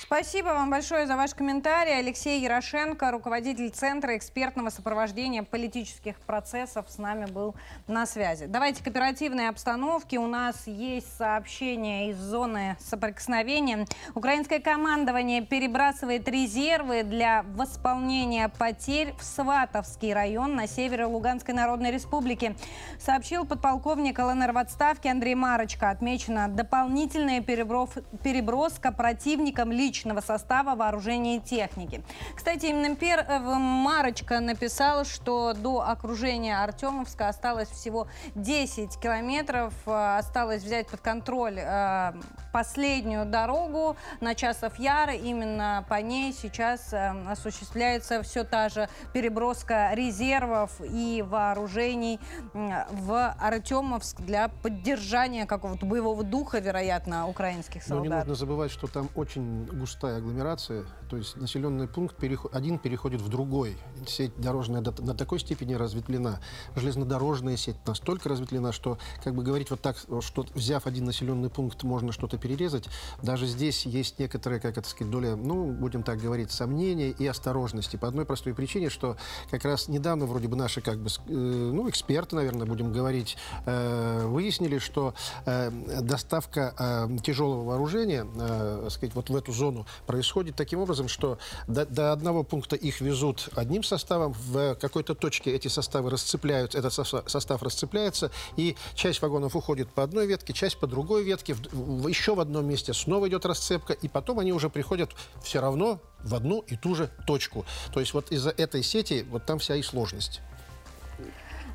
Спасибо 0.00 0.48
вам 0.48 0.70
большое 0.70 1.06
за 1.06 1.16
ваш 1.16 1.34
комментарий. 1.34 1.98
Алексей 1.98 2.40
Ярошенко, 2.40 3.10
руководитель 3.10 3.70
Центра 3.70 4.16
экспертного 4.16 4.70
сопровождения 4.70 5.42
политических 5.42 6.16
процессов, 6.20 6.86
с 6.88 6.98
нами 6.98 7.26
был 7.26 7.54
на 7.86 8.04
связи. 8.06 8.46
Давайте 8.46 8.84
к 8.84 8.86
оперативной 8.88 9.48
обстановке. 9.48 10.18
У 10.18 10.26
нас 10.26 10.66
есть 10.66 11.16
сообщение 11.16 12.10
из 12.10 12.18
зоны 12.18 12.76
соприкосновения. 12.80 13.86
Украинское 14.14 14.60
командование 14.60 15.40
перебрасывает 15.42 16.28
резервы 16.28 17.02
для 17.04 17.44
восполнения 17.54 18.48
потерь 18.48 19.14
в 19.18 19.24
Сватовский 19.24 20.12
район 20.12 20.54
на 20.54 20.66
севере 20.66 21.06
Луганской 21.06 21.54
Народной 21.54 21.90
Республики. 21.90 22.54
Сообщил 22.98 23.46
подполковник 23.46 24.18
ЛНР 24.18 24.52
в 24.52 24.58
отставке 24.58 25.10
Андрей 25.10 25.34
Марочка. 25.34 25.90
Отмечена 25.90 26.48
дополнительная 26.48 27.40
переброска 27.40 28.92
противника 28.92 29.61
участникам 29.62 29.72
личного 29.72 30.20
состава 30.20 30.74
вооружения 30.74 31.36
и 31.36 31.40
техники. 31.40 32.02
Кстати, 32.34 32.66
именно 32.66 32.94
Пер 32.96 33.20
э, 33.20 33.38
Марочка 33.38 34.40
написал, 34.40 35.04
что 35.04 35.54
до 35.54 35.80
окружения 35.80 36.62
Артемовска 36.62 37.28
осталось 37.28 37.68
всего 37.68 38.06
10 38.34 38.98
километров. 38.98 39.72
Э, 39.86 40.18
осталось 40.18 40.62
взять 40.62 40.88
под 40.88 41.00
контроль 41.00 41.58
э, 41.58 42.12
последнюю 42.52 43.26
дорогу 43.26 43.96
на 44.20 44.34
Часов 44.34 44.78
Яр. 44.78 45.10
Именно 45.10 45.84
по 45.88 46.00
ней 46.00 46.32
сейчас 46.32 46.94
осуществляется 47.28 48.22
все 48.22 48.44
та 48.44 48.68
же 48.68 48.88
переброска 49.12 49.94
резервов 49.94 50.80
и 50.80 51.24
вооружений 51.26 52.18
в 52.52 53.34
Артемовск 53.40 54.20
для 54.20 54.48
поддержания 54.48 55.46
какого-то 55.46 55.86
боевого 55.86 56.22
духа, 56.22 56.58
вероятно, 56.58 57.28
украинских 57.28 57.82
солдат. 57.82 58.04
Но 58.04 58.14
не 58.14 58.18
нужно 58.20 58.34
забывать, 58.34 58.70
что 58.70 58.86
там 58.86 59.08
очень 59.14 59.51
густая 59.72 60.18
агломерация, 60.18 60.84
то 61.08 61.16
есть 61.16 61.36
населенный 61.36 61.88
пункт 61.88 62.16
переход, 62.16 62.54
один 62.54 62.78
переходит 62.78 63.20
в 63.20 63.28
другой. 63.28 63.76
Сеть 64.06 64.32
дорожная 64.36 64.80
до, 64.80 65.02
на 65.02 65.14
такой 65.14 65.38
степени 65.40 65.74
разветвлена, 65.74 66.40
железнодорожная 66.74 67.56
сеть 67.56 67.76
настолько 67.86 68.28
разветвлена, 68.28 68.72
что, 68.72 68.98
как 69.22 69.34
бы 69.34 69.42
говорить 69.42 69.70
вот 69.70 69.80
так, 69.80 69.96
что 70.20 70.46
взяв 70.54 70.86
один 70.86 71.04
населенный 71.04 71.50
пункт, 71.50 71.82
можно 71.82 72.12
что-то 72.12 72.38
перерезать, 72.38 72.88
даже 73.22 73.46
здесь 73.46 73.86
есть 73.86 74.18
некоторая, 74.18 74.60
как 74.60 74.78
это 74.78 74.88
сказать, 74.88 75.10
доля, 75.10 75.36
ну, 75.36 75.72
будем 75.72 76.02
так 76.02 76.18
говорить, 76.18 76.50
сомнения 76.50 77.10
и 77.10 77.26
осторожности. 77.26 77.96
По 77.96 78.08
одной 78.08 78.24
простой 78.24 78.54
причине, 78.54 78.90
что 78.90 79.16
как 79.50 79.64
раз 79.64 79.88
недавно 79.88 80.26
вроде 80.26 80.48
бы 80.48 80.56
наши, 80.56 80.80
как 80.80 80.98
бы, 80.98 81.08
э, 81.08 81.32
ну, 81.32 81.88
эксперты, 81.88 82.36
наверное, 82.36 82.66
будем 82.66 82.92
говорить, 82.92 83.36
э, 83.66 84.26
выяснили, 84.26 84.78
что 84.78 85.14
э, 85.46 85.70
доставка 86.00 86.74
э, 86.78 87.18
тяжелого 87.22 87.64
вооружения, 87.64 88.26
э, 88.34 88.88
сказать, 88.90 89.14
вот 89.14 89.30
в 89.30 89.36
эту 89.42 89.52
зону 89.52 89.86
происходит 90.06 90.56
таким 90.56 90.80
образом, 90.80 91.08
что 91.08 91.38
до, 91.66 91.84
до 91.84 92.12
одного 92.12 92.42
пункта 92.44 92.76
их 92.76 93.00
везут 93.00 93.48
одним 93.54 93.82
составом, 93.82 94.32
в 94.32 94.74
какой-то 94.76 95.14
точке 95.14 95.52
эти 95.52 95.68
составы 95.68 96.10
расцепляют, 96.10 96.74
этот 96.74 96.92
состав 96.94 97.62
расцепляется, 97.62 98.30
и 98.56 98.76
часть 98.94 99.20
вагонов 99.20 99.56
уходит 99.56 99.90
по 99.90 100.02
одной 100.02 100.26
ветке, 100.26 100.52
часть 100.52 100.78
по 100.78 100.86
другой 100.86 101.24
ветке, 101.24 101.54
в, 101.54 102.02
в, 102.02 102.08
еще 102.08 102.34
в 102.34 102.40
одном 102.40 102.66
месте 102.66 102.94
снова 102.94 103.28
идет 103.28 103.44
расцепка, 103.44 103.92
и 103.92 104.08
потом 104.08 104.38
они 104.38 104.52
уже 104.52 104.70
приходят 104.70 105.10
все 105.42 105.60
равно 105.60 106.00
в 106.22 106.34
одну 106.34 106.60
и 106.60 106.76
ту 106.76 106.94
же 106.94 107.10
точку. 107.26 107.66
То 107.92 108.00
есть 108.00 108.14
вот 108.14 108.30
из-за 108.30 108.50
этой 108.50 108.82
сети 108.82 109.26
вот 109.28 109.44
там 109.44 109.58
вся 109.58 109.74
и 109.76 109.82
сложность. 109.82 110.40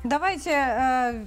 Давайте 0.04 0.50
э, 0.50 1.26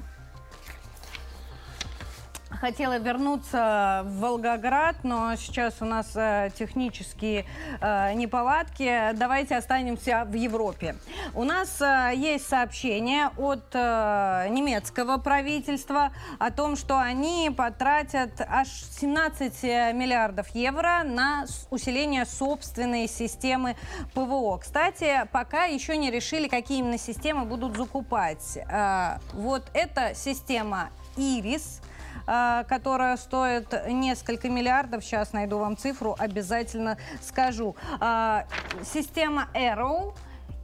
хотела 2.60 2.98
вернуться 2.98 4.04
в 4.06 4.20
Волгоград, 4.20 4.98
но 5.04 5.36
сейчас 5.36 5.82
у 5.82 5.86
нас 5.86 6.12
э, 6.16 6.50
технические 6.58 7.46
э, 7.80 8.14
неполадки. 8.14 9.14
Давайте 9.14 9.56
останемся 9.56 10.26
в 10.26 10.34
Европе. 10.34 10.96
У 11.34 11.44
нас 11.44 11.82
э, 11.82 12.12
есть 12.16 12.48
сообщение 12.48 13.30
от 13.38 13.74
немецкого 13.74 15.18
правительства 15.18 16.12
о 16.40 16.52
том, 16.52 16.76
что 16.76 17.00
они 17.00 17.52
потратят 17.56 18.42
аж 18.42 18.68
17 18.68 19.64
миллиардов 19.94 20.50
евро 20.50 21.04
на 21.04 21.46
усиление 21.70 22.26
собственной 22.26 23.08
системы 23.08 23.76
ПВО. 24.14 24.58
Кстати, 24.58 25.28
пока 25.32 25.66
еще 25.66 25.98
не 25.98 26.12
решили, 26.12 26.48
какие 26.48 26.80
именно 26.80 26.98
системы 26.98 27.46
будут 27.46 27.76
закупать. 27.78 28.60
Вот 29.34 29.64
эта 29.74 30.14
система 30.16 30.90
«Ирис», 31.18 31.82
которая 32.26 33.18
стоит 33.18 33.74
несколько 33.88 34.50
миллиардов. 34.50 35.04
Сейчас 35.04 35.34
найду 35.34 35.58
вам 35.58 35.76
цифру, 35.76 36.16
обязательно 36.18 36.98
скажу. 37.22 37.76
А, 38.00 38.46
система 38.84 39.48
Arrow 39.54 40.14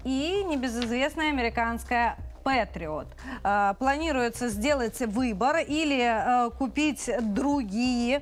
и 0.04 0.44
небезызвестная 0.44 1.30
американская 1.30 2.18
Patriot. 2.46 3.08
А, 3.44 3.74
планируется 3.74 4.48
сделать 4.48 5.00
выбор 5.00 5.58
или 5.58 6.50
купить 6.58 7.10
другие 7.22 8.22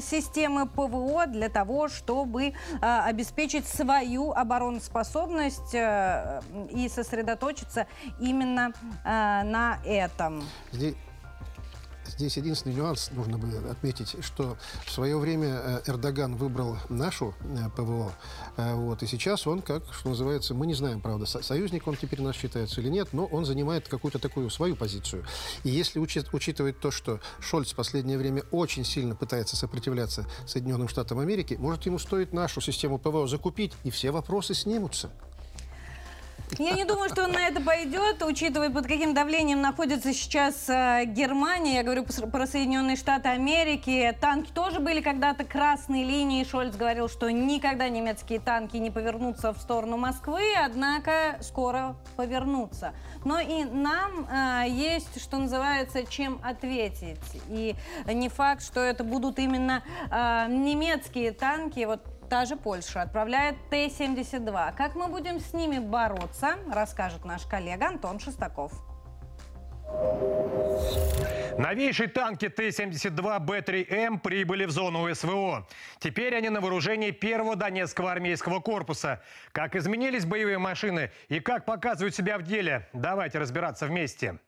системы 0.00 0.66
ПВО 0.66 1.26
для 1.26 1.48
того, 1.50 1.88
чтобы 1.88 2.54
обеспечить 2.80 3.66
свою 3.66 4.32
обороноспособность 4.32 5.74
и 5.74 6.88
сосредоточиться 6.88 7.86
именно 8.18 8.72
на 9.04 9.78
этом. 9.84 10.42
Здесь 10.72 10.94
единственный 12.18 12.74
нюанс 12.74 13.10
нужно 13.12 13.38
бы 13.38 13.48
отметить, 13.70 14.16
что 14.24 14.56
в 14.84 14.90
свое 14.90 15.18
время 15.18 15.48
э, 15.48 15.82
Эрдоган 15.86 16.36
выбрал 16.36 16.76
нашу 16.88 17.34
э, 17.40 17.70
ПВО, 17.76 18.12
э, 18.56 18.74
вот, 18.74 19.02
и 19.02 19.06
сейчас 19.06 19.46
он, 19.46 19.62
как, 19.62 19.82
что 19.92 20.10
называется, 20.10 20.54
мы 20.54 20.66
не 20.66 20.74
знаем, 20.74 21.00
правда, 21.00 21.26
союзник 21.26 21.86
он 21.86 21.96
теперь 21.96 22.22
наш 22.22 22.36
считается 22.36 22.80
или 22.80 22.88
нет, 22.88 23.08
но 23.12 23.26
он 23.26 23.44
занимает 23.44 23.88
какую-то 23.88 24.18
такую 24.18 24.50
свою 24.50 24.76
позицию. 24.76 25.24
И 25.64 25.70
если 25.70 25.98
учит, 25.98 26.32
учитывать 26.32 26.80
то, 26.80 26.90
что 26.90 27.20
Шольц 27.40 27.72
в 27.72 27.76
последнее 27.76 28.18
время 28.18 28.42
очень 28.50 28.84
сильно 28.84 29.14
пытается 29.14 29.56
сопротивляться 29.56 30.26
Соединенным 30.46 30.88
Штатам 30.88 31.18
Америки, 31.18 31.56
может 31.58 31.86
ему 31.86 31.98
стоит 31.98 32.32
нашу 32.32 32.60
систему 32.60 32.98
ПВО 32.98 33.26
закупить, 33.26 33.72
и 33.84 33.90
все 33.90 34.10
вопросы 34.10 34.54
снимутся. 34.54 35.10
Я 36.58 36.72
не 36.72 36.84
думаю, 36.84 37.10
что 37.10 37.24
он 37.24 37.32
на 37.32 37.48
это 37.48 37.60
пойдет, 37.60 38.22
учитывая, 38.22 38.70
под 38.70 38.86
каким 38.86 39.14
давлением 39.14 39.60
находится 39.60 40.14
сейчас 40.14 40.68
э, 40.68 41.04
Германия. 41.04 41.74
Я 41.74 41.82
говорю 41.82 42.04
про 42.04 42.46
Соединенные 42.46 42.96
Штаты 42.96 43.28
Америки. 43.28 44.16
Танки 44.20 44.50
тоже 44.52 44.80
были 44.80 45.00
когда-то 45.00 45.44
красной 45.44 46.04
линией. 46.04 46.44
Шольц 46.44 46.74
говорил, 46.76 47.08
что 47.08 47.28
никогда 47.30 47.88
немецкие 47.88 48.40
танки 48.40 48.76
не 48.76 48.90
повернутся 48.90 49.52
в 49.52 49.58
сторону 49.58 49.96
Москвы, 49.98 50.42
однако 50.56 51.36
скоро 51.40 51.96
повернутся. 52.16 52.94
Но 53.24 53.40
и 53.40 53.64
нам 53.64 54.26
э, 54.30 54.68
есть, 54.68 55.20
что 55.20 55.38
называется, 55.38 56.06
чем 56.06 56.40
ответить. 56.42 57.18
И 57.48 57.74
не 58.06 58.28
факт, 58.28 58.62
что 58.62 58.80
это 58.80 59.04
будут 59.04 59.38
именно 59.38 59.82
э, 60.10 60.46
немецкие 60.48 61.32
танки. 61.32 61.84
Вот 61.84 62.02
Та 62.28 62.44
же 62.44 62.56
Польша 62.56 63.02
отправляет 63.02 63.56
Т-72. 63.70 64.74
Как 64.76 64.96
мы 64.96 65.06
будем 65.06 65.38
с 65.38 65.52
ними 65.52 65.78
бороться, 65.78 66.56
расскажет 66.72 67.24
наш 67.24 67.46
коллега 67.46 67.86
Антон 67.88 68.18
Шестаков. 68.18 68.72
Новейшие 71.58 72.08
танки 72.08 72.48
Т-72Б3М 72.48 74.18
прибыли 74.18 74.66
в 74.66 74.70
зону 74.70 75.14
СВО. 75.14 75.66
Теперь 76.00 76.34
они 76.36 76.50
на 76.50 76.60
вооружении 76.60 77.12
первого 77.12 77.56
Донецкого 77.56 78.12
армейского 78.12 78.60
корпуса. 78.60 79.22
Как 79.52 79.76
изменились 79.76 80.26
боевые 80.26 80.58
машины 80.58 81.12
и 81.28 81.40
как 81.40 81.64
показывают 81.64 82.14
себя 82.14 82.38
в 82.38 82.42
деле, 82.42 82.88
давайте 82.92 83.38
разбираться 83.38 83.86
вместе. 83.86 84.38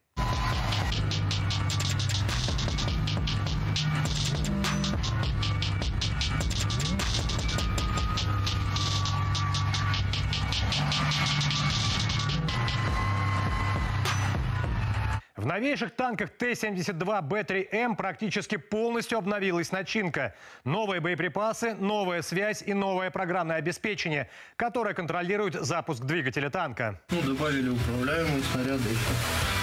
Новейших 15.49 15.93
танках 15.93 16.31
Т-72Б3М 16.39 17.97
практически 17.97 18.57
полностью 18.57 19.19
обновилась 19.19 19.73
начинка. 19.73 20.35
Новые 20.65 21.01
боеприпасы, 21.01 21.75
новая 21.75 22.23
связь 22.23 22.63
и 22.65 22.75
новое 22.75 23.11
программное 23.11 23.57
обеспечение, 23.57 24.29
которое 24.57 24.95
контролирует 24.95 25.55
запуск 25.55 26.05
двигателя 26.05 26.51
танка. 26.51 27.01
Ну, 27.11 27.23
добавили 27.23 27.71
управляемые 27.71 28.43
снаряды 28.53 28.91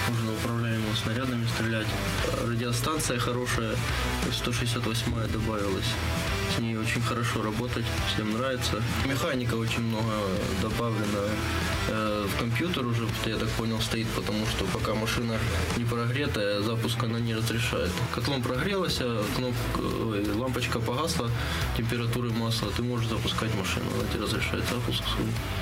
Можно 0.08 0.32
управляемыми 0.32 0.94
снарядами 0.94 1.46
стрелять. 1.46 1.86
Радиостанция 2.44 3.18
хорошая, 3.18 3.76
168 4.32 5.12
добавилась. 5.32 5.94
Ней 6.58 6.74
очень 6.76 7.02
хорошо 7.02 7.42
работать, 7.42 7.84
всем 8.12 8.32
нравится. 8.32 8.82
Механика 9.04 9.54
очень 9.56 9.82
много 9.82 10.10
добавлена 10.62 11.28
э, 11.88 12.26
в 12.26 12.38
компьютер 12.38 12.86
уже, 12.86 13.06
я 13.26 13.36
так 13.36 13.48
понял, 13.50 13.78
стоит, 13.80 14.06
потому 14.16 14.46
что 14.46 14.64
пока 14.72 14.94
машина 14.94 15.36
не 15.76 15.84
прогретая, 15.84 16.62
запуск 16.62 17.02
она 17.04 17.20
не 17.20 17.34
разрешает. 17.34 17.90
Котлом 18.14 18.42
прогрелась, 18.42 18.98
а 19.00 19.22
кнопка, 19.36 19.80
ой, 20.06 20.26
лампочка 20.32 20.80
погасла, 20.80 21.30
температуры 21.76 22.30
масла, 22.30 22.70
ты 22.74 22.82
можешь 22.82 23.08
запускать 23.08 23.54
машину, 23.54 23.84
она 23.94 24.08
тебе 24.10 24.22
разрешает 24.22 24.64
запуск. 24.70 25.02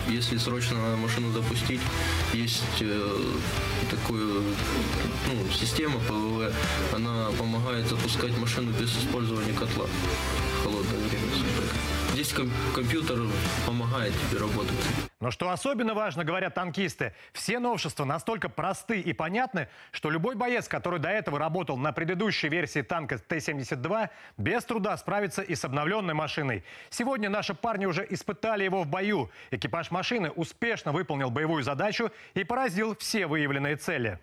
Если 0.08 0.36
срочно 0.38 0.78
надо 0.80 0.96
машину 0.96 1.32
запустить, 1.32 1.80
есть 2.32 2.62
э, 2.80 3.18
такую 3.90 4.44
ну, 5.26 5.52
система 5.52 5.98
ПВВ, 6.00 6.52
она 6.92 7.30
помогает 7.36 7.88
запускать 7.88 8.36
машину 8.38 8.70
без 8.78 8.96
использования 8.96 9.54
котла 9.54 9.86
суток. 10.83 10.83
Здесь 12.24 12.36
ком- 12.38 12.50
компьютер 12.74 13.18
помогает 13.66 14.14
тебе 14.14 14.40
работать. 14.40 14.74
Но 15.20 15.30
что 15.30 15.50
особенно 15.50 15.92
важно, 15.92 16.24
говорят 16.24 16.54
танкисты, 16.54 17.12
все 17.34 17.58
новшества 17.58 18.06
настолько 18.06 18.48
просты 18.48 18.98
и 18.98 19.12
понятны, 19.12 19.68
что 19.90 20.08
любой 20.08 20.34
боец, 20.34 20.66
который 20.66 20.98
до 20.98 21.10
этого 21.10 21.38
работал 21.38 21.76
на 21.76 21.92
предыдущей 21.92 22.48
версии 22.48 22.80
танка 22.80 23.18
Т-72, 23.18 24.08
без 24.38 24.64
труда 24.64 24.96
справится 24.96 25.42
и 25.42 25.54
с 25.54 25.66
обновленной 25.66 26.14
машиной. 26.14 26.64
Сегодня 26.88 27.28
наши 27.28 27.52
парни 27.52 27.84
уже 27.84 28.06
испытали 28.08 28.64
его 28.64 28.84
в 28.84 28.86
бою. 28.86 29.30
Экипаж 29.50 29.90
машины 29.90 30.30
успешно 30.30 30.92
выполнил 30.92 31.30
боевую 31.30 31.62
задачу 31.62 32.10
и 32.32 32.42
поразил 32.42 32.96
все 32.96 33.26
выявленные 33.26 33.76
цели. 33.76 34.18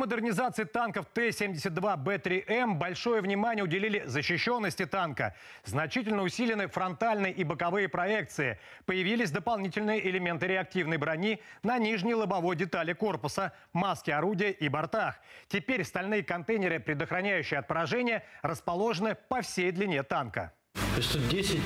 Модернизации 0.00 0.64
танков 0.64 1.06
Т-72Б3М 1.14 2.74
большое 2.74 3.20
внимание 3.20 3.62
уделили 3.62 4.02
защищенности 4.06 4.86
танка. 4.86 5.36
Значительно 5.64 6.22
усилены 6.22 6.66
фронтальные 6.66 7.32
и 7.32 7.44
боковые 7.44 7.88
проекции. 7.88 8.58
Появились 8.86 9.30
дополнительные 9.30 10.04
элементы 10.08 10.46
реактивной 10.46 10.96
брони 10.96 11.40
на 11.62 11.78
нижней 11.78 12.14
лобовой 12.14 12.56
детали 12.56 12.94
корпуса, 12.94 13.52
маске 13.72 14.14
орудия 14.14 14.50
и 14.50 14.68
бортах. 14.68 15.20
Теперь 15.48 15.84
стальные 15.84 16.24
контейнеры, 16.24 16.80
предохраняющие 16.80 17.60
от 17.60 17.68
поражения, 17.68 18.24
расположены 18.42 19.14
по 19.28 19.42
всей 19.42 19.70
длине 19.70 20.02
танка. 20.02 20.52
Тут 20.96 21.28
10, 21.28 21.60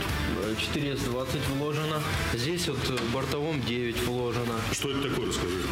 420 0.58 1.48
вложено. 1.56 2.02
Здесь 2.34 2.68
вот 2.68 2.78
в 2.78 3.12
бортовом 3.12 3.60
9 3.62 4.02
вложено. 4.04 4.60
Что 4.72 4.90
это 4.90 5.08
такое, 5.08 5.28
расскажи? 5.28 5.62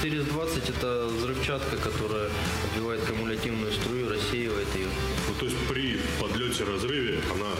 420 0.00 0.70
это 0.70 1.06
взрывчатка, 1.06 1.76
которая 1.76 2.30
убивает 2.72 3.00
кумулятивную 3.04 3.72
струю, 3.72 4.08
рассеивает 4.08 4.68
ее. 4.74 4.88
Ну, 5.28 5.34
то 5.38 5.46
есть 5.46 5.56
при 5.68 5.98
подлете, 6.20 6.64
разрыве 6.64 7.20
она 7.34 7.50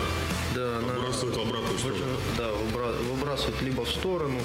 Да, 0.59 0.79
она 0.79 0.93
Отбрасывает 0.93 1.37
в 1.37 1.41
обратную 1.41 1.79
сторону. 1.79 2.05
Да, 2.37 2.49
выбра- 2.51 2.97
выбрасывает 3.13 3.63
либо 3.63 3.85
в 3.85 3.89
сторону, 3.89 4.41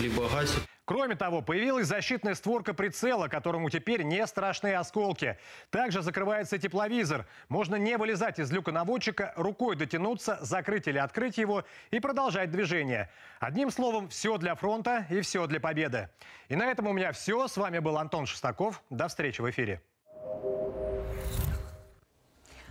либо 0.00 0.26
гасит. 0.30 0.62
Кроме 0.86 1.14
того, 1.14 1.42
появилась 1.42 1.86
защитная 1.86 2.34
створка 2.34 2.72
прицела, 2.72 3.28
которому 3.28 3.68
теперь 3.68 4.02
не 4.02 4.26
страшны 4.26 4.72
осколки. 4.74 5.36
Также 5.68 6.00
закрывается 6.00 6.56
тепловизор. 6.56 7.26
Можно 7.50 7.76
не 7.76 7.98
вылезать 7.98 8.38
из 8.38 8.50
люка 8.50 8.72
наводчика, 8.72 9.34
рукой 9.36 9.76
дотянуться, 9.76 10.38
закрыть 10.40 10.88
или 10.88 10.96
открыть 10.96 11.36
его 11.36 11.64
и 11.90 12.00
продолжать 12.00 12.50
движение. 12.50 13.10
Одним 13.38 13.70
словом, 13.70 14.08
все 14.08 14.38
для 14.38 14.54
фронта 14.54 15.04
и 15.10 15.20
все 15.20 15.46
для 15.46 15.60
победы. 15.60 16.08
И 16.48 16.56
на 16.56 16.70
этом 16.70 16.86
у 16.86 16.94
меня 16.94 17.12
все. 17.12 17.46
С 17.46 17.58
вами 17.58 17.78
был 17.78 17.98
Антон 17.98 18.24
Шестаков. 18.24 18.82
До 18.88 19.08
встречи 19.08 19.42
в 19.42 19.50
эфире. 19.50 19.82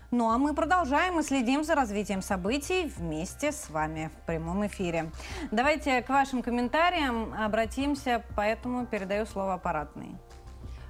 Ну 0.10 0.30
а 0.30 0.38
мы 0.38 0.54
продолжаем 0.54 1.20
и 1.20 1.24
следим 1.24 1.66
за 1.66 1.76
развитием 1.76 2.22
событий 2.22 2.90
вместе 2.96 3.52
с 3.52 3.70
вами 3.70 4.10
в 4.16 4.26
прямом 4.26 4.66
эфире. 4.68 5.12
Давайте 5.52 6.02
к 6.02 6.08
вашим 6.08 6.42
комментариям 6.42 7.34
обратимся, 7.34 8.24
поэтому 8.34 8.86
передаю 8.86 9.26
слово 9.26 9.56
аппаратной. 9.56 10.16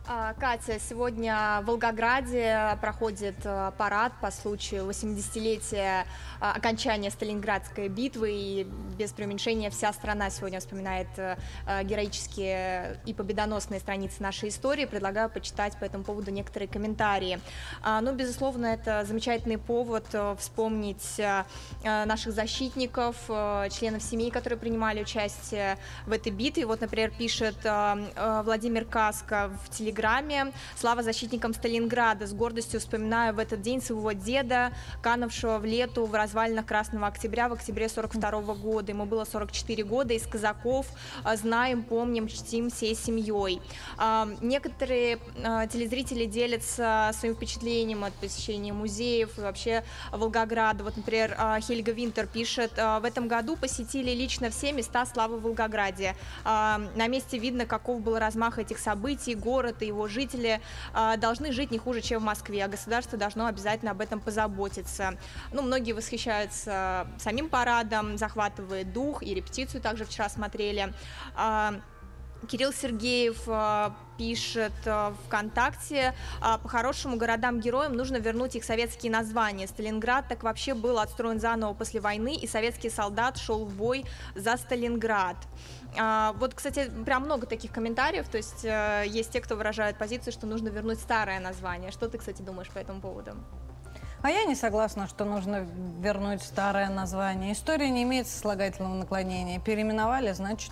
А, 0.10 0.34
Катя, 0.36 0.80
сегодня 0.80 1.60
в 1.64 1.66
Волгограде 1.66 2.78
проходит 2.80 3.36
э, 3.44 3.74
парад 3.78 4.14
по 4.22 4.32
случаю 4.32 4.86
80-летия 4.86 6.06
а, 6.40 6.54
окончания 6.54 7.12
Сталинградской 7.12 7.90
битвы, 7.90 8.32
и 8.32 8.64
без 8.98 9.12
преуменьшения 9.12 9.70
вся 9.70 9.92
страна 9.92 10.30
сегодня 10.30 10.62
вспоминает 10.62 11.10
э, 11.18 11.36
э, 11.66 11.84
героические 11.84 13.02
и 13.06 13.14
победоносные 13.14 13.82
страницы 13.82 14.24
нашей 14.24 14.48
истории. 14.48 14.86
Предлагаю 14.86 15.30
почитать 15.30 15.78
по 15.78 15.84
этому 15.84 16.06
поводу 16.06 16.32
некоторые 16.32 16.70
комментарии. 16.70 17.42
А, 17.84 18.00
Ну, 18.00 18.14
безусловно, 18.14 18.68
это 18.68 19.04
замечательный 19.04 19.58
повод 19.58 20.06
э, 20.14 20.36
вспомнить 20.40 21.20
э, 21.20 21.44
э, 21.84 22.06
наших 22.06 22.32
защитников, 22.32 23.18
э, 23.28 23.68
членов 23.78 24.02
семей, 24.04 24.32
которые 24.32 24.58
принимали 24.58 25.02
участие 25.02 25.78
в 26.06 26.14
этой 26.14 26.32
битве. 26.32 26.66
Вот, 26.66 26.80
например, 26.80 27.12
пишет 27.12 27.58
э, 27.66 28.08
э, 28.16 28.42
Владимир 28.46 28.86
Каска 28.86 29.52
в 29.66 29.70
Телеграме. 29.70 29.97
Слава 30.76 31.02
защитникам 31.02 31.56
Сталинграда. 31.56 32.28
С 32.28 32.34
гордостью 32.34 32.80
вспоминаю 32.80 33.34
в 33.34 33.40
этот 33.40 33.64
день 33.64 33.82
своего 33.82 34.12
деда, 34.12 34.72
канувшего 35.02 35.58
в 35.58 35.66
лету 35.66 36.06
в 36.06 36.14
развалинах 36.14 36.68
Красного 36.68 37.08
Октября 37.08 37.50
в 37.50 37.54
октябре 37.54 37.90
42 37.90 38.54
года. 38.54 38.92
Ему 38.92 39.06
было 39.06 39.26
44 39.26 39.84
года. 39.84 40.14
Из 40.14 40.28
казаков 40.28 40.86
э, 41.26 41.36
знаем, 41.36 41.82
помним, 41.82 42.28
чтим 42.28 42.70
всей 42.70 42.94
семьей. 42.94 43.60
А, 43.98 44.28
Некоторые 44.40 45.18
э, 45.38 45.68
телезрители 45.74 46.26
делятся 46.26 47.10
своим 47.14 47.34
впечатлением 47.34 48.04
от 48.04 48.14
посещения 48.14 48.74
музеев 48.74 49.36
и 49.40 49.42
вообще 49.42 49.84
Волгограда. 50.12 50.84
Вот, 50.84 50.96
например, 50.96 51.36
Хельга 51.62 51.92
Винтер 51.92 52.28
пишет, 52.28 52.72
в 52.78 53.04
этом 53.04 53.28
году 53.28 53.56
посетили 53.56 54.12
лично 54.12 54.52
все 54.52 54.74
места 54.74 55.08
славы 55.08 55.38
в 55.38 55.42
Волгограде. 55.42 56.16
А, 56.44 56.80
На 56.96 57.08
месте 57.08 57.40
видно, 57.40 57.66
каков 57.66 58.02
был 58.02 58.20
размах 58.20 58.60
этих 58.60 58.78
событий, 58.78 59.34
город 59.34 59.82
и 59.82 59.87
его 59.88 60.08
жители 60.08 60.62
а, 60.94 61.18
должны 61.18 61.52
жить 61.52 61.72
не 61.72 61.78
хуже, 61.78 62.02
чем 62.02 62.22
в 62.22 62.26
Москве, 62.26 62.64
а 62.64 62.68
государство 62.68 63.18
должно 63.18 63.48
обязательно 63.48 63.92
об 63.92 64.02
этом 64.02 64.20
позаботиться. 64.20 65.18
Ну, 65.52 65.62
многие 65.62 65.94
восхищаются 65.94 67.08
самим 67.18 67.50
парадом, 67.50 68.18
захватывает 68.18 68.94
дух, 68.94 69.24
и 69.24 69.34
репетицию 69.34 69.82
также 69.82 70.06
вчера 70.06 70.30
смотрели. 70.30 70.94
А, 71.36 71.76
Кирилл 72.48 72.72
Сергеев 72.72 73.42
э, 73.48 73.90
пишет 74.18 74.72
ВКонтакте, 75.26 76.14
по-хорошему 76.40 77.18
городам-героям 77.18 77.94
нужно 77.94 78.18
вернуть 78.18 78.56
их 78.56 78.64
советские 78.64 79.12
названия. 79.12 79.68
Сталинград 79.68 80.28
так 80.28 80.44
вообще 80.44 80.74
был 80.74 81.00
отстроен 81.00 81.40
заново 81.40 81.74
после 81.74 82.00
войны, 82.00 82.36
и 82.36 82.48
советский 82.48 82.90
солдат 82.90 83.38
шел 83.38 83.66
в 83.66 83.74
бой 83.76 84.06
за 84.36 84.58
Сталинград. 84.58 85.38
А, 86.00 86.34
Вот, 86.34 86.54
кстати, 86.54 86.90
прям 87.06 87.24
много 87.24 87.48
таких 87.48 87.72
комментариев, 87.72 88.28
то 88.28 88.38
есть 88.38 88.64
э, 88.64 89.04
есть 89.08 89.32
те, 89.32 89.42
кто 89.42 89.56
выражают 89.56 89.98
позицию, 89.98 90.34
что 90.34 90.48
нужно 90.48 90.70
вернуть 90.70 91.00
старое 91.00 91.40
название. 91.40 91.92
Что 91.92 92.08
ты, 92.08 92.18
кстати, 92.18 92.42
думаешь 92.42 92.70
по 92.70 92.80
этому 92.80 93.02
поводу? 93.02 93.32
А 94.22 94.32
я 94.32 94.46
не 94.46 94.56
согласна, 94.56 95.08
что 95.08 95.26
нужно 95.26 95.68
вернуть 96.00 96.42
старое 96.42 96.90
название. 96.90 97.54
История 97.54 97.90
не 97.90 98.04
имеет 98.04 98.28
сослагательного 98.28 98.96
наклонения. 98.96 99.60
Переименовали, 99.60 100.32
значит, 100.32 100.72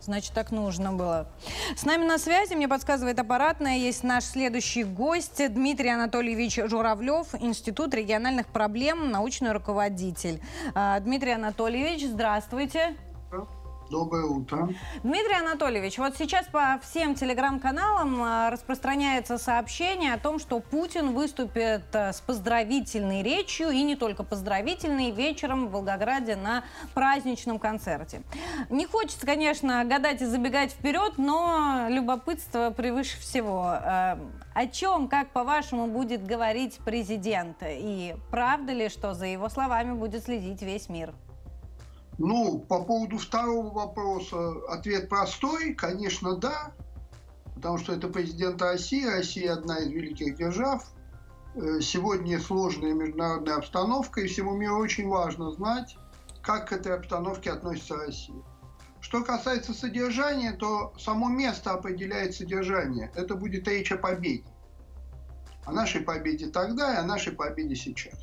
значит, 0.00 0.32
так 0.32 0.50
нужно 0.50 0.92
было. 0.92 1.28
С 1.76 1.84
нами 1.84 2.06
на 2.06 2.18
связи, 2.18 2.54
мне 2.54 2.68
подсказывает 2.68 3.18
аппаратная, 3.18 3.76
есть 3.76 4.02
наш 4.02 4.24
следующий 4.24 4.84
гость 4.84 5.42
Дмитрий 5.52 5.90
Анатольевич 5.90 6.58
Журавлев, 6.64 7.34
Институт 7.38 7.92
региональных 7.94 8.46
проблем, 8.46 9.10
научный 9.10 9.52
руководитель. 9.52 10.40
А, 10.74 10.98
Дмитрий 11.00 11.32
Анатольевич, 11.32 12.06
здравствуйте. 12.06 12.96
Доброе 13.90 14.24
утро. 14.24 14.68
Дмитрий 15.04 15.34
Анатольевич, 15.34 15.98
вот 15.98 16.16
сейчас 16.16 16.46
по 16.46 16.80
всем 16.82 17.14
телеграм-каналам 17.14 18.20
а, 18.20 18.50
распространяется 18.50 19.38
сообщение 19.38 20.14
о 20.14 20.18
том, 20.18 20.40
что 20.40 20.58
Путин 20.58 21.14
выступит 21.14 21.84
а, 21.94 22.12
с 22.12 22.20
поздравительной 22.20 23.22
речью, 23.22 23.70
и 23.70 23.82
не 23.82 23.94
только 23.94 24.24
поздравительной, 24.24 25.12
вечером 25.12 25.68
в 25.68 25.70
Волгограде 25.70 26.34
на 26.34 26.64
праздничном 26.94 27.60
концерте. 27.60 28.22
Не 28.70 28.86
хочется, 28.86 29.24
конечно, 29.24 29.84
гадать 29.84 30.20
и 30.20 30.26
забегать 30.26 30.72
вперед, 30.72 31.14
но 31.16 31.86
любопытство 31.88 32.70
превыше 32.70 33.20
всего. 33.20 33.66
А, 33.66 34.18
О 34.54 34.66
чем, 34.66 35.06
как 35.06 35.30
по-вашему, 35.30 35.86
будет 35.86 36.26
говорить 36.26 36.80
президент? 36.84 37.58
И 37.62 38.16
правда 38.32 38.72
ли, 38.72 38.88
что 38.88 39.14
за 39.14 39.26
его 39.26 39.48
словами 39.48 39.92
будет 39.92 40.24
следить 40.24 40.62
весь 40.62 40.88
мир? 40.88 41.14
Ну, 42.18 42.60
по 42.60 42.82
поводу 42.82 43.18
второго 43.18 43.72
вопроса 43.72 44.52
ответ 44.68 45.08
простой, 45.08 45.74
конечно, 45.74 46.36
да, 46.36 46.72
потому 47.54 47.78
что 47.78 47.92
это 47.92 48.08
президент 48.08 48.60
России, 48.62 49.04
Россия 49.04 49.52
одна 49.52 49.78
из 49.78 49.88
великих 49.88 50.36
держав. 50.36 50.84
Э, 51.54 51.80
Сегодня 51.80 52.40
сложная 52.40 52.94
международная 52.94 53.56
обстановка, 53.56 54.22
и 54.22 54.28
всему 54.28 54.56
миру 54.56 54.78
очень 54.78 55.08
важно 55.08 55.52
знать, 55.52 55.96
как 56.42 56.68
к 56.68 56.72
этой 56.72 56.94
обстановке 56.94 57.50
относится 57.50 57.96
Россия. 57.96 58.42
Что 59.00 59.22
касается 59.22 59.72
содержания, 59.72 60.52
то 60.52 60.92
само 60.98 61.28
место 61.28 61.72
определяет 61.72 62.34
содержание. 62.34 63.12
Это 63.14 63.36
будет 63.36 63.68
речь 63.68 63.92
о 63.92 63.98
победе. 63.98 64.44
О 65.64 65.72
нашей 65.72 66.00
победе 66.00 66.48
тогда 66.48 66.94
и 66.94 66.96
о 66.96 67.04
нашей 67.04 67.32
победе 67.32 67.76
сейчас. 67.76 68.18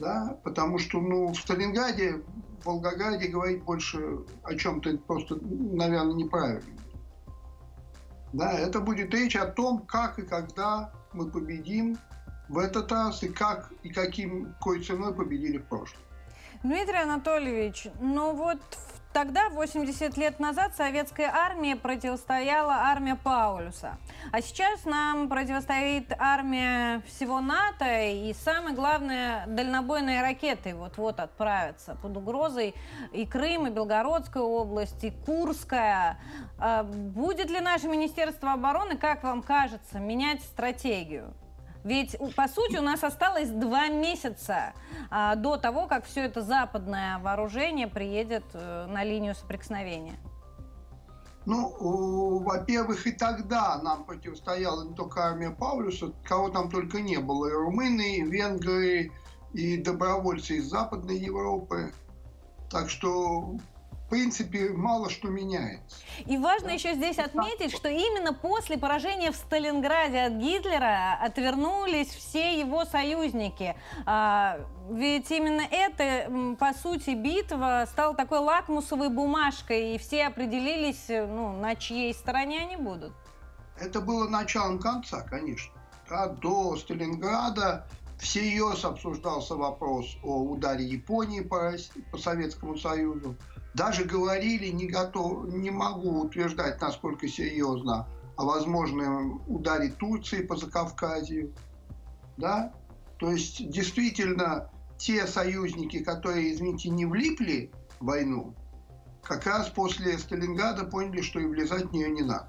Да? 0.00 0.38
Потому 0.42 0.78
что 0.78 1.00
ну, 1.00 1.32
в 1.32 1.36
Сталинграде, 1.36 2.22
Волгограде 2.64 3.28
говорить 3.28 3.62
больше 3.62 4.18
о 4.42 4.54
чем-то 4.54 4.96
просто, 5.06 5.36
наверное, 5.42 6.14
неправильно. 6.14 6.80
Да, 8.32 8.52
это 8.52 8.80
будет 8.80 9.14
речь 9.14 9.36
о 9.36 9.46
том, 9.46 9.80
как 9.86 10.18
и 10.18 10.22
когда 10.22 10.92
мы 11.12 11.30
победим 11.30 11.96
в 12.48 12.58
этот 12.58 12.90
раз, 12.90 13.22
и 13.22 13.28
как 13.28 13.70
и 13.82 13.90
каким, 13.90 14.52
какой 14.54 14.82
ценой 14.82 15.14
победили 15.14 15.58
в 15.58 15.64
прошлом. 15.66 16.00
Дмитрий 16.62 16.98
Анатольевич, 17.02 17.86
ну 18.00 18.34
вот 18.34 18.58
в- 18.58 18.93
тогда, 19.14 19.48
80 19.48 20.16
лет 20.18 20.40
назад, 20.40 20.74
советской 20.76 21.24
армии 21.24 21.74
противостояла 21.74 22.74
армия 22.74 23.14
Паулюса. 23.14 23.96
А 24.32 24.42
сейчас 24.42 24.84
нам 24.84 25.28
противостоит 25.28 26.12
армия 26.18 27.00
всего 27.06 27.40
НАТО, 27.40 27.86
и 27.86 28.34
самое 28.34 28.74
главное, 28.74 29.46
дальнобойные 29.46 30.20
ракеты 30.20 30.74
вот-вот 30.74 31.20
отправятся 31.20 31.94
под 31.94 32.16
угрозой 32.16 32.74
и 33.12 33.24
Крым, 33.24 33.68
и 33.68 33.70
Белгородская 33.70 34.42
область, 34.42 35.04
и 35.04 35.12
Курская. 35.12 36.18
А 36.58 36.82
Будет 36.82 37.50
ли 37.50 37.60
наше 37.60 37.86
Министерство 37.86 38.52
обороны, 38.52 38.96
как 38.96 39.22
вам 39.22 39.42
кажется, 39.42 40.00
менять 40.00 40.42
стратегию? 40.42 41.32
Ведь, 41.84 42.16
по 42.34 42.48
сути, 42.48 42.78
у 42.78 42.82
нас 42.82 43.04
осталось 43.04 43.50
два 43.50 43.88
месяца 43.88 44.72
а, 45.10 45.34
до 45.36 45.58
того, 45.58 45.86
как 45.86 46.06
все 46.06 46.22
это 46.22 46.40
западное 46.40 47.18
вооружение 47.18 47.86
приедет 47.88 48.44
э, 48.54 48.86
на 48.86 49.04
линию 49.04 49.34
соприкосновения. 49.34 50.16
Ну, 51.44 52.38
во-первых, 52.38 53.06
и 53.06 53.12
тогда 53.12 53.78
нам 53.82 54.04
противостояла 54.04 54.84
не 54.84 54.94
только 54.94 55.24
армия 55.24 55.50
Паулюса, 55.50 56.12
кого 56.24 56.48
там 56.48 56.70
только 56.70 57.02
не 57.02 57.18
было, 57.18 57.48
и 57.48 57.52
румыны, 57.52 58.16
и 58.16 58.22
венгры, 58.22 59.12
и 59.52 59.76
добровольцы 59.76 60.56
из 60.56 60.64
Западной 60.64 61.18
Европы. 61.18 61.92
Так 62.70 62.88
что, 62.88 63.56
принципе, 64.14 64.68
мало 64.70 65.10
что 65.10 65.26
меняется. 65.26 65.96
И 66.26 66.38
важно 66.38 66.70
еще 66.70 66.94
здесь 66.94 67.18
отметить, 67.18 67.74
что 67.74 67.88
именно 67.88 68.32
после 68.32 68.78
поражения 68.78 69.32
в 69.32 69.34
Сталинграде 69.34 70.20
от 70.20 70.34
Гитлера 70.34 71.18
отвернулись 71.20 72.06
все 72.06 72.56
его 72.56 72.84
союзники. 72.84 73.74
А, 74.06 74.60
ведь 74.88 75.32
именно 75.32 75.62
это, 75.68 76.56
по 76.60 76.72
сути, 76.74 77.10
битва 77.10 77.88
стала 77.90 78.14
такой 78.14 78.38
лакмусовой 78.38 79.08
бумажкой, 79.08 79.96
и 79.96 79.98
все 79.98 80.26
определились, 80.26 81.06
ну, 81.08 81.52
на 81.58 81.74
чьей 81.74 82.14
стороне 82.14 82.60
они 82.60 82.76
будут. 82.76 83.12
Это 83.80 84.00
было 84.00 84.28
началом 84.28 84.78
конца, 84.78 85.22
конечно. 85.22 85.74
Да, 86.08 86.28
до 86.28 86.76
Сталинграда 86.76 87.84
всерьез 88.20 88.84
обсуждался 88.84 89.56
вопрос 89.56 90.16
о 90.22 90.44
ударе 90.44 90.84
Японии 90.84 91.40
по, 91.40 91.58
России, 91.58 92.00
по 92.12 92.18
Советскому 92.18 92.78
Союзу. 92.78 93.34
Даже 93.74 94.04
говорили, 94.04 94.68
не, 94.68 94.86
готов, 94.86 95.48
не 95.52 95.70
могу 95.70 96.20
утверждать, 96.20 96.80
насколько 96.80 97.26
серьезно, 97.26 98.06
о 98.36 98.44
возможном 98.44 99.42
ударе 99.48 99.90
Турции 99.90 100.42
по 100.42 100.56
Закавказью. 100.56 101.52
Да? 102.36 102.72
То 103.18 103.32
есть, 103.32 103.68
действительно, 103.68 104.70
те 104.96 105.26
союзники, 105.26 106.02
которые, 106.04 106.52
извините, 106.52 106.88
не 106.90 107.04
влипли 107.04 107.72
в 107.98 108.06
войну, 108.06 108.54
как 109.22 109.46
раз 109.46 109.68
после 109.68 110.18
Сталинграда 110.18 110.84
поняли, 110.84 111.20
что 111.20 111.40
и 111.40 111.46
влезать 111.46 111.86
в 111.86 111.92
нее 111.92 112.10
не 112.10 112.22
надо. 112.22 112.48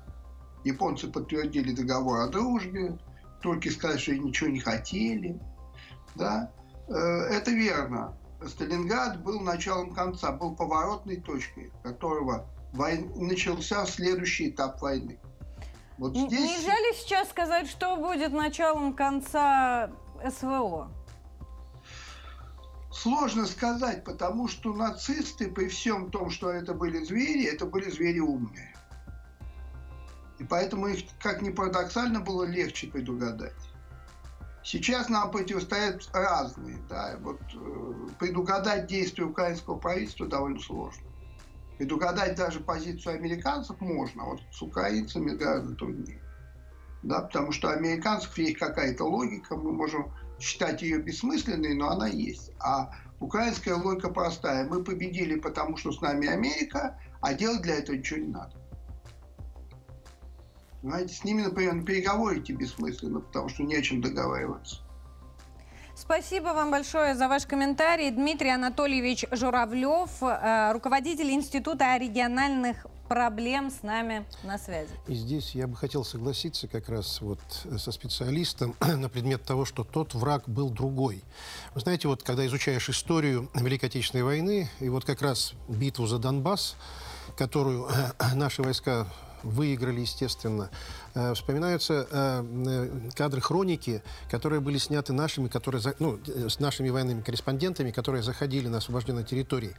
Японцы 0.64 1.08
подтвердили 1.08 1.74
договор 1.74 2.20
о 2.20 2.28
дружбе, 2.28 2.98
турки 3.42 3.70
сказали, 3.70 3.98
что 3.98 4.18
ничего 4.18 4.50
не 4.50 4.60
хотели. 4.60 5.40
Да? 6.16 6.52
Э, 6.88 6.94
это 6.94 7.52
верно. 7.52 8.18
Сталинград 8.48 9.24
был 9.24 9.40
началом 9.40 9.94
конца, 9.94 10.32
был 10.32 10.56
поворотной 10.56 11.18
точкой, 11.18 11.72
которого 11.84 12.48
войн... 12.74 13.12
начался 13.16 13.86
следующий 13.86 14.50
этап 14.50 14.82
войны. 14.82 15.20
Вот 15.98 16.16
здесь... 16.16 16.32
Нельзя 16.32 16.76
ли 16.76 16.94
сейчас 16.94 17.30
сказать, 17.30 17.68
что 17.68 17.96
будет 17.96 18.32
началом 18.34 18.94
конца 18.94 19.92
СВО? 20.30 20.92
Сложно 22.92 23.46
сказать, 23.46 24.04
потому 24.04 24.48
что 24.48 24.74
нацисты, 24.74 25.50
при 25.50 25.68
всем 25.68 26.12
том, 26.12 26.30
что 26.30 26.50
это 26.50 26.74
были 26.74 27.04
звери, 27.04 27.46
это 27.46 27.66
были 27.66 27.90
звери 27.90 28.20
умные. 28.20 28.74
И 30.40 30.44
поэтому 30.44 30.88
их, 30.88 31.04
как 31.20 31.42
ни 31.42 31.50
парадоксально, 31.50 32.20
было 32.20 32.44
легче 32.44 32.88
предугадать. 32.88 33.54
Сейчас 34.66 35.10
нам 35.10 35.30
противостоят 35.30 36.10
разные. 36.12 36.80
Да? 36.90 37.18
Вот, 37.22 37.40
э, 37.54 37.94
предугадать 38.18 38.88
действия 38.88 39.26
украинского 39.26 39.78
правительства 39.78 40.26
довольно 40.26 40.60
сложно. 40.60 41.04
Предугадать 41.78 42.36
даже 42.36 42.60
позицию 42.62 43.16
американцев 43.16 43.80
можно, 43.80 44.24
а 44.24 44.26
вот 44.26 44.42
с 44.52 44.62
украинцами 44.64 45.36
гораздо 45.36 45.76
труднее. 45.76 46.20
Да, 47.04 47.22
потому 47.22 47.52
что 47.52 47.68
у 47.68 47.72
американцев 47.72 48.36
есть 48.40 48.58
какая-то 48.58 49.04
логика, 49.04 49.56
мы 49.56 49.72
можем 49.72 50.12
считать 50.40 50.82
ее 50.82 50.98
бессмысленной, 50.98 51.76
но 51.76 51.90
она 51.90 52.08
есть. 52.08 52.52
А 52.60 52.92
украинская 53.20 53.76
логика 53.76 54.10
простая. 54.10 54.68
Мы 54.68 54.84
победили, 54.84 55.36
потому 55.36 55.78
что 55.78 55.92
с 55.92 56.02
нами 56.02 56.28
Америка, 56.28 57.00
а 57.22 57.36
делать 57.36 57.62
для 57.62 57.76
этого 57.76 57.98
ничего 57.98 58.20
не 58.20 58.32
надо. 58.32 58.56
Знаете, 60.86 61.16
с 61.16 61.24
ними, 61.24 61.42
например, 61.42 61.74
на 61.74 61.84
переговоры 61.84 62.38
идти 62.38 62.54
бессмысленно, 62.54 63.20
потому 63.20 63.50
что 63.50 63.64
не 63.64 63.76
о 63.76 63.82
чем 63.82 64.02
договариваться. 64.02 64.78
Спасибо 65.96 66.50
вам 66.50 66.70
большое 66.70 67.16
за 67.16 67.28
ваш 67.28 67.48
комментарий. 67.48 68.12
Дмитрий 68.12 68.52
Анатольевич 68.52 69.26
Журавлев, 69.32 70.12
э, 70.22 70.72
руководитель 70.74 71.32
Института 71.32 71.98
региональных 71.98 72.86
проблем 73.08 73.72
с 73.72 73.82
нами 73.82 74.28
на 74.44 74.60
связи. 74.60 74.92
И 75.08 75.16
здесь 75.16 75.56
я 75.56 75.66
бы 75.66 75.76
хотел 75.76 76.06
согласиться 76.06 76.68
как 76.68 76.88
раз 76.88 77.20
вот 77.20 77.40
со 77.80 77.92
специалистом 77.92 78.76
на 78.80 79.10
предмет 79.10 79.42
того, 79.42 79.66
что 79.66 79.84
тот 79.84 80.14
враг 80.14 80.44
был 80.48 80.70
другой. 80.70 81.24
Вы 81.74 81.82
знаете, 81.82 82.08
вот 82.08 82.22
когда 82.22 82.46
изучаешь 82.46 82.88
историю 82.90 83.50
Великой 83.56 83.86
Отечественной 83.86 84.24
войны, 84.24 84.70
и 84.80 84.90
вот 84.90 85.04
как 85.04 85.24
раз 85.24 85.54
битву 85.68 86.06
за 86.06 86.20
Донбасс, 86.20 86.76
которую 87.36 87.90
наши 88.36 88.62
войска 88.62 89.08
выиграли, 89.46 90.02
естественно. 90.02 90.70
Э, 91.14 91.34
вспоминаются 91.34 92.08
э, 92.10 92.44
э, 92.68 93.10
кадры 93.16 93.40
хроники, 93.40 94.04
которые 94.30 94.60
были 94.60 94.78
сняты 94.78 95.14
нашими, 95.14 95.48
которые, 95.48 95.82
ну, 96.00 96.20
с 96.26 96.60
нашими 96.60 96.90
военными 96.90 97.22
корреспондентами, 97.22 97.92
которые 97.92 98.24
заходили 98.24 98.68
на 98.68 98.80
освобожденной 98.80 99.24
территории. 99.24 99.76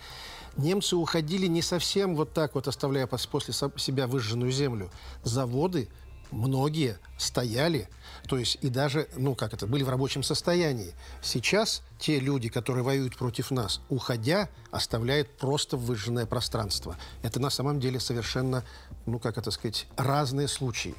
Немцы 0.56 0.96
уходили 0.96 1.46
не 1.46 1.62
совсем 1.62 2.14
вот 2.14 2.32
так 2.32 2.54
вот, 2.54 2.68
оставляя 2.68 3.06
после 3.06 3.52
себя 3.52 4.06
выжженную 4.06 4.52
землю. 4.52 4.90
Заводы 5.22 5.88
многие 6.30 6.98
стояли, 7.18 7.88
то 8.28 8.38
есть 8.38 8.58
и 8.60 8.68
даже, 8.68 9.08
ну 9.16 9.34
как 9.34 9.54
это, 9.54 9.66
были 9.66 9.82
в 9.82 9.88
рабочем 9.88 10.22
состоянии. 10.22 10.92
Сейчас 11.22 11.82
те 11.98 12.18
люди, 12.18 12.48
которые 12.48 12.82
воюют 12.82 13.16
против 13.16 13.50
нас, 13.50 13.80
уходя, 13.88 14.48
оставляют 14.70 15.36
просто 15.36 15.76
выжженное 15.76 16.26
пространство. 16.26 16.96
Это 17.22 17.40
на 17.40 17.50
самом 17.50 17.80
деле 17.80 18.00
совершенно, 18.00 18.64
ну 19.06 19.18
как 19.18 19.38
это 19.38 19.50
сказать, 19.50 19.86
разные 19.96 20.48
случаи. 20.48 20.94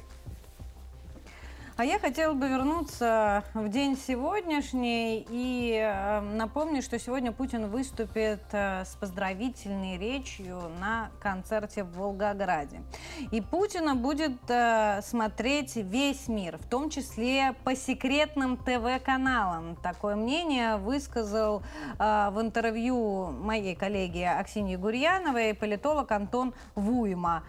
А 1.78 1.84
я 1.84 2.00
хотела 2.00 2.34
бы 2.34 2.48
вернуться 2.48 3.44
в 3.54 3.68
день 3.68 3.96
сегодняшний 3.96 5.24
и 5.30 5.78
э, 5.80 6.20
напомнить, 6.20 6.82
что 6.82 6.98
сегодня 6.98 7.30
Путин 7.30 7.68
выступит 7.68 8.42
э, 8.50 8.84
с 8.84 8.96
поздравительной 8.96 9.96
речью 9.96 10.60
на 10.80 11.10
концерте 11.20 11.84
в 11.84 11.92
Волгограде. 11.92 12.82
И 13.30 13.40
Путина 13.40 13.94
будет 13.94 14.40
э, 14.48 15.02
смотреть 15.02 15.76
весь 15.76 16.26
мир, 16.26 16.58
в 16.58 16.68
том 16.68 16.90
числе 16.90 17.54
по 17.62 17.76
секретным 17.76 18.56
ТВ-каналам. 18.56 19.76
Такое 19.76 20.16
мнение 20.16 20.78
высказал 20.78 21.62
в 21.96 22.34
интервью 22.40 23.28
моей 23.30 23.76
коллеги 23.76 24.22
Аксиньи 24.24 24.74
Гурьяновой 24.74 25.54
политолог 25.54 26.10
Антон 26.10 26.54
Вуйма. 26.74 27.44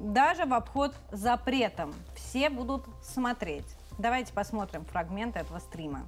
Даже 0.00 0.46
в 0.46 0.54
обход 0.54 0.94
запретом. 1.12 1.92
Все 2.16 2.48
будут 2.48 2.86
смотреть. 3.02 3.66
Давайте 3.98 4.32
посмотрим 4.32 4.86
фрагмент 4.86 5.36
этого 5.36 5.58
стрима. 5.58 6.06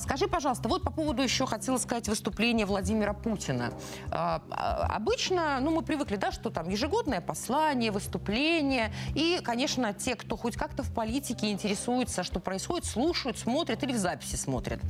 Скажи, 0.00 0.26
пожалуйста, 0.28 0.68
вот 0.68 0.82
по 0.82 0.90
поводу 0.90 1.22
еще 1.22 1.46
хотела 1.46 1.76
сказать 1.76 2.08
выступления 2.08 2.64
Владимира 2.64 3.12
Путина. 3.12 3.72
А, 4.10 4.42
а, 4.50 4.86
обычно, 4.96 5.60
ну, 5.60 5.70
мы 5.70 5.82
привыкли, 5.82 6.16
да, 6.16 6.32
что 6.32 6.50
там 6.50 6.68
ежегодное 6.68 7.20
послание, 7.20 7.92
выступление, 7.92 8.92
и, 9.14 9.40
конечно, 9.44 9.92
те, 9.92 10.16
кто 10.16 10.36
хоть 10.36 10.56
как-то 10.56 10.82
в 10.82 10.92
политике 10.92 11.52
интересуется, 11.52 12.22
что 12.22 12.40
происходит, 12.40 12.86
слушают, 12.86 13.38
смотрят 13.38 13.82
или 13.82 13.92
в 13.92 13.98
записи 13.98 14.36
смотрят. 14.36 14.80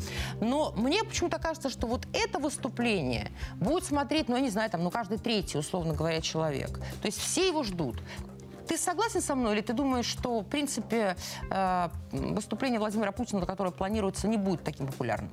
Но 0.40 0.72
мне 0.76 1.02
почему-то 1.02 1.38
кажется, 1.38 1.70
что 1.70 1.86
вот 1.86 2.06
это 2.12 2.38
выступление 2.38 3.30
будет 3.56 3.84
смотреть, 3.84 4.28
ну, 4.28 4.36
я 4.36 4.42
не 4.42 4.50
знаю, 4.50 4.70
там, 4.70 4.84
ну, 4.84 4.90
каждый 4.90 5.18
третий, 5.18 5.58
условно 5.58 5.92
говоря, 5.92 6.20
человек. 6.20 6.78
То 6.78 7.06
есть 7.06 7.18
все 7.18 7.48
его 7.48 7.64
ждут. 7.64 8.00
Ты 8.71 8.79
согласен 8.79 9.21
со 9.21 9.35
мной 9.35 9.55
или 9.55 9.62
ты 9.62 9.73
думаешь, 9.73 10.07
что, 10.07 10.43
в 10.43 10.45
принципе, 10.45 11.16
э, 11.51 11.89
выступление 12.12 12.79
Владимира 12.79 13.11
Путина, 13.11 13.45
которое 13.45 13.73
планируется, 13.73 14.29
не 14.29 14.37
будет 14.37 14.62
таким 14.62 14.87
популярным? 14.87 15.33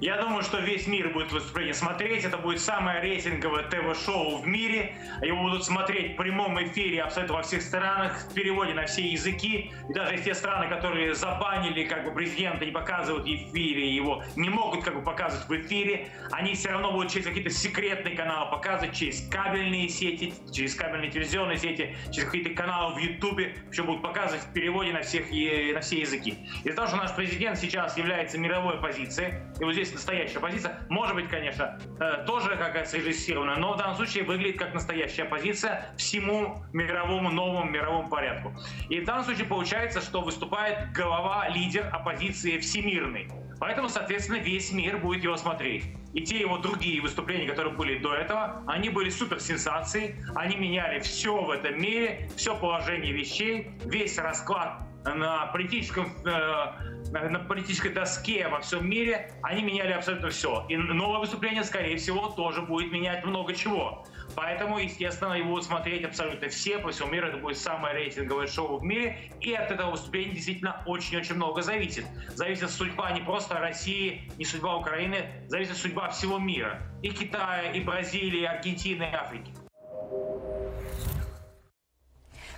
Я 0.00 0.20
думаю, 0.20 0.42
что 0.42 0.58
весь 0.58 0.86
мир 0.86 1.12
будет 1.12 1.32
выступление 1.32 1.74
смотреть. 1.74 2.24
Это 2.24 2.38
будет 2.38 2.60
самое 2.60 3.00
рейтинговое 3.00 3.64
ТВ-шоу 3.64 4.38
в 4.38 4.46
мире. 4.46 4.94
Его 5.22 5.42
будут 5.42 5.64
смотреть 5.64 6.14
в 6.14 6.16
прямом 6.16 6.62
эфире 6.64 7.02
абсолютно 7.02 7.36
во 7.36 7.42
всех 7.42 7.62
странах, 7.62 8.18
в 8.30 8.34
переводе 8.34 8.74
на 8.74 8.86
все 8.86 9.02
языки. 9.06 9.72
И 9.88 9.92
даже 9.92 10.18
те 10.18 10.34
страны, 10.34 10.68
которые 10.68 11.14
забанили 11.14 11.84
как 11.84 12.04
бы 12.04 12.12
президента, 12.12 12.64
не 12.64 12.72
показывают 12.72 13.26
в 13.26 13.28
эфире 13.28 13.94
его, 13.94 14.22
не 14.36 14.48
могут 14.48 14.84
как 14.84 14.94
бы 14.94 15.02
показывать 15.02 15.48
в 15.48 15.66
эфире, 15.66 16.08
они 16.30 16.54
все 16.54 16.70
равно 16.70 16.92
будут 16.92 17.10
через 17.10 17.26
какие-то 17.26 17.50
секретные 17.50 18.16
каналы 18.16 18.50
показывать, 18.50 18.94
через 18.94 19.26
кабельные 19.28 19.88
сети, 19.88 20.32
через 20.52 20.74
кабельные 20.74 21.10
телевизионные 21.10 21.58
сети, 21.58 21.96
через 22.12 22.26
какие-то 22.26 22.50
каналы 22.50 22.94
в 22.94 22.98
Ютубе, 22.98 23.54
все 23.70 23.84
будут 23.84 24.02
показывать 24.02 24.44
в 24.44 24.52
переводе 24.52 24.92
на, 24.92 25.02
всех, 25.02 25.30
на 25.30 25.80
все 25.80 26.00
языки. 26.00 26.38
Из-за 26.64 26.76
того, 26.76 26.88
что 26.88 26.96
наш 26.96 27.14
президент 27.14 27.58
сейчас 27.58 27.96
является 27.96 28.38
мировой 28.38 28.74
оппозицией, 28.74 29.34
вот 29.60 29.77
здесь 29.78 29.94
настоящая 29.94 30.38
оппозиция. 30.38 30.80
Может 30.88 31.14
быть, 31.14 31.28
конечно, 31.28 31.78
э, 32.00 32.24
тоже 32.26 32.56
какая-то 32.56 32.88
срежиссированная, 32.88 33.56
но 33.56 33.74
в 33.74 33.76
данном 33.76 33.96
случае 33.96 34.24
выглядит 34.24 34.58
как 34.58 34.74
настоящая 34.74 35.22
оппозиция 35.22 35.94
всему 35.96 36.64
мировому, 36.72 37.30
новому 37.30 37.70
мировому 37.70 38.08
порядку. 38.08 38.52
И 38.88 39.00
в 39.00 39.04
данном 39.04 39.24
случае 39.24 39.46
получается, 39.46 40.00
что 40.00 40.20
выступает 40.20 40.92
голова, 40.92 41.48
лидер 41.48 41.88
оппозиции 41.92 42.58
всемирной. 42.58 43.28
Поэтому, 43.60 43.88
соответственно, 43.88 44.38
весь 44.38 44.72
мир 44.72 44.98
будет 44.98 45.24
его 45.24 45.36
смотреть. 45.36 45.84
И 46.14 46.22
те 46.22 46.38
его 46.38 46.58
другие 46.58 47.00
выступления, 47.00 47.46
которые 47.46 47.74
были 47.74 47.98
до 47.98 48.14
этого, 48.14 48.62
они 48.66 48.88
были 48.88 49.10
супер 49.10 49.40
сенсацией, 49.40 50.16
они 50.34 50.56
меняли 50.56 51.00
все 51.00 51.36
в 51.42 51.50
этом 51.50 51.80
мире, 51.80 52.30
все 52.36 52.56
положение 52.56 53.12
вещей, 53.12 53.70
весь 53.84 54.16
расклад 54.18 54.87
на 55.14 55.46
политическом 55.46 56.12
э, 56.24 56.88
на 57.12 57.38
политической 57.38 57.90
доске 57.90 58.48
во 58.48 58.60
всем 58.60 58.88
мире, 58.88 59.32
они 59.42 59.62
меняли 59.62 59.92
абсолютно 59.92 60.28
все. 60.30 60.66
И 60.68 60.76
новое 60.76 61.20
выступление, 61.20 61.64
скорее 61.64 61.96
всего, 61.96 62.28
тоже 62.28 62.62
будет 62.62 62.92
менять 62.92 63.24
много 63.24 63.54
чего. 63.54 64.04
Поэтому, 64.34 64.78
естественно, 64.78 65.32
его 65.32 65.50
будут 65.50 65.64
смотреть 65.64 66.04
абсолютно 66.04 66.48
все 66.48 66.78
по 66.78 66.90
всему 66.90 67.10
миру. 67.10 67.28
Это 67.28 67.38
будет 67.38 67.58
самое 67.58 67.94
рейтинговое 67.94 68.46
шоу 68.46 68.78
в 68.78 68.84
мире. 68.84 69.32
И 69.40 69.52
от 69.54 69.70
этого 69.70 69.92
выступления 69.92 70.32
действительно 70.32 70.82
очень-очень 70.86 71.34
много 71.34 71.62
зависит. 71.62 72.04
Зависит 72.34 72.70
судьба 72.70 73.10
не 73.12 73.20
просто 73.20 73.58
России, 73.58 74.30
не 74.36 74.44
судьба 74.44 74.76
Украины, 74.76 75.24
зависит 75.48 75.76
судьба 75.76 76.10
всего 76.10 76.38
мира. 76.38 76.82
И 77.02 77.10
Китая, 77.10 77.72
и 77.72 77.80
Бразилии, 77.80 78.40
и 78.40 78.44
Аргентины, 78.44 79.04
и 79.04 79.14
Африки. 79.14 79.52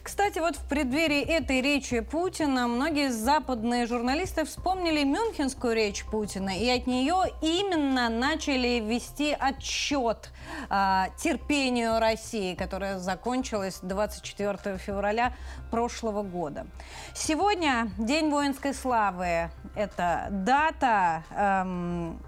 Кстати, 0.02 0.38
вот 0.38 0.56
в 0.56 0.64
преддверии 0.64 1.20
этой 1.20 1.60
речи 1.60 2.00
Путина 2.00 2.66
многие 2.66 3.10
западные 3.10 3.86
журналисты 3.86 4.44
вспомнили 4.44 5.04
мюнхенскую 5.04 5.74
речь 5.74 6.04
Путина, 6.06 6.58
и 6.58 6.68
от 6.70 6.86
нее 6.86 7.24
именно 7.42 8.08
начали 8.08 8.80
вести 8.80 9.36
отчет 9.38 10.30
э, 10.70 11.04
терпению 11.18 11.98
России, 11.98 12.54
которая 12.54 12.98
закончилась 12.98 13.80
24 13.82 14.78
февраля 14.78 15.34
прошлого 15.70 16.22
года. 16.22 16.66
Сегодня 17.14 17.90
День 17.98 18.30
воинской 18.30 18.72
славы. 18.72 19.50
Это 19.74 20.28
дата... 20.30 21.24
Эм, 21.36 22.20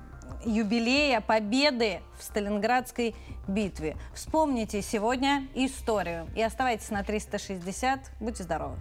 юбилея 0.45 1.21
победы 1.21 2.01
в 2.19 2.23
Сталинградской 2.23 3.15
битве. 3.47 3.97
Вспомните 4.15 4.83
сегодня 4.83 5.47
историю 5.55 6.29
и 6.35 6.43
оставайтесь 6.43 6.91
на 6.91 7.03
360. 7.03 8.13
Будьте 8.21 8.43
здоровы. 8.43 8.77